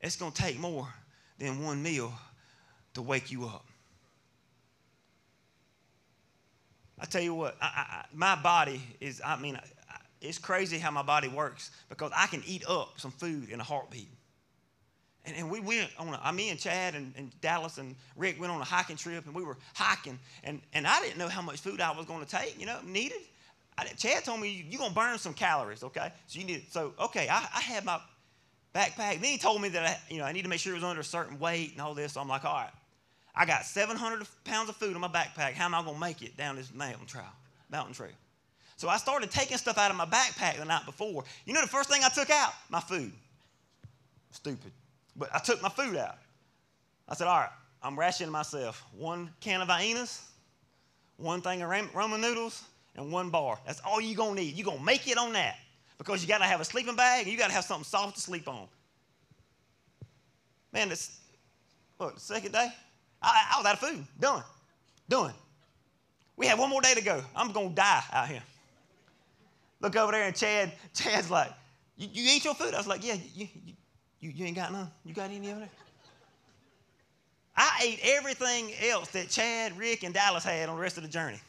it's 0.00 0.16
going 0.16 0.32
to 0.32 0.42
take 0.42 0.58
more 0.58 0.88
than 1.38 1.62
one 1.62 1.82
meal 1.82 2.12
to 2.94 3.02
wake 3.02 3.30
you 3.30 3.44
up. 3.44 3.66
I 6.98 7.04
tell 7.04 7.20
you 7.20 7.34
what, 7.34 7.56
I, 7.60 7.66
I, 7.66 8.04
my 8.14 8.36
body 8.36 8.80
is, 9.00 9.20
I 9.24 9.36
mean, 9.36 9.58
it's 10.22 10.38
crazy 10.38 10.78
how 10.78 10.90
my 10.90 11.02
body 11.02 11.28
works 11.28 11.70
because 11.88 12.10
I 12.16 12.26
can 12.26 12.42
eat 12.46 12.64
up 12.68 12.94
some 12.98 13.10
food 13.10 13.50
in 13.50 13.60
a 13.60 13.64
heartbeat. 13.64 14.08
And, 15.24 15.36
and 15.36 15.50
we 15.50 15.60
went 15.60 15.90
on, 15.98 16.18
a, 16.24 16.32
me 16.32 16.50
and 16.50 16.58
Chad 16.58 16.94
and, 16.94 17.12
and, 17.16 17.40
Dallas 17.40 17.78
and 17.78 17.94
Rick 18.16 18.40
went 18.40 18.52
on 18.52 18.60
a 18.60 18.64
hiking 18.64 18.96
trip 18.96 19.24
and 19.26 19.34
we 19.34 19.44
were 19.44 19.56
hiking. 19.74 20.18
And, 20.42 20.60
and 20.72 20.86
I 20.86 21.00
didn't 21.00 21.18
know 21.18 21.28
how 21.28 21.42
much 21.42 21.60
food 21.60 21.80
I 21.80 21.96
was 21.96 22.06
going 22.06 22.24
to 22.24 22.28
take, 22.28 22.58
you 22.58 22.66
know, 22.66 22.78
needed. 22.84 23.18
I, 23.78 23.84
Chad 23.84 24.24
told 24.24 24.40
me 24.40 24.66
you're 24.68 24.78
gonna 24.78 24.94
burn 24.94 25.18
some 25.18 25.34
calories, 25.34 25.82
okay? 25.82 26.12
So 26.26 26.38
you 26.38 26.44
need 26.44 26.64
so 26.70 26.92
okay. 27.00 27.28
I, 27.28 27.48
I 27.54 27.60
had 27.60 27.84
my 27.84 28.00
backpack. 28.74 29.20
Then 29.20 29.24
he 29.24 29.38
told 29.38 29.62
me 29.62 29.68
that 29.70 29.86
I, 29.86 30.12
you 30.12 30.18
know 30.18 30.24
I 30.24 30.32
need 30.32 30.42
to 30.42 30.48
make 30.48 30.60
sure 30.60 30.72
it 30.72 30.76
was 30.76 30.84
under 30.84 31.00
a 31.00 31.04
certain 31.04 31.38
weight 31.38 31.72
and 31.72 31.80
all 31.80 31.94
this. 31.94 32.12
So 32.12 32.20
I'm 32.20 32.28
like, 32.28 32.44
all 32.44 32.54
right, 32.54 32.70
I 33.34 33.46
got 33.46 33.64
700 33.64 34.26
pounds 34.44 34.68
of 34.68 34.76
food 34.76 34.94
in 34.94 35.00
my 35.00 35.08
backpack. 35.08 35.52
How 35.52 35.64
am 35.64 35.74
I 35.74 35.82
gonna 35.82 35.98
make 35.98 36.22
it 36.22 36.36
down 36.36 36.56
this 36.56 36.72
mountain 36.72 37.06
trail? 37.06 37.24
Mountain 37.70 37.94
trail. 37.94 38.10
So 38.82 38.88
I 38.88 38.96
started 38.96 39.30
taking 39.30 39.58
stuff 39.58 39.78
out 39.78 39.92
of 39.92 39.96
my 39.96 40.06
backpack 40.06 40.58
the 40.58 40.64
night 40.64 40.84
before. 40.84 41.22
You 41.46 41.54
know 41.54 41.60
the 41.60 41.68
first 41.68 41.88
thing 41.88 42.02
I 42.02 42.08
took 42.08 42.30
out? 42.30 42.52
My 42.68 42.80
food. 42.80 43.12
Stupid, 44.32 44.72
but 45.14 45.32
I 45.32 45.38
took 45.38 45.62
my 45.62 45.68
food 45.68 45.94
out. 45.94 46.18
I 47.08 47.14
said, 47.14 47.28
all 47.28 47.38
right, 47.38 47.50
I'm 47.80 47.96
rationing 47.96 48.32
myself 48.32 48.84
one 48.98 49.30
can 49.38 49.60
of 49.60 49.68
Viennas, 49.68 50.22
one 51.16 51.40
thing 51.42 51.62
of 51.62 51.70
ramen 51.70 52.20
noodles, 52.20 52.64
and 52.96 53.12
one 53.12 53.30
bar. 53.30 53.56
That's 53.64 53.80
all 53.86 54.00
you're 54.00 54.16
going 54.16 54.34
to 54.34 54.42
need. 54.42 54.56
You're 54.56 54.64
going 54.64 54.78
to 54.78 54.84
make 54.84 55.06
it 55.06 55.16
on 55.16 55.32
that 55.34 55.58
because 55.96 56.20
you 56.20 56.26
got 56.26 56.38
to 56.38 56.44
have 56.44 56.60
a 56.60 56.64
sleeping 56.64 56.96
bag 56.96 57.22
and 57.22 57.30
you 57.32 57.38
got 57.38 57.50
to 57.50 57.54
have 57.54 57.64
something 57.64 57.84
soft 57.84 58.16
to 58.16 58.20
sleep 58.20 58.48
on. 58.48 58.66
Man, 60.72 60.88
this, 60.88 61.20
what, 61.98 62.16
the 62.16 62.20
second 62.20 62.50
day? 62.50 62.66
I, 63.22 63.44
I 63.54 63.58
was 63.58 63.64
out 63.64 63.74
of 63.74 63.78
food. 63.78 64.04
Done. 64.18 64.42
Done. 65.08 65.34
We 66.36 66.48
have 66.48 66.58
one 66.58 66.68
more 66.68 66.82
day 66.82 66.94
to 66.94 67.00
go. 67.00 67.22
I'm 67.36 67.52
going 67.52 67.68
to 67.68 67.74
die 67.76 68.02
out 68.12 68.26
here. 68.26 68.42
Look 69.82 69.96
over 69.96 70.12
there 70.12 70.24
and 70.24 70.34
Chad, 70.34 70.72
Chad's 70.94 71.30
like, 71.30 71.52
you, 71.98 72.08
you 72.10 72.36
eat 72.36 72.44
your 72.44 72.54
food? 72.54 72.72
I 72.72 72.78
was 72.78 72.86
like, 72.86 73.04
yeah, 73.04 73.16
you, 73.34 73.48
you, 74.20 74.30
you 74.30 74.46
ain't 74.46 74.56
got 74.56 74.72
none? 74.72 74.88
You 75.04 75.12
got 75.12 75.30
any 75.30 75.50
over 75.50 75.60
there? 75.60 75.68
I 77.54 77.80
ate 77.84 78.00
everything 78.02 78.72
else 78.88 79.08
that 79.08 79.28
Chad, 79.28 79.76
Rick, 79.76 80.04
and 80.04 80.14
Dallas 80.14 80.44
had 80.44 80.68
on 80.68 80.76
the 80.76 80.80
rest 80.80 80.96
of 80.96 81.02
the 81.02 81.08
journey. 81.08 81.40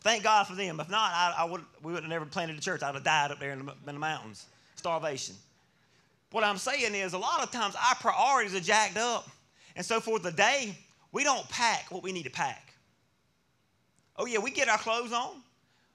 Thank 0.00 0.24
God 0.24 0.48
for 0.48 0.56
them. 0.56 0.80
If 0.80 0.90
not, 0.90 1.12
I, 1.12 1.34
I 1.38 1.44
would, 1.44 1.60
we 1.82 1.92
would 1.92 2.02
have 2.02 2.10
never 2.10 2.24
planted 2.26 2.58
a 2.58 2.60
church. 2.60 2.82
I 2.82 2.88
would 2.88 2.96
have 2.96 3.04
died 3.04 3.30
up 3.30 3.38
there 3.38 3.52
in 3.52 3.64
the, 3.64 3.72
in 3.86 3.94
the 3.94 4.00
mountains, 4.00 4.46
starvation. 4.74 5.36
What 6.32 6.42
I'm 6.42 6.58
saying 6.58 6.94
is, 6.94 7.12
a 7.12 7.18
lot 7.18 7.42
of 7.42 7.52
times 7.52 7.76
our 7.76 7.94
priorities 7.96 8.54
are 8.56 8.60
jacked 8.60 8.96
up. 8.96 9.28
And 9.76 9.86
so 9.86 10.00
for 10.00 10.18
the 10.18 10.32
day, 10.32 10.76
we 11.12 11.22
don't 11.22 11.48
pack 11.50 11.90
what 11.90 12.02
we 12.02 12.10
need 12.10 12.24
to 12.24 12.30
pack. 12.30 12.72
Oh, 14.16 14.26
yeah, 14.26 14.38
we 14.38 14.50
get 14.50 14.68
our 14.68 14.78
clothes 14.78 15.12
on. 15.12 15.42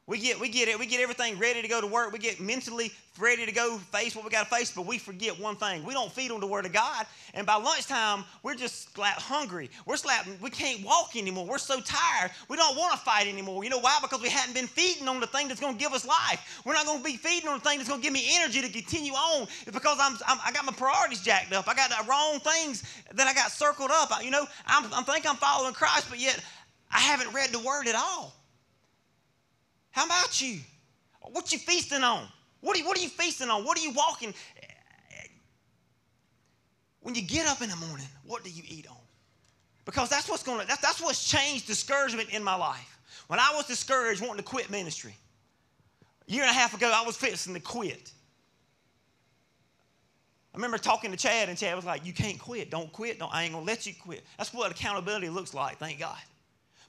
We 0.07 0.19
get, 0.19 0.39
we 0.39 0.47
get 0.47 0.69
it, 0.69 0.79
we 0.79 0.85
get 0.85 1.01
everything 1.01 1.37
ready 1.37 1.61
to 1.61 1.67
go 1.67 1.81
to 1.81 1.87
work. 1.87 2.13
We 2.13 2.19
get 2.19 2.39
mentally 2.39 2.93
ready 3.19 3.45
to 3.45 3.51
go 3.51 3.77
face 3.77 4.15
what 4.15 4.23
we 4.23 4.31
got 4.31 4.49
to 4.49 4.55
face, 4.55 4.71
but 4.71 4.85
we 4.85 4.97
forget 4.97 5.37
one 5.37 5.57
thing. 5.57 5.83
We 5.83 5.93
don't 5.93 6.09
feed 6.09 6.31
on 6.31 6.39
the 6.39 6.47
Word 6.47 6.65
of 6.65 6.71
God. 6.71 7.05
And 7.33 7.45
by 7.45 7.55
lunchtime, 7.55 8.23
we're 8.41 8.55
just 8.55 8.93
slap 8.95 9.19
hungry. 9.19 9.69
We're 9.85 9.97
slapping, 9.97 10.37
we 10.41 10.49
can't 10.49 10.81
walk 10.85 11.17
anymore. 11.17 11.45
We're 11.45 11.57
so 11.57 11.81
tired. 11.81 12.31
We 12.47 12.55
don't 12.55 12.77
want 12.77 12.93
to 12.93 12.99
fight 12.99 13.27
anymore. 13.27 13.65
You 13.65 13.69
know 13.69 13.79
why? 13.79 13.99
Because 14.01 14.21
we 14.21 14.29
hadn't 14.29 14.53
been 14.53 14.67
feeding 14.67 15.09
on 15.09 15.19
the 15.19 15.27
thing 15.27 15.49
that's 15.49 15.59
going 15.59 15.73
to 15.73 15.79
give 15.79 15.91
us 15.91 16.07
life. 16.07 16.61
We're 16.63 16.73
not 16.73 16.85
going 16.85 16.99
to 16.99 17.03
be 17.03 17.17
feeding 17.17 17.49
on 17.49 17.59
the 17.59 17.69
thing 17.69 17.77
that's 17.77 17.89
going 17.89 17.99
to 17.99 18.05
give 18.05 18.13
me 18.13 18.29
energy 18.39 18.61
to 18.61 18.69
continue 18.69 19.11
on. 19.11 19.43
It's 19.43 19.71
because 19.71 19.97
I'm, 19.99 20.15
I'm, 20.25 20.37
i 20.45 20.53
got 20.53 20.63
my 20.63 20.71
priorities 20.71 21.21
jacked 21.21 21.51
up. 21.51 21.67
I 21.67 21.73
got 21.73 21.89
the 21.89 22.09
wrong 22.09 22.39
things 22.39 22.83
that 23.13 23.27
I 23.27 23.33
got 23.33 23.51
circled 23.51 23.91
up. 23.91 24.23
You 24.23 24.31
know, 24.31 24.47
I'm, 24.67 24.85
I'm 24.93 25.03
think 25.03 25.29
I'm 25.29 25.35
following 25.35 25.73
Christ, 25.73 26.05
but 26.09 26.17
yet 26.17 26.41
I 26.91 26.99
haven't 27.01 27.33
read 27.33 27.49
the 27.49 27.59
Word 27.59 27.89
at 27.89 27.95
all. 27.95 28.33
How 29.97 30.05
about 30.05 30.39
you? 30.39 30.59
What 31.21 31.51
you 31.51 31.57
feasting 31.57 32.03
on? 32.03 32.27
What 32.61 32.75
are 32.75 32.79
you, 32.79 32.85
what 32.85 32.99
are 32.99 33.01
you 33.01 33.09
feasting 33.09 33.49
on? 33.49 33.65
What 33.65 33.79
are 33.79 33.81
you 33.81 33.89
walking? 33.93 34.31
When 37.01 37.15
you 37.15 37.23
get 37.23 37.47
up 37.47 37.63
in 37.63 37.69
the 37.71 37.75
morning, 37.77 38.05
what 38.23 38.43
do 38.43 38.51
you 38.51 38.61
eat 38.67 38.87
on? 38.87 38.97
Because 39.85 40.07
that's 40.07 40.29
what's 40.29 40.43
going 40.43 40.61
to, 40.61 40.67
that's, 40.67 40.81
that's 40.81 41.01
what's 41.01 41.27
changed 41.27 41.65
discouragement 41.65 42.29
in 42.29 42.43
my 42.43 42.53
life. 42.53 42.99
When 43.25 43.39
I 43.39 43.51
was 43.55 43.65
discouraged 43.65 44.21
wanting 44.21 44.37
to 44.37 44.43
quit 44.43 44.69
ministry, 44.69 45.15
a 46.27 46.31
year 46.31 46.43
and 46.43 46.51
a 46.51 46.53
half 46.53 46.75
ago, 46.75 46.91
I 46.93 47.03
was 47.03 47.17
fixing 47.17 47.55
to 47.55 47.59
quit. 47.59 48.11
I 50.53 50.57
remember 50.57 50.77
talking 50.77 51.09
to 51.09 51.17
Chad, 51.17 51.49
and 51.49 51.57
Chad 51.57 51.75
was 51.75 51.85
like, 51.85 52.05
You 52.05 52.13
can't 52.13 52.37
quit. 52.37 52.69
Don't 52.69 52.91
quit. 52.91 53.17
Don't, 53.17 53.33
I 53.33 53.45
ain't 53.45 53.53
going 53.53 53.65
to 53.65 53.71
let 53.71 53.87
you 53.87 53.93
quit. 53.99 54.23
That's 54.37 54.53
what 54.53 54.69
accountability 54.69 55.29
looks 55.29 55.55
like, 55.55 55.79
thank 55.79 55.99
God. 55.99 56.17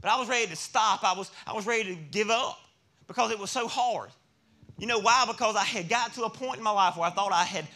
But 0.02 0.11
I 0.11 0.20
was 0.20 0.28
ready 0.28 0.46
to 0.48 0.56
stop. 0.56 1.04
I 1.04 1.16
was, 1.16 1.30
I 1.46 1.54
was 1.54 1.66
ready 1.66 1.94
to 1.94 2.00
give 2.11 2.28
up 2.28 2.59
because 3.09 3.32
it 3.32 3.38
was 3.38 3.50
so 3.50 3.66
hard. 3.66 4.11
You 4.78 4.86
know 4.86 5.00
why? 5.00 5.24
Because 5.26 5.56
I 5.56 5.64
had 5.64 5.88
got 5.88 6.14
to 6.14 6.22
a 6.24 6.30
point 6.30 6.59
in 6.59 6.62
my 6.62 6.70
life 6.70 6.96
where 6.96 7.06
I 7.06 7.11
thought 7.11 7.32
I 7.32 7.44
had 7.44 7.66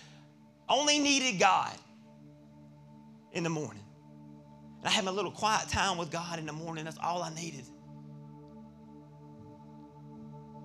only 0.68 1.00
needed 1.00 1.40
God 1.40 1.74
in 3.32 3.42
the 3.42 3.50
morning. 3.50 3.82
And 4.78 4.88
I 4.88 4.90
had 4.90 5.04
my 5.04 5.10
little 5.10 5.32
quiet 5.32 5.68
time 5.68 5.98
with 5.98 6.10
God 6.10 6.38
in 6.38 6.46
the 6.46 6.52
morning. 6.52 6.84
That's 6.84 6.98
all 7.02 7.22
I 7.22 7.34
needed. 7.34 7.64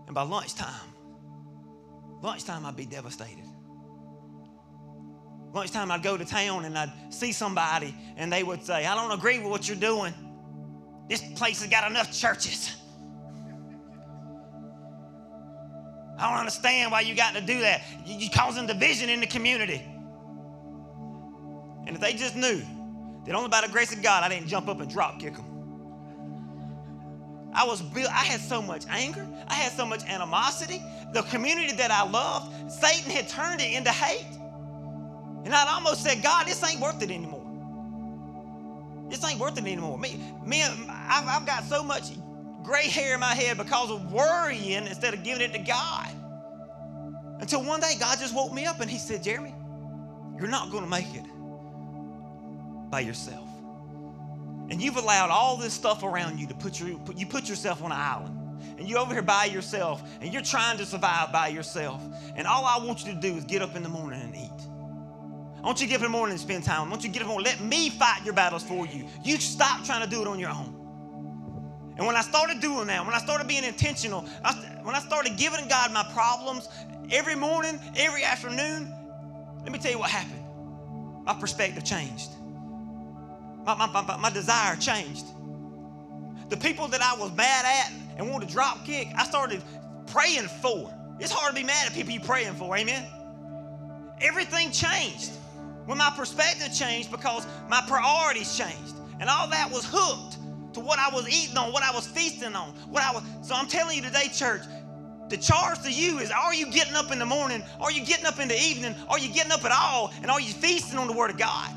And 0.06 0.14
by 0.14 0.22
lunchtime, 0.22 0.94
lunchtime 2.22 2.66
I'd 2.66 2.76
be 2.76 2.86
devastated. 2.86 3.46
Lunchtime 5.54 5.92
I'd 5.92 6.04
go 6.04 6.18
to 6.18 6.26
town 6.26 6.66
and 6.66 6.78
I'd 6.78 6.92
see 7.10 7.32
somebody 7.32 7.96
and 8.16 8.32
they 8.32 8.44
would 8.44 8.64
say, 8.64 8.86
I 8.86 8.96
don't 8.96 9.12
agree 9.12 9.40
with 9.40 9.50
what 9.50 9.68
you're 9.68 9.78
doing. 9.78 10.14
This 11.10 11.22
place 11.36 11.62
has 11.62 11.70
got 11.70 11.90
enough 11.90 12.12
churches. 12.12 12.76
I 16.18 16.30
don't 16.30 16.40
understand 16.40 16.92
why 16.92 17.02
you 17.02 17.16
got 17.16 17.36
to 17.36 17.42
do 17.42 17.60
that. 17.60 17.84
You're 18.06 18.32
causing 18.32 18.66
division 18.66 19.10
in 19.10 19.20
the 19.20 19.28
community. 19.28 19.84
And 21.86 21.96
if 21.96 22.02
they 22.02 22.14
just 22.14 22.36
knew 22.36 22.62
that 23.26 23.36
only 23.36 23.50
by 23.50 23.62
the 23.62 23.72
grace 23.72 23.94
of 23.94 24.02
God 24.02 24.24
I 24.24 24.30
didn't 24.30 24.48
jump 24.48 24.68
up 24.68 24.80
and 24.80 24.90
drop 24.90 25.20
kick 25.20 25.36
them. 25.36 25.46
I 27.54 27.66
was 27.66 27.82
built, 27.82 28.10
I 28.10 28.24
had 28.24 28.40
so 28.40 28.62
much 28.62 28.86
anger, 28.90 29.28
I 29.48 29.56
had 29.56 29.72
so 29.72 29.86
much 29.86 30.04
animosity. 30.06 30.82
The 31.14 31.24
community 31.24 31.74
that 31.78 31.92
I 31.92 32.08
loved, 32.08 32.72
Satan 32.72 33.10
had 33.10 33.28
turned 33.30 33.62
it 33.62 33.74
into 33.74 33.90
hate. 33.90 34.38
And 35.46 35.56
I'd 35.56 35.68
almost 35.68 36.04
said, 36.04 36.22
God, 36.22 36.46
this 36.46 36.64
ain't 36.64 36.82
worth 36.82 37.02
it 37.02 37.10
anymore. 37.10 37.44
This 39.10 39.24
ain't 39.24 39.40
worth 39.40 39.58
it 39.58 39.64
anymore. 39.64 39.98
Me, 39.98 40.22
me 40.46 40.62
I've, 40.64 41.28
I've 41.28 41.46
got 41.46 41.64
so 41.64 41.82
much 41.82 42.12
gray 42.64 42.88
hair 42.88 43.14
in 43.14 43.20
my 43.20 43.34
head 43.34 43.58
because 43.58 43.92
of 43.92 44.12
worrying 44.12 44.88
instead 44.88 45.14
of 45.14 45.24
giving 45.24 45.42
it 45.42 45.54
to 45.54 45.60
God. 45.60 46.10
Until 47.40 47.64
one 47.64 47.80
day, 47.80 47.94
God 48.00 48.18
just 48.20 48.34
woke 48.34 48.54
me 48.54 48.66
up 48.66 48.80
and 48.80 48.90
He 48.90 48.98
said, 48.98 49.24
Jeremy, 49.24 49.54
you're 50.38 50.48
not 50.48 50.72
going 50.72 50.84
to 50.84 50.90
make 50.90 51.14
it 51.14 51.26
by 52.90 53.02
yourself. 53.02 53.48
And 54.70 54.82
you've 54.82 54.98
allowed 54.98 55.30
all 55.30 55.56
this 55.58 55.74
stuff 55.74 56.04
around 56.04 56.40
you 56.40 56.48
to 56.48 56.54
put 56.54 56.80
you, 56.80 57.02
you 57.16 57.26
put 57.26 57.48
yourself 57.48 57.82
on 57.84 57.92
an 57.92 57.98
island. 57.98 58.34
And 58.78 58.88
you're 58.88 59.00
over 59.00 59.14
here 59.14 59.24
by 59.24 59.46
yourself 59.46 60.04
and 60.22 60.32
you're 60.32 60.42
trying 60.42 60.78
to 60.78 60.86
survive 60.86 61.32
by 61.32 61.48
yourself. 61.48 62.04
And 62.36 62.46
all 62.46 62.66
I 62.66 62.84
want 62.84 63.06
you 63.06 63.14
to 63.14 63.20
do 63.20 63.36
is 63.36 63.44
get 63.44 63.62
up 63.62 63.76
in 63.76 63.84
the 63.84 63.90
morning 63.90 64.22
and 64.22 64.36
eat. 64.36 64.68
I 65.58 65.66
want 65.66 65.82
you 65.82 65.88
to 65.88 65.90
get 65.90 65.96
up 65.96 66.06
in 66.06 66.12
the 66.12 66.18
morning 66.18 66.34
and 66.34 66.40
spend 66.40 66.64
time. 66.64 66.88
I 66.88 66.90
want 66.90 67.04
you 67.04 67.10
to 67.10 67.14
get 67.14 67.26
up 67.26 67.34
and 67.34 67.44
let 67.44 67.60
me 67.62 67.90
fight 67.90 68.24
your 68.24 68.34
battles 68.34 68.64
for 68.64 68.86
you. 68.86 69.08
You 69.24 69.38
stop 69.38 69.84
trying 69.84 70.04
to 70.04 70.10
do 70.10 70.22
it 70.22 70.28
on 70.28 70.38
your 70.38 70.50
own. 70.50 70.77
And 71.98 72.06
when 72.06 72.16
I 72.16 72.22
started 72.22 72.60
doing 72.60 72.88
that, 72.88 73.04
when 73.06 73.16
I 73.16 73.20
started 73.20 73.48
being 73.48 73.64
intentional, 73.64 74.26
I, 74.44 74.54
when 74.84 74.94
I 74.94 75.00
started 75.00 75.36
giving 75.36 75.68
God 75.68 75.92
my 75.92 76.04
problems 76.14 76.70
every 77.12 77.36
morning, 77.36 77.80
every 77.96 78.24
afternoon, 78.24 78.94
let 79.64 79.72
me 79.72 79.80
tell 79.80 79.92
you 79.92 80.00
what 80.00 80.12
happened. 80.12 80.44
My 81.26 81.34
perspective 81.34 81.84
changed. 81.84 82.30
My, 83.66 83.76
my, 83.76 83.88
my, 83.88 84.18
my 84.18 84.30
desire 84.30 84.76
changed. 84.76 85.26
The 86.50 86.58
people 86.58 86.88
that 86.90 87.02
I 87.02 87.20
was 87.20 87.36
mad 87.36 87.66
at 87.66 87.92
and 88.18 88.30
wanted 88.32 88.48
to 88.48 88.54
drop 88.54 88.86
kick, 88.86 89.10
I 89.16 89.26
started 89.26 89.64
praying 90.06 90.48
for. 90.62 90.94
It's 91.20 91.32
hard 91.32 91.56
to 91.56 91.62
be 91.62 91.66
mad 91.66 91.88
at 91.88 91.94
people 91.94 92.12
you're 92.12 92.24
praying 92.24 92.54
for, 92.54 92.78
amen? 92.78 93.06
Everything 94.22 94.72
changed 94.72 95.32
when 95.86 95.98
my 95.98 96.12
perspective 96.16 96.74
changed 96.74 97.12
because 97.12 97.46
my 97.70 97.84
priorities 97.88 98.56
changed. 98.56 98.96
And 99.20 99.30
all 99.30 99.50
that 99.50 99.72
was 99.72 99.84
hooked 99.86 100.38
to 100.78 100.84
what 100.84 101.00
I 101.00 101.10
was 101.14 101.28
eating 101.28 101.58
on, 101.58 101.74
what 101.74 101.84
I 101.84 101.92
was 101.92 102.08
feasting 102.08 102.56
on. 102.56 102.70
What 102.90 103.04
I 103.04 103.12
was 103.12 103.24
so 103.42 103.56
I'm 103.56 103.68
telling 103.68 103.98
you 103.98 104.04
today, 104.04 104.30
church, 104.34 104.62
the 105.30 105.38
charge 105.38 105.82
to 105.84 105.92
you 105.92 106.20
is 106.20 106.32
are 106.32 106.54
you 106.54 106.72
getting 106.72 106.94
up 106.94 107.12
in 107.12 107.20
the 107.20 107.26
morning? 107.26 107.64
Are 107.82 107.92
you 107.92 108.06
getting 108.06 108.26
up 108.26 108.40
in 108.40 108.48
the 108.48 108.60
evening? 108.60 108.96
Are 109.10 109.20
you 109.20 109.30
getting 109.34 109.52
up 109.52 109.66
at 109.66 109.72
all? 109.72 110.14
And 110.22 110.32
are 110.32 110.40
you 110.40 110.54
feasting 110.54 110.98
on 110.98 111.08
the 111.08 111.14
Word 111.14 111.32
of 111.32 111.38
God? 111.38 111.72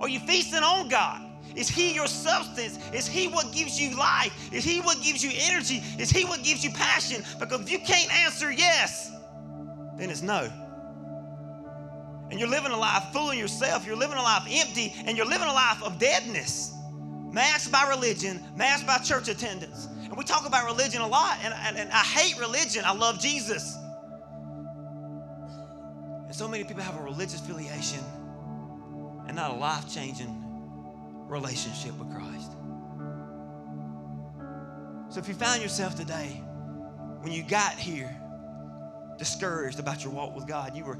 Are 0.00 0.08
you 0.08 0.18
feasting 0.20 0.62
on 0.62 0.88
God? 0.88 1.22
Is 1.54 1.68
He 1.68 1.94
your 1.94 2.06
substance? 2.06 2.78
Is 2.92 3.06
He 3.06 3.28
what 3.28 3.52
gives 3.52 3.78
you 3.78 3.96
life? 3.96 4.32
Is 4.52 4.64
He 4.64 4.80
what 4.80 5.02
gives 5.02 5.22
you 5.22 5.30
energy? 5.34 5.82
Is 5.98 6.10
He 6.10 6.24
what 6.24 6.42
gives 6.42 6.64
you 6.64 6.70
passion? 6.70 7.22
Because 7.38 7.60
if 7.60 7.70
you 7.70 7.78
can't 7.80 8.12
answer 8.24 8.50
yes, 8.50 9.12
then 9.96 10.08
it's 10.10 10.22
no. 10.22 10.50
And 12.30 12.38
you're 12.38 12.48
living 12.48 12.70
a 12.70 12.76
life 12.78 13.04
fooling 13.12 13.38
yourself, 13.38 13.84
you're 13.84 13.96
living 13.96 14.16
a 14.16 14.22
life 14.22 14.46
empty, 14.48 14.94
and 15.04 15.16
you're 15.16 15.26
living 15.26 15.48
a 15.48 15.52
life 15.52 15.82
of 15.82 15.98
deadness, 15.98 16.72
masked 17.32 17.72
by 17.72 17.88
religion, 17.88 18.42
masked 18.56 18.86
by 18.86 18.98
church 18.98 19.28
attendance. 19.28 19.88
And 20.04 20.16
we 20.16 20.24
talk 20.24 20.46
about 20.46 20.66
religion 20.66 21.00
a 21.00 21.06
lot, 21.06 21.38
and, 21.44 21.54
and, 21.54 21.76
and 21.76 21.90
I 21.90 22.02
hate 22.02 22.38
religion. 22.38 22.82
I 22.84 22.92
love 22.92 23.20
Jesus. 23.20 23.76
And 26.26 26.34
so 26.34 26.48
many 26.48 26.64
people 26.64 26.82
have 26.82 26.96
a 26.98 27.02
religious 27.02 27.40
affiliation 27.40 28.04
and 29.26 29.36
not 29.36 29.52
a 29.52 29.54
life 29.54 29.92
changing 29.92 30.36
relationship 31.28 31.96
with 31.98 32.12
Christ. 32.14 32.52
So 35.08 35.20
if 35.20 35.28
you 35.28 35.34
found 35.34 35.62
yourself 35.62 35.94
today, 35.94 36.42
when 37.20 37.32
you 37.32 37.42
got 37.42 37.74
here, 37.74 38.16
discouraged 39.18 39.78
about 39.78 40.02
your 40.02 40.12
walk 40.12 40.34
with 40.34 40.46
God, 40.46 40.74
you 40.74 40.84
were 40.84 40.98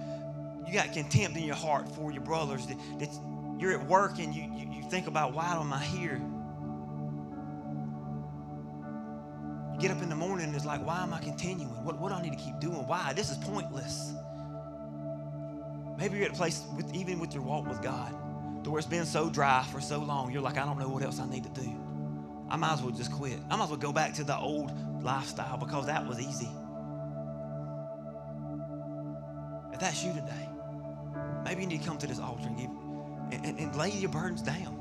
you 0.67 0.75
got 0.75 0.93
contempt 0.93 1.37
in 1.37 1.45
your 1.45 1.57
heart 1.57 1.89
for 1.97 2.13
your 2.13 2.23
brothers, 2.23 2.67
that, 2.67 2.77
that 2.99 3.09
you're 3.61 3.73
at 3.73 3.87
work 3.87 4.19
and 4.19 4.35
you, 4.35 4.43
you, 4.43 4.71
you 4.73 4.83
think 4.91 5.07
about 5.07 5.35
why 5.35 5.55
am 5.55 5.73
I 5.73 5.83
here? 5.83 6.21
You 9.73 9.81
get 9.81 9.91
up 9.91 10.03
in 10.03 10.09
the 10.09 10.17
morning 10.17 10.47
and 10.47 10.57
it's 10.57 10.65
like, 10.65 10.85
why 10.85 11.03
am 11.03 11.13
I 11.13 11.21
continuing? 11.21 11.85
What, 11.85 11.99
what 11.99 12.09
do 12.09 12.15
I 12.15 12.23
need 12.23 12.33
to 12.33 12.43
keep 12.43 12.59
doing? 12.61 12.87
Why? 12.87 13.13
This 13.13 13.31
is 13.31 13.37
pointless. 13.39 14.13
Maybe 15.99 16.17
you're 16.17 16.27
at 16.27 16.33
a 16.33 16.37
place 16.37 16.65
with 16.77 16.95
even 16.95 17.21
with 17.21 17.35
your 17.35 17.43
walk 17.43 17.69
with 17.69 17.83
God 17.83 18.15
where 18.71 18.79
it's 18.79 18.89
been 18.89 19.07
so 19.07 19.29
dry 19.29 19.65
for 19.73 19.81
so 19.81 19.99
long, 19.99 20.31
you're 20.31 20.43
like, 20.43 20.57
I 20.57 20.65
don't 20.65 20.79
know 20.79 20.89
what 20.89 21.03
else 21.03 21.19
I 21.19 21.29
need 21.29 21.45
to 21.45 21.61
do. 21.61 21.69
I 22.49 22.57
might 22.57 22.75
as 22.75 22.83
well 22.83 22.91
just 22.91 23.13
quit. 23.13 23.39
I 23.51 23.57
might 23.57 23.65
as 23.65 23.71
well 23.71 23.79
go 23.79 23.93
back 23.93 24.15
to 24.15 24.25
the 24.25 24.37
old 24.37 24.73
lifestyle 25.03 25.57
because 25.57 25.87
that 25.87 26.07
was 26.07 26.21
easy. 26.21 26.49
If 29.73 29.81
that's 29.81 30.05
you 30.05 30.13
today, 30.13 30.49
maybe 31.45 31.63
you 31.63 31.69
need 31.69 31.81
to 31.81 31.87
come 31.87 31.99
to 31.99 32.07
this 32.07 32.19
altar 32.19 32.47
and 32.47 32.57
give 32.57 32.71
and, 33.33 33.59
and, 33.59 33.77
lay 33.77 33.91
your 33.91 34.11
burdens 34.11 34.43
down. 34.43 34.77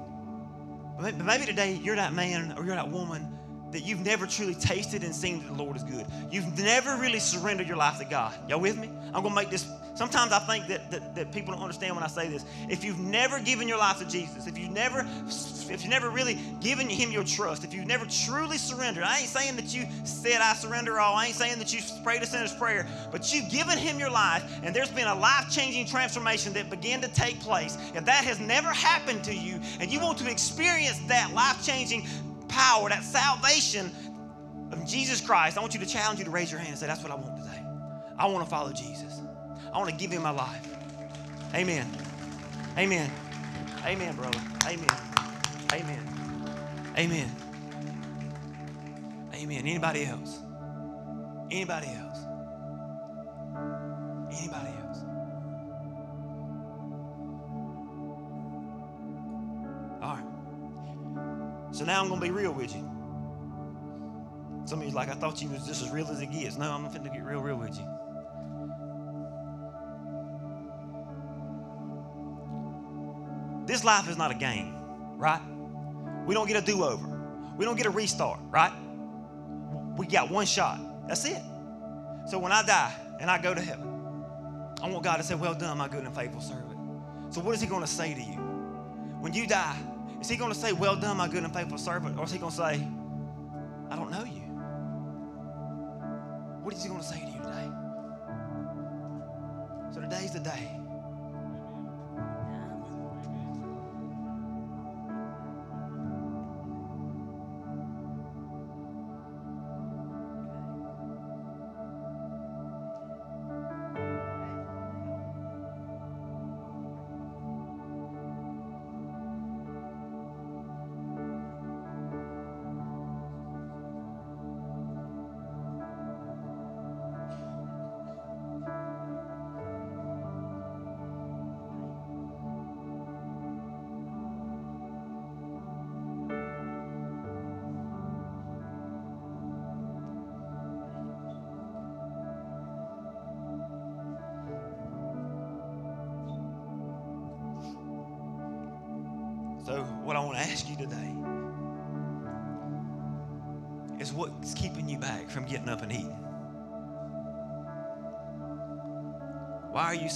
Maybe 0.99 1.45
today 1.45 1.73
you're 1.73 1.95
that 1.95 2.13
man 2.13 2.53
or 2.57 2.65
you're 2.65 2.75
that 2.75 2.89
woman 2.89 3.27
that 3.71 3.85
you've 3.85 4.03
never 4.03 4.25
truly 4.25 4.55
tasted 4.55 5.03
and 5.03 5.13
seen 5.13 5.39
that 5.39 5.47
the 5.47 5.63
Lord 5.63 5.75
is 5.75 5.83
good. 5.83 6.05
You've 6.31 6.57
never 6.57 6.95
really 6.95 7.19
surrendered 7.19 7.67
your 7.67 7.77
life 7.77 7.99
to 7.99 8.05
God. 8.05 8.33
Y'all 8.47 8.59
with 8.59 8.77
me? 8.77 8.89
I'm 9.13 9.21
going 9.21 9.29
to 9.29 9.35
make 9.35 9.49
this. 9.49 9.67
Sometimes 9.95 10.31
I 10.31 10.39
think 10.39 10.67
that, 10.67 10.91
that, 10.91 11.15
that, 11.15 11.31
people 11.31 11.53
don't 11.53 11.61
understand 11.61 11.93
when 11.95 12.03
I 12.03 12.07
say 12.07 12.29
this. 12.29 12.45
If 12.69 12.83
you've 12.83 12.99
never 12.99 13.39
given 13.39 13.67
your 13.67 13.77
life 13.77 13.99
to 13.99 14.07
Jesus, 14.07 14.47
if 14.47 14.57
you've 14.57 14.71
never, 14.71 15.05
if 15.27 15.69
you've 15.69 15.89
never 15.89 16.09
really 16.09 16.39
given 16.61 16.87
Him 16.87 17.11
your 17.11 17.23
trust, 17.23 17.63
if 17.63 17.73
you've 17.73 17.85
never 17.85 18.05
truly 18.05 18.57
surrendered, 18.57 19.03
I 19.03 19.19
ain't 19.19 19.27
saying 19.27 19.57
that 19.57 19.73
you 19.75 19.85
said, 20.05 20.41
I 20.41 20.53
surrender 20.53 20.99
all. 20.99 21.15
I 21.15 21.27
ain't 21.27 21.35
saying 21.35 21.59
that 21.59 21.73
you 21.73 21.81
prayed 22.03 22.21
a 22.21 22.25
sinner's 22.25 22.53
prayer, 22.53 22.87
but 23.11 23.33
you've 23.33 23.49
given 23.49 23.77
Him 23.77 23.99
your 23.99 24.11
life 24.11 24.43
and 24.63 24.73
there's 24.73 24.91
been 24.91 25.07
a 25.07 25.15
life 25.15 25.49
changing 25.49 25.85
transformation 25.85 26.53
that 26.53 26.69
began 26.69 27.01
to 27.01 27.07
take 27.09 27.39
place. 27.41 27.77
If 27.93 28.05
that 28.05 28.23
has 28.23 28.39
never 28.39 28.69
happened 28.69 29.23
to 29.25 29.35
you 29.35 29.59
and 29.79 29.91
you 29.91 29.99
want 29.99 30.17
to 30.19 30.29
experience 30.29 30.99
that 31.07 31.33
life 31.33 31.65
changing 31.65 32.07
power, 32.49 32.89
that 32.89 33.03
salvation 33.03 33.91
of 34.71 34.85
Jesus 34.85 35.21
Christ, 35.21 35.57
I 35.57 35.61
want 35.61 35.73
you 35.73 35.79
to 35.79 35.85
challenge 35.85 36.19
you 36.19 36.25
to 36.25 36.31
raise 36.31 36.51
your 36.51 36.59
hand 36.59 36.71
and 36.71 36.79
say, 36.79 36.87
That's 36.87 37.01
what 37.01 37.11
I 37.11 37.15
want 37.15 37.37
today. 37.37 37.63
I 38.17 38.27
want 38.27 38.43
to 38.43 38.49
follow 38.49 38.73
Jesus. 38.73 39.21
I 39.73 39.77
want 39.77 39.89
to 39.89 39.95
give 39.95 40.11
him 40.11 40.23
my 40.23 40.31
life. 40.31 40.67
Amen. 41.55 41.87
Amen. 42.77 43.09
Amen, 43.85 44.15
brother. 44.15 44.39
Amen. 44.65 44.89
Amen. 45.73 45.99
Amen. 46.97 47.35
Amen. 49.33 49.65
Anybody 49.65 50.05
else? 50.05 50.39
Anybody 51.49 51.87
else? 51.87 52.19
Anybody 54.31 54.68
So 61.79 61.85
now 61.85 62.01
I'm 62.01 62.09
going 62.09 62.19
to 62.19 62.25
be 62.25 62.31
real 62.31 62.51
with 62.51 62.75
you. 62.75 62.81
Some 64.65 64.79
of 64.79 64.85
you's 64.85 64.93
like, 64.93 65.07
I 65.07 65.13
thought 65.13 65.41
you 65.41 65.47
was 65.47 65.65
just 65.65 65.81
as 65.81 65.89
real 65.89 66.07
as 66.07 66.19
it 66.19 66.29
gets. 66.29 66.57
No, 66.57 66.69
I'm 66.69 66.91
to 66.91 66.99
get 66.99 67.23
real, 67.23 67.39
real 67.39 67.55
with 67.55 67.79
you. 67.79 67.85
This 73.65 73.85
life 73.85 74.09
is 74.09 74.17
not 74.17 74.29
a 74.29 74.33
game, 74.33 74.75
right? 75.15 75.39
We 76.25 76.33
don't 76.33 76.49
get 76.49 76.61
a 76.61 76.65
do 76.65 76.83
over. 76.83 77.07
We 77.57 77.63
don't 77.63 77.77
get 77.77 77.85
a 77.85 77.91
restart, 77.91 78.41
right? 78.49 78.73
We 79.95 80.05
got 80.05 80.29
one 80.29 80.47
shot. 80.47 80.81
That's 81.07 81.23
it. 81.23 81.41
So 82.27 82.39
when 82.39 82.51
I 82.51 82.61
die 82.63 82.93
and 83.21 83.31
I 83.31 83.41
go 83.41 83.53
to 83.53 83.61
heaven, 83.61 83.87
I 84.83 84.89
want 84.89 85.05
God 85.05 85.15
to 85.15 85.23
say, 85.23 85.35
Well 85.35 85.55
done, 85.55 85.77
my 85.77 85.87
good 85.87 86.03
and 86.03 86.13
faithful 86.13 86.41
servant. 86.41 86.77
So 87.29 87.39
what 87.39 87.55
is 87.55 87.61
He 87.61 87.67
going 87.67 87.83
to 87.83 87.87
say 87.87 88.13
to 88.13 88.21
you? 88.21 88.35
When 89.21 89.33
you 89.33 89.47
die, 89.47 89.77
is 90.21 90.29
he 90.29 90.35
going 90.37 90.51
to 90.51 90.57
say, 90.57 90.73
Well 90.73 90.95
done, 90.95 91.17
my 91.17 91.27
good 91.27 91.43
and 91.43 91.53
faithful 91.53 91.77
servant? 91.77 92.17
Or 92.17 92.25
is 92.25 92.31
he 92.31 92.39
going 92.39 92.51
to 92.51 92.57
say, 92.57 92.87
I 93.89 93.95
don't 93.95 94.11
know 94.11 94.23
you? 94.23 94.41
What 96.63 96.73
is 96.73 96.83
he 96.83 96.89
going 96.89 97.01
to 97.01 97.05
say 97.05 97.19
to 97.19 97.25
you 97.25 97.39
today? 97.39 97.69
So 99.93 100.01
today's 100.01 100.33
the 100.33 100.39
day. 100.39 100.79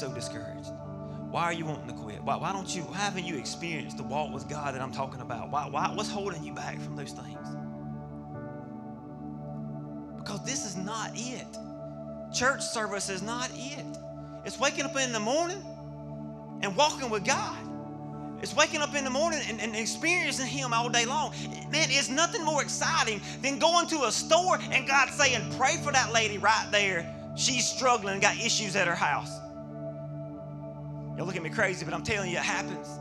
So 0.03 0.13
discouraged? 0.13 0.71
Why 1.31 1.43
are 1.43 1.53
you 1.53 1.65
wanting 1.65 1.87
to 1.87 1.93
quit? 1.93 2.21
Why, 2.23 2.35
why 2.35 2.51
don't 2.51 2.75
you, 2.75 2.81
why 2.83 2.97
haven't 2.97 3.25
you 3.25 3.37
experienced 3.37 3.97
the 3.97 4.03
walk 4.03 4.33
with 4.33 4.49
God 4.49 4.75
that 4.75 4.81
I'm 4.81 4.91
talking 4.91 5.21
about? 5.21 5.49
Why, 5.49 5.67
why, 5.69 5.91
what's 5.93 6.09
holding 6.09 6.43
you 6.43 6.53
back 6.53 6.79
from 6.81 6.97
those 6.97 7.11
things? 7.11 7.47
Because 10.17 10.43
this 10.45 10.65
is 10.65 10.75
not 10.75 11.11
it. 11.13 11.47
Church 12.33 12.61
service 12.61 13.09
is 13.09 13.21
not 13.21 13.49
it. 13.53 13.85
It's 14.45 14.59
waking 14.59 14.83
up 14.83 14.97
in 14.97 15.13
the 15.13 15.19
morning 15.19 15.63
and 16.61 16.75
walking 16.75 17.09
with 17.09 17.23
God. 17.23 17.57
It's 18.41 18.53
waking 18.53 18.81
up 18.81 18.93
in 18.93 19.05
the 19.05 19.09
morning 19.09 19.39
and, 19.47 19.61
and, 19.61 19.73
experiencing 19.73 20.47
Him 20.47 20.73
all 20.73 20.89
day 20.89 21.05
long. 21.05 21.31
Man, 21.71 21.87
it's 21.89 22.09
nothing 22.09 22.43
more 22.43 22.61
exciting 22.61 23.21
than 23.41 23.57
going 23.57 23.87
to 23.87 24.03
a 24.03 24.11
store 24.11 24.59
and 24.71 24.85
God 24.85 25.09
saying, 25.11 25.55
Pray 25.57 25.77
for 25.77 25.93
that 25.93 26.11
lady 26.11 26.37
right 26.39 26.67
there. 26.71 27.09
She's 27.37 27.65
struggling 27.65 28.19
got 28.19 28.35
issues 28.35 28.75
at 28.75 28.85
her 28.85 28.95
house. 28.95 29.39
Y'all 31.17 31.25
look 31.25 31.35
at 31.35 31.43
me 31.43 31.49
crazy, 31.49 31.85
but 31.85 31.93
I'm 31.93 32.03
telling 32.03 32.31
you, 32.31 32.37
it 32.37 32.43
happens. 32.43 32.99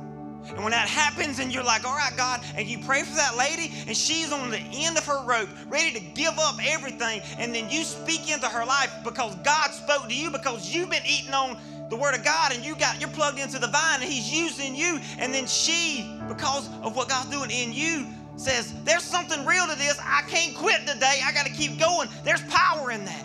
And 0.50 0.58
when 0.58 0.72
that 0.72 0.88
happens, 0.88 1.38
and 1.38 1.54
you're 1.54 1.62
like, 1.62 1.86
all 1.86 1.96
right, 1.96 2.12
God, 2.16 2.40
and 2.56 2.66
you 2.66 2.78
pray 2.78 3.02
for 3.02 3.14
that 3.14 3.36
lady, 3.36 3.72
and 3.86 3.96
she's 3.96 4.32
on 4.32 4.50
the 4.50 4.58
end 4.58 4.98
of 4.98 5.06
her 5.06 5.24
rope, 5.24 5.48
ready 5.68 5.92
to 5.92 6.00
give 6.00 6.36
up 6.38 6.56
everything, 6.62 7.22
and 7.38 7.54
then 7.54 7.70
you 7.70 7.84
speak 7.84 8.30
into 8.30 8.46
her 8.46 8.64
life 8.64 8.92
because 9.04 9.34
God 9.36 9.70
spoke 9.70 10.08
to 10.08 10.14
you, 10.14 10.30
because 10.30 10.74
you've 10.74 10.90
been 10.90 11.04
eating 11.06 11.32
on 11.32 11.56
the 11.90 11.96
word 11.96 12.14
of 12.14 12.24
God, 12.24 12.52
and 12.52 12.64
you 12.64 12.74
got 12.74 13.00
you're 13.00 13.10
plugged 13.10 13.38
into 13.38 13.58
the 13.58 13.68
vine, 13.68 14.02
and 14.02 14.10
He's 14.10 14.32
using 14.32 14.74
you, 14.74 14.98
and 15.18 15.32
then 15.32 15.46
she, 15.46 16.18
because 16.28 16.68
of 16.82 16.96
what 16.96 17.08
God's 17.08 17.30
doing 17.30 17.50
in 17.50 17.72
you, 17.72 18.06
says, 18.36 18.74
There's 18.84 19.04
something 19.04 19.46
real 19.46 19.66
to 19.66 19.78
this. 19.78 19.98
I 20.02 20.22
can't 20.28 20.56
quit 20.56 20.80
today. 20.86 21.20
I 21.24 21.32
got 21.32 21.46
to 21.46 21.52
keep 21.52 21.78
going. 21.78 22.08
There's 22.24 22.42
power 22.42 22.90
in 22.90 23.04
that. 23.04 23.24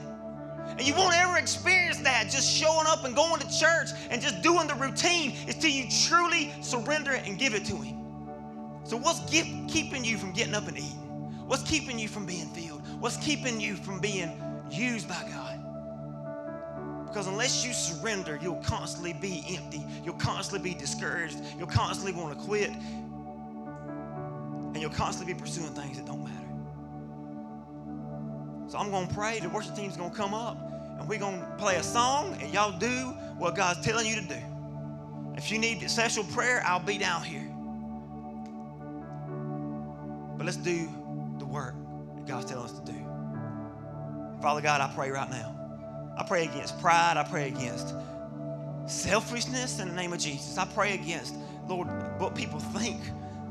And 0.78 0.86
you 0.86 0.94
won't 0.94 1.16
ever 1.16 1.38
experience 1.38 1.98
that 2.02 2.30
just 2.30 2.52
showing 2.52 2.86
up 2.86 3.04
and 3.04 3.16
going 3.16 3.42
to 3.42 3.60
church 3.60 3.90
and 4.12 4.22
just 4.22 4.44
doing 4.44 4.68
the 4.68 4.76
routine 4.76 5.36
until 5.48 5.72
you 5.72 5.90
truly 5.90 6.54
surrender 6.62 7.14
and 7.14 7.40
give 7.40 7.56
it 7.56 7.66
to 7.66 7.78
Him. 7.78 7.98
So, 8.84 8.96
what's 8.96 9.20
keeping 9.30 10.06
you 10.06 10.18
from 10.18 10.34
getting 10.34 10.54
up 10.54 10.68
and 10.68 10.78
eating? 10.78 11.08
What's 11.48 11.64
keeping 11.64 11.98
you 11.98 12.08
from 12.08 12.26
being 12.26 12.48
filled? 12.48 12.82
What's 13.00 13.18
keeping 13.18 13.60
you 13.60 13.76
from 13.76 14.00
being 14.00 14.32
used 14.70 15.08
by 15.08 15.24
God? 15.30 15.60
Because 17.08 17.28
unless 17.28 17.66
you 17.66 17.74
surrender, 17.74 18.38
you'll 18.42 18.56
constantly 18.58 19.14
be 19.14 19.44
empty. 19.50 19.84
You'll 20.04 20.16
constantly 20.16 20.72
be 20.72 20.78
discouraged. 20.78 21.38
You'll 21.58 21.68
constantly 21.68 22.12
want 22.12 22.38
to 22.38 22.46
quit. 22.46 22.70
And 22.70 24.78
you'll 24.78 24.92
constantly 24.92 25.34
be 25.34 25.40
pursuing 25.40 25.70
things 25.70 25.98
that 25.98 26.06
don't 26.06 26.24
matter. 26.24 26.37
So 28.68 28.78
I'm 28.78 28.92
going 28.92 29.08
to 29.08 29.14
pray. 29.14 29.40
The 29.40 29.50
worship 29.50 29.76
team's 29.76 29.96
going 29.96 30.12
to 30.12 30.16
come 30.16 30.34
up 30.34 30.58
and 31.00 31.08
we're 31.08 31.20
going 31.20 31.40
to 31.40 31.56
play 31.58 31.76
a 31.78 31.84
song 31.84 32.38
and 32.42 32.54
y'all 32.54 32.78
do 32.78 33.14
what 33.38 33.56
God's 33.56 33.82
telling 33.82 34.08
you 34.08 34.16
to 34.16 34.28
do. 34.28 34.38
If 35.36 35.52
you 35.52 35.60
need 35.60 35.88
special 35.90 36.24
prayer, 36.24 36.62
I'll 36.66 36.80
be 36.80 36.98
down 36.98 37.24
here. 37.24 37.48
But 40.38 40.46
let's 40.46 40.58
do 40.58 40.90
the 41.40 41.46
work 41.46 41.76
that 42.16 42.28
God's 42.28 42.46
telling 42.46 42.66
us 42.66 42.80
to 42.80 42.92
do. 42.92 42.98
Father 44.42 44.62
God, 44.62 44.82
I 44.82 44.92
pray 44.94 45.12
right 45.12 45.30
now. 45.30 45.54
I 46.18 46.24
pray 46.24 46.46
against 46.46 46.80
pride. 46.80 47.18
I 47.18 47.24
pray 47.24 47.48
against 47.48 47.94
selfishness 48.88 49.80
in 49.80 49.90
the 49.90 49.96
name 49.96 50.14
of 50.14 50.20
Jesus. 50.20 50.58
I 50.58 50.66
pray 50.66 50.94
against, 50.94 51.36
Lord, 51.68 51.88
what 52.20 52.36
people 52.36 52.60
think 52.60 53.02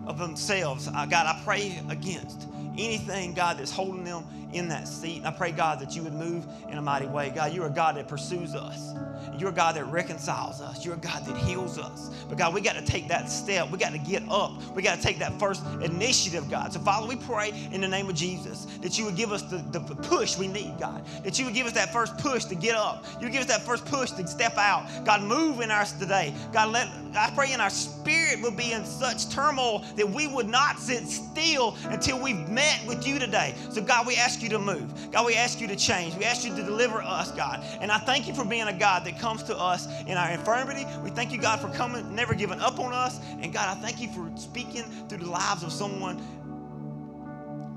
of 0.06 0.18
themselves. 0.18 0.88
Uh, 0.88 1.06
God, 1.06 1.26
I 1.26 1.40
pray 1.44 1.80
against 1.88 2.48
anything, 2.78 3.34
God, 3.34 3.58
that's 3.58 3.72
holding 3.72 4.04
them 4.04 4.24
in 4.52 4.68
that 4.68 4.88
seat. 4.88 5.18
And 5.18 5.26
I 5.26 5.30
pray, 5.30 5.52
God, 5.52 5.80
that 5.80 5.94
you 5.94 6.02
would 6.02 6.14
move 6.14 6.46
in 6.68 6.78
a 6.78 6.82
mighty 6.82 7.06
way. 7.06 7.30
God, 7.34 7.52
you're 7.52 7.66
a 7.66 7.70
God 7.70 7.96
that 7.96 8.08
pursues 8.08 8.54
us. 8.54 8.94
You're 9.38 9.50
a 9.50 9.52
God 9.52 9.76
that 9.76 9.84
reconciles 9.86 10.60
us. 10.60 10.84
You're 10.84 10.94
a 10.94 10.98
God 10.98 11.24
that 11.26 11.36
heals 11.36 11.78
us. 11.78 12.10
But 12.28 12.38
God, 12.38 12.54
we 12.54 12.60
got 12.60 12.74
to 12.74 12.84
take 12.84 13.08
that 13.08 13.28
step. 13.30 13.70
We 13.70 13.78
got 13.78 13.92
to 13.92 13.98
get 13.98 14.22
up. 14.30 14.52
We 14.74 14.82
got 14.82 14.96
to 14.96 15.02
take 15.02 15.18
that 15.18 15.38
first 15.38 15.64
initiative, 15.82 16.48
God. 16.50 16.72
So, 16.72 16.80
Father, 16.80 17.06
we 17.06 17.16
pray 17.16 17.52
in 17.72 17.80
the 17.80 17.88
name 17.88 18.08
of 18.08 18.14
Jesus 18.14 18.66
that 18.80 18.98
you 18.98 19.04
would 19.04 19.16
give 19.16 19.32
us 19.32 19.42
the, 19.42 19.58
the 19.72 19.80
push 19.80 20.38
we 20.38 20.48
need, 20.48 20.78
God. 20.80 21.04
That 21.24 21.38
you 21.38 21.44
would 21.44 21.54
give 21.54 21.66
us 21.66 21.72
that 21.72 21.92
first 21.92 22.16
push 22.18 22.44
to 22.46 22.54
get 22.54 22.76
up. 22.76 23.04
You 23.20 23.28
give 23.28 23.42
us 23.42 23.48
that 23.48 23.62
first 23.62 23.84
push 23.84 24.10
to 24.12 24.26
step 24.26 24.56
out. 24.56 24.86
God, 25.04 25.22
move 25.22 25.60
in 25.60 25.70
us 25.70 25.92
today. 25.92 26.34
God, 26.52 26.72
let 26.72 26.88
I 27.16 27.30
pray 27.30 27.52
in 27.52 27.60
our 27.60 27.70
spirit 27.70 28.40
will 28.42 28.50
be 28.50 28.72
in 28.72 28.84
such 28.84 29.30
turmoil 29.30 29.84
that 29.96 30.08
we 30.08 30.26
would 30.26 30.48
not 30.48 30.78
sit 30.78 31.06
still 31.06 31.76
until 31.84 32.22
we've 32.22 32.48
met 32.48 32.86
with 32.86 33.06
you 33.06 33.18
today. 33.18 33.54
So, 33.70 33.82
God, 33.82 34.06
we 34.06 34.16
ask 34.16 34.42
you 34.42 34.48
to 34.50 34.58
move. 34.58 35.10
God, 35.10 35.26
we 35.26 35.34
ask 35.34 35.60
you 35.60 35.68
to 35.68 35.76
change. 35.76 36.14
We 36.16 36.24
ask 36.24 36.44
you 36.44 36.54
to 36.54 36.62
deliver 36.62 37.02
us, 37.02 37.30
God. 37.32 37.64
And 37.80 37.90
I 37.90 37.98
thank 37.98 38.26
you 38.26 38.34
for 38.34 38.44
being 38.44 38.68
a 38.68 38.72
God 38.72 39.04
that 39.04 39.18
comes 39.18 39.42
to 39.44 39.56
us 39.56 39.86
in 40.02 40.16
our 40.16 40.30
infirmity. 40.30 40.86
We 41.02 41.10
thank 41.10 41.32
you, 41.32 41.38
God, 41.38 41.60
for 41.60 41.68
coming, 41.70 42.14
never 42.14 42.34
giving 42.34 42.60
up 42.60 42.78
on 42.78 42.92
us. 42.92 43.20
And 43.40 43.52
God, 43.52 43.76
I 43.76 43.80
thank 43.80 44.00
you 44.00 44.08
for 44.08 44.30
speaking 44.36 44.84
through 45.08 45.18
the 45.18 45.30
lives 45.30 45.62
of 45.62 45.72
someone 45.72 46.22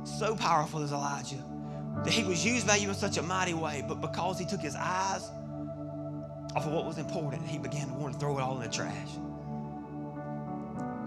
so 0.06 0.36
powerful 0.36 0.82
as 0.82 0.92
Elijah. 0.92 1.44
That 2.04 2.14
he 2.14 2.24
was 2.24 2.46
used 2.46 2.68
by 2.68 2.78
you 2.78 2.90
in 2.90 2.96
such 2.96 3.18
a 3.18 3.22
mighty 3.22 3.54
way, 3.54 3.84
but 3.88 4.00
because 4.02 4.40
he 4.40 4.46
took 4.46 4.62
his 4.62 4.76
eyes 4.76 5.30
off 6.56 6.66
of 6.66 6.72
what 6.72 6.86
was 6.86 6.98
important, 6.98 7.46
he 7.46 7.58
began 7.58 7.88
to 7.88 7.94
want 7.94 8.14
to 8.14 8.20
throw 8.20 8.38
it 8.38 8.42
all 8.42 8.56
in 8.56 8.70
the 8.70 8.74
trash. 8.74 9.10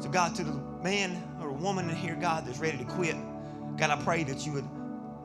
So, 0.00 0.08
God, 0.08 0.34
to 0.36 0.44
the 0.44 0.52
man 0.82 1.22
or 1.40 1.52
woman 1.52 1.88
in 1.88 1.96
here, 1.96 2.16
God, 2.16 2.46
that's 2.46 2.58
ready 2.58 2.78
to 2.78 2.84
quit, 2.84 3.16
God, 3.76 3.90
I 3.90 3.96
pray 4.02 4.24
that 4.24 4.44
you 4.46 4.52
would 4.52 4.68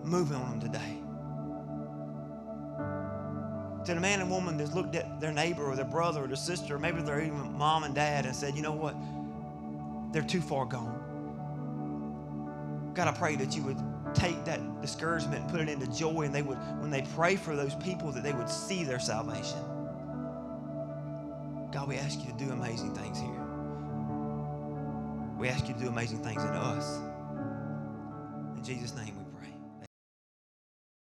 move 0.04 0.32
on 0.32 0.60
them 0.60 0.60
today. 0.60 0.98
To 3.86 3.94
the 3.94 4.02
man 4.02 4.20
and 4.22 4.30
woman 4.30 4.58
that's 4.58 4.74
looked 4.74 4.96
at 4.96 5.20
their 5.20 5.32
neighbor 5.32 5.64
or 5.66 5.76
their 5.76 5.86
brother 5.86 6.24
or 6.24 6.28
their 6.28 6.36
sister, 6.36 6.76
or 6.76 6.80
maybe 6.80 7.02
their 7.02 7.22
even 7.22 7.54
mom 7.58 7.84
and 7.84 7.96
dad, 7.96 8.26
and 8.26 8.36
said, 8.36 8.56
you 8.56 8.62
know 8.62 8.74
what? 8.74 8.96
They're 10.14 10.22
too 10.22 10.42
far 10.42 10.66
gone. 10.66 10.94
God, 12.94 13.08
I 13.08 13.12
pray 13.12 13.36
that 13.38 13.56
you 13.56 13.64
would 13.64 13.78
take 14.14 14.44
that 14.46 14.82
discouragement 14.82 15.44
and 15.44 15.52
put 15.52 15.62
it 15.62 15.70
into 15.70 15.88
joy, 15.88 16.22
and 16.22 16.34
they 16.34 16.42
would, 16.42 16.58
when 16.80 16.90
they 16.90 17.04
pray 17.16 17.36
for 17.36 17.56
those 17.56 17.76
people, 17.76 18.12
that 18.12 18.24
they 18.24 18.34
would 18.34 18.50
see 18.50 18.84
their 18.84 19.00
salvation. 19.00 19.60
God, 21.72 21.88
we 21.88 21.98
ask 21.98 22.20
you 22.20 22.32
to 22.32 22.38
do 22.38 22.52
amazing 22.52 22.94
things 22.96 23.20
here. 23.20 23.37
We 25.38 25.50
ask 25.50 25.68
you 25.68 25.76
to 25.76 25.80
do 25.80 25.88
amazing 25.88 26.24
things 26.24 26.42
in 26.42 26.50
us. 26.50 26.98
In 28.58 28.64
Jesus' 28.64 28.96
name 28.96 29.16
we 29.18 29.27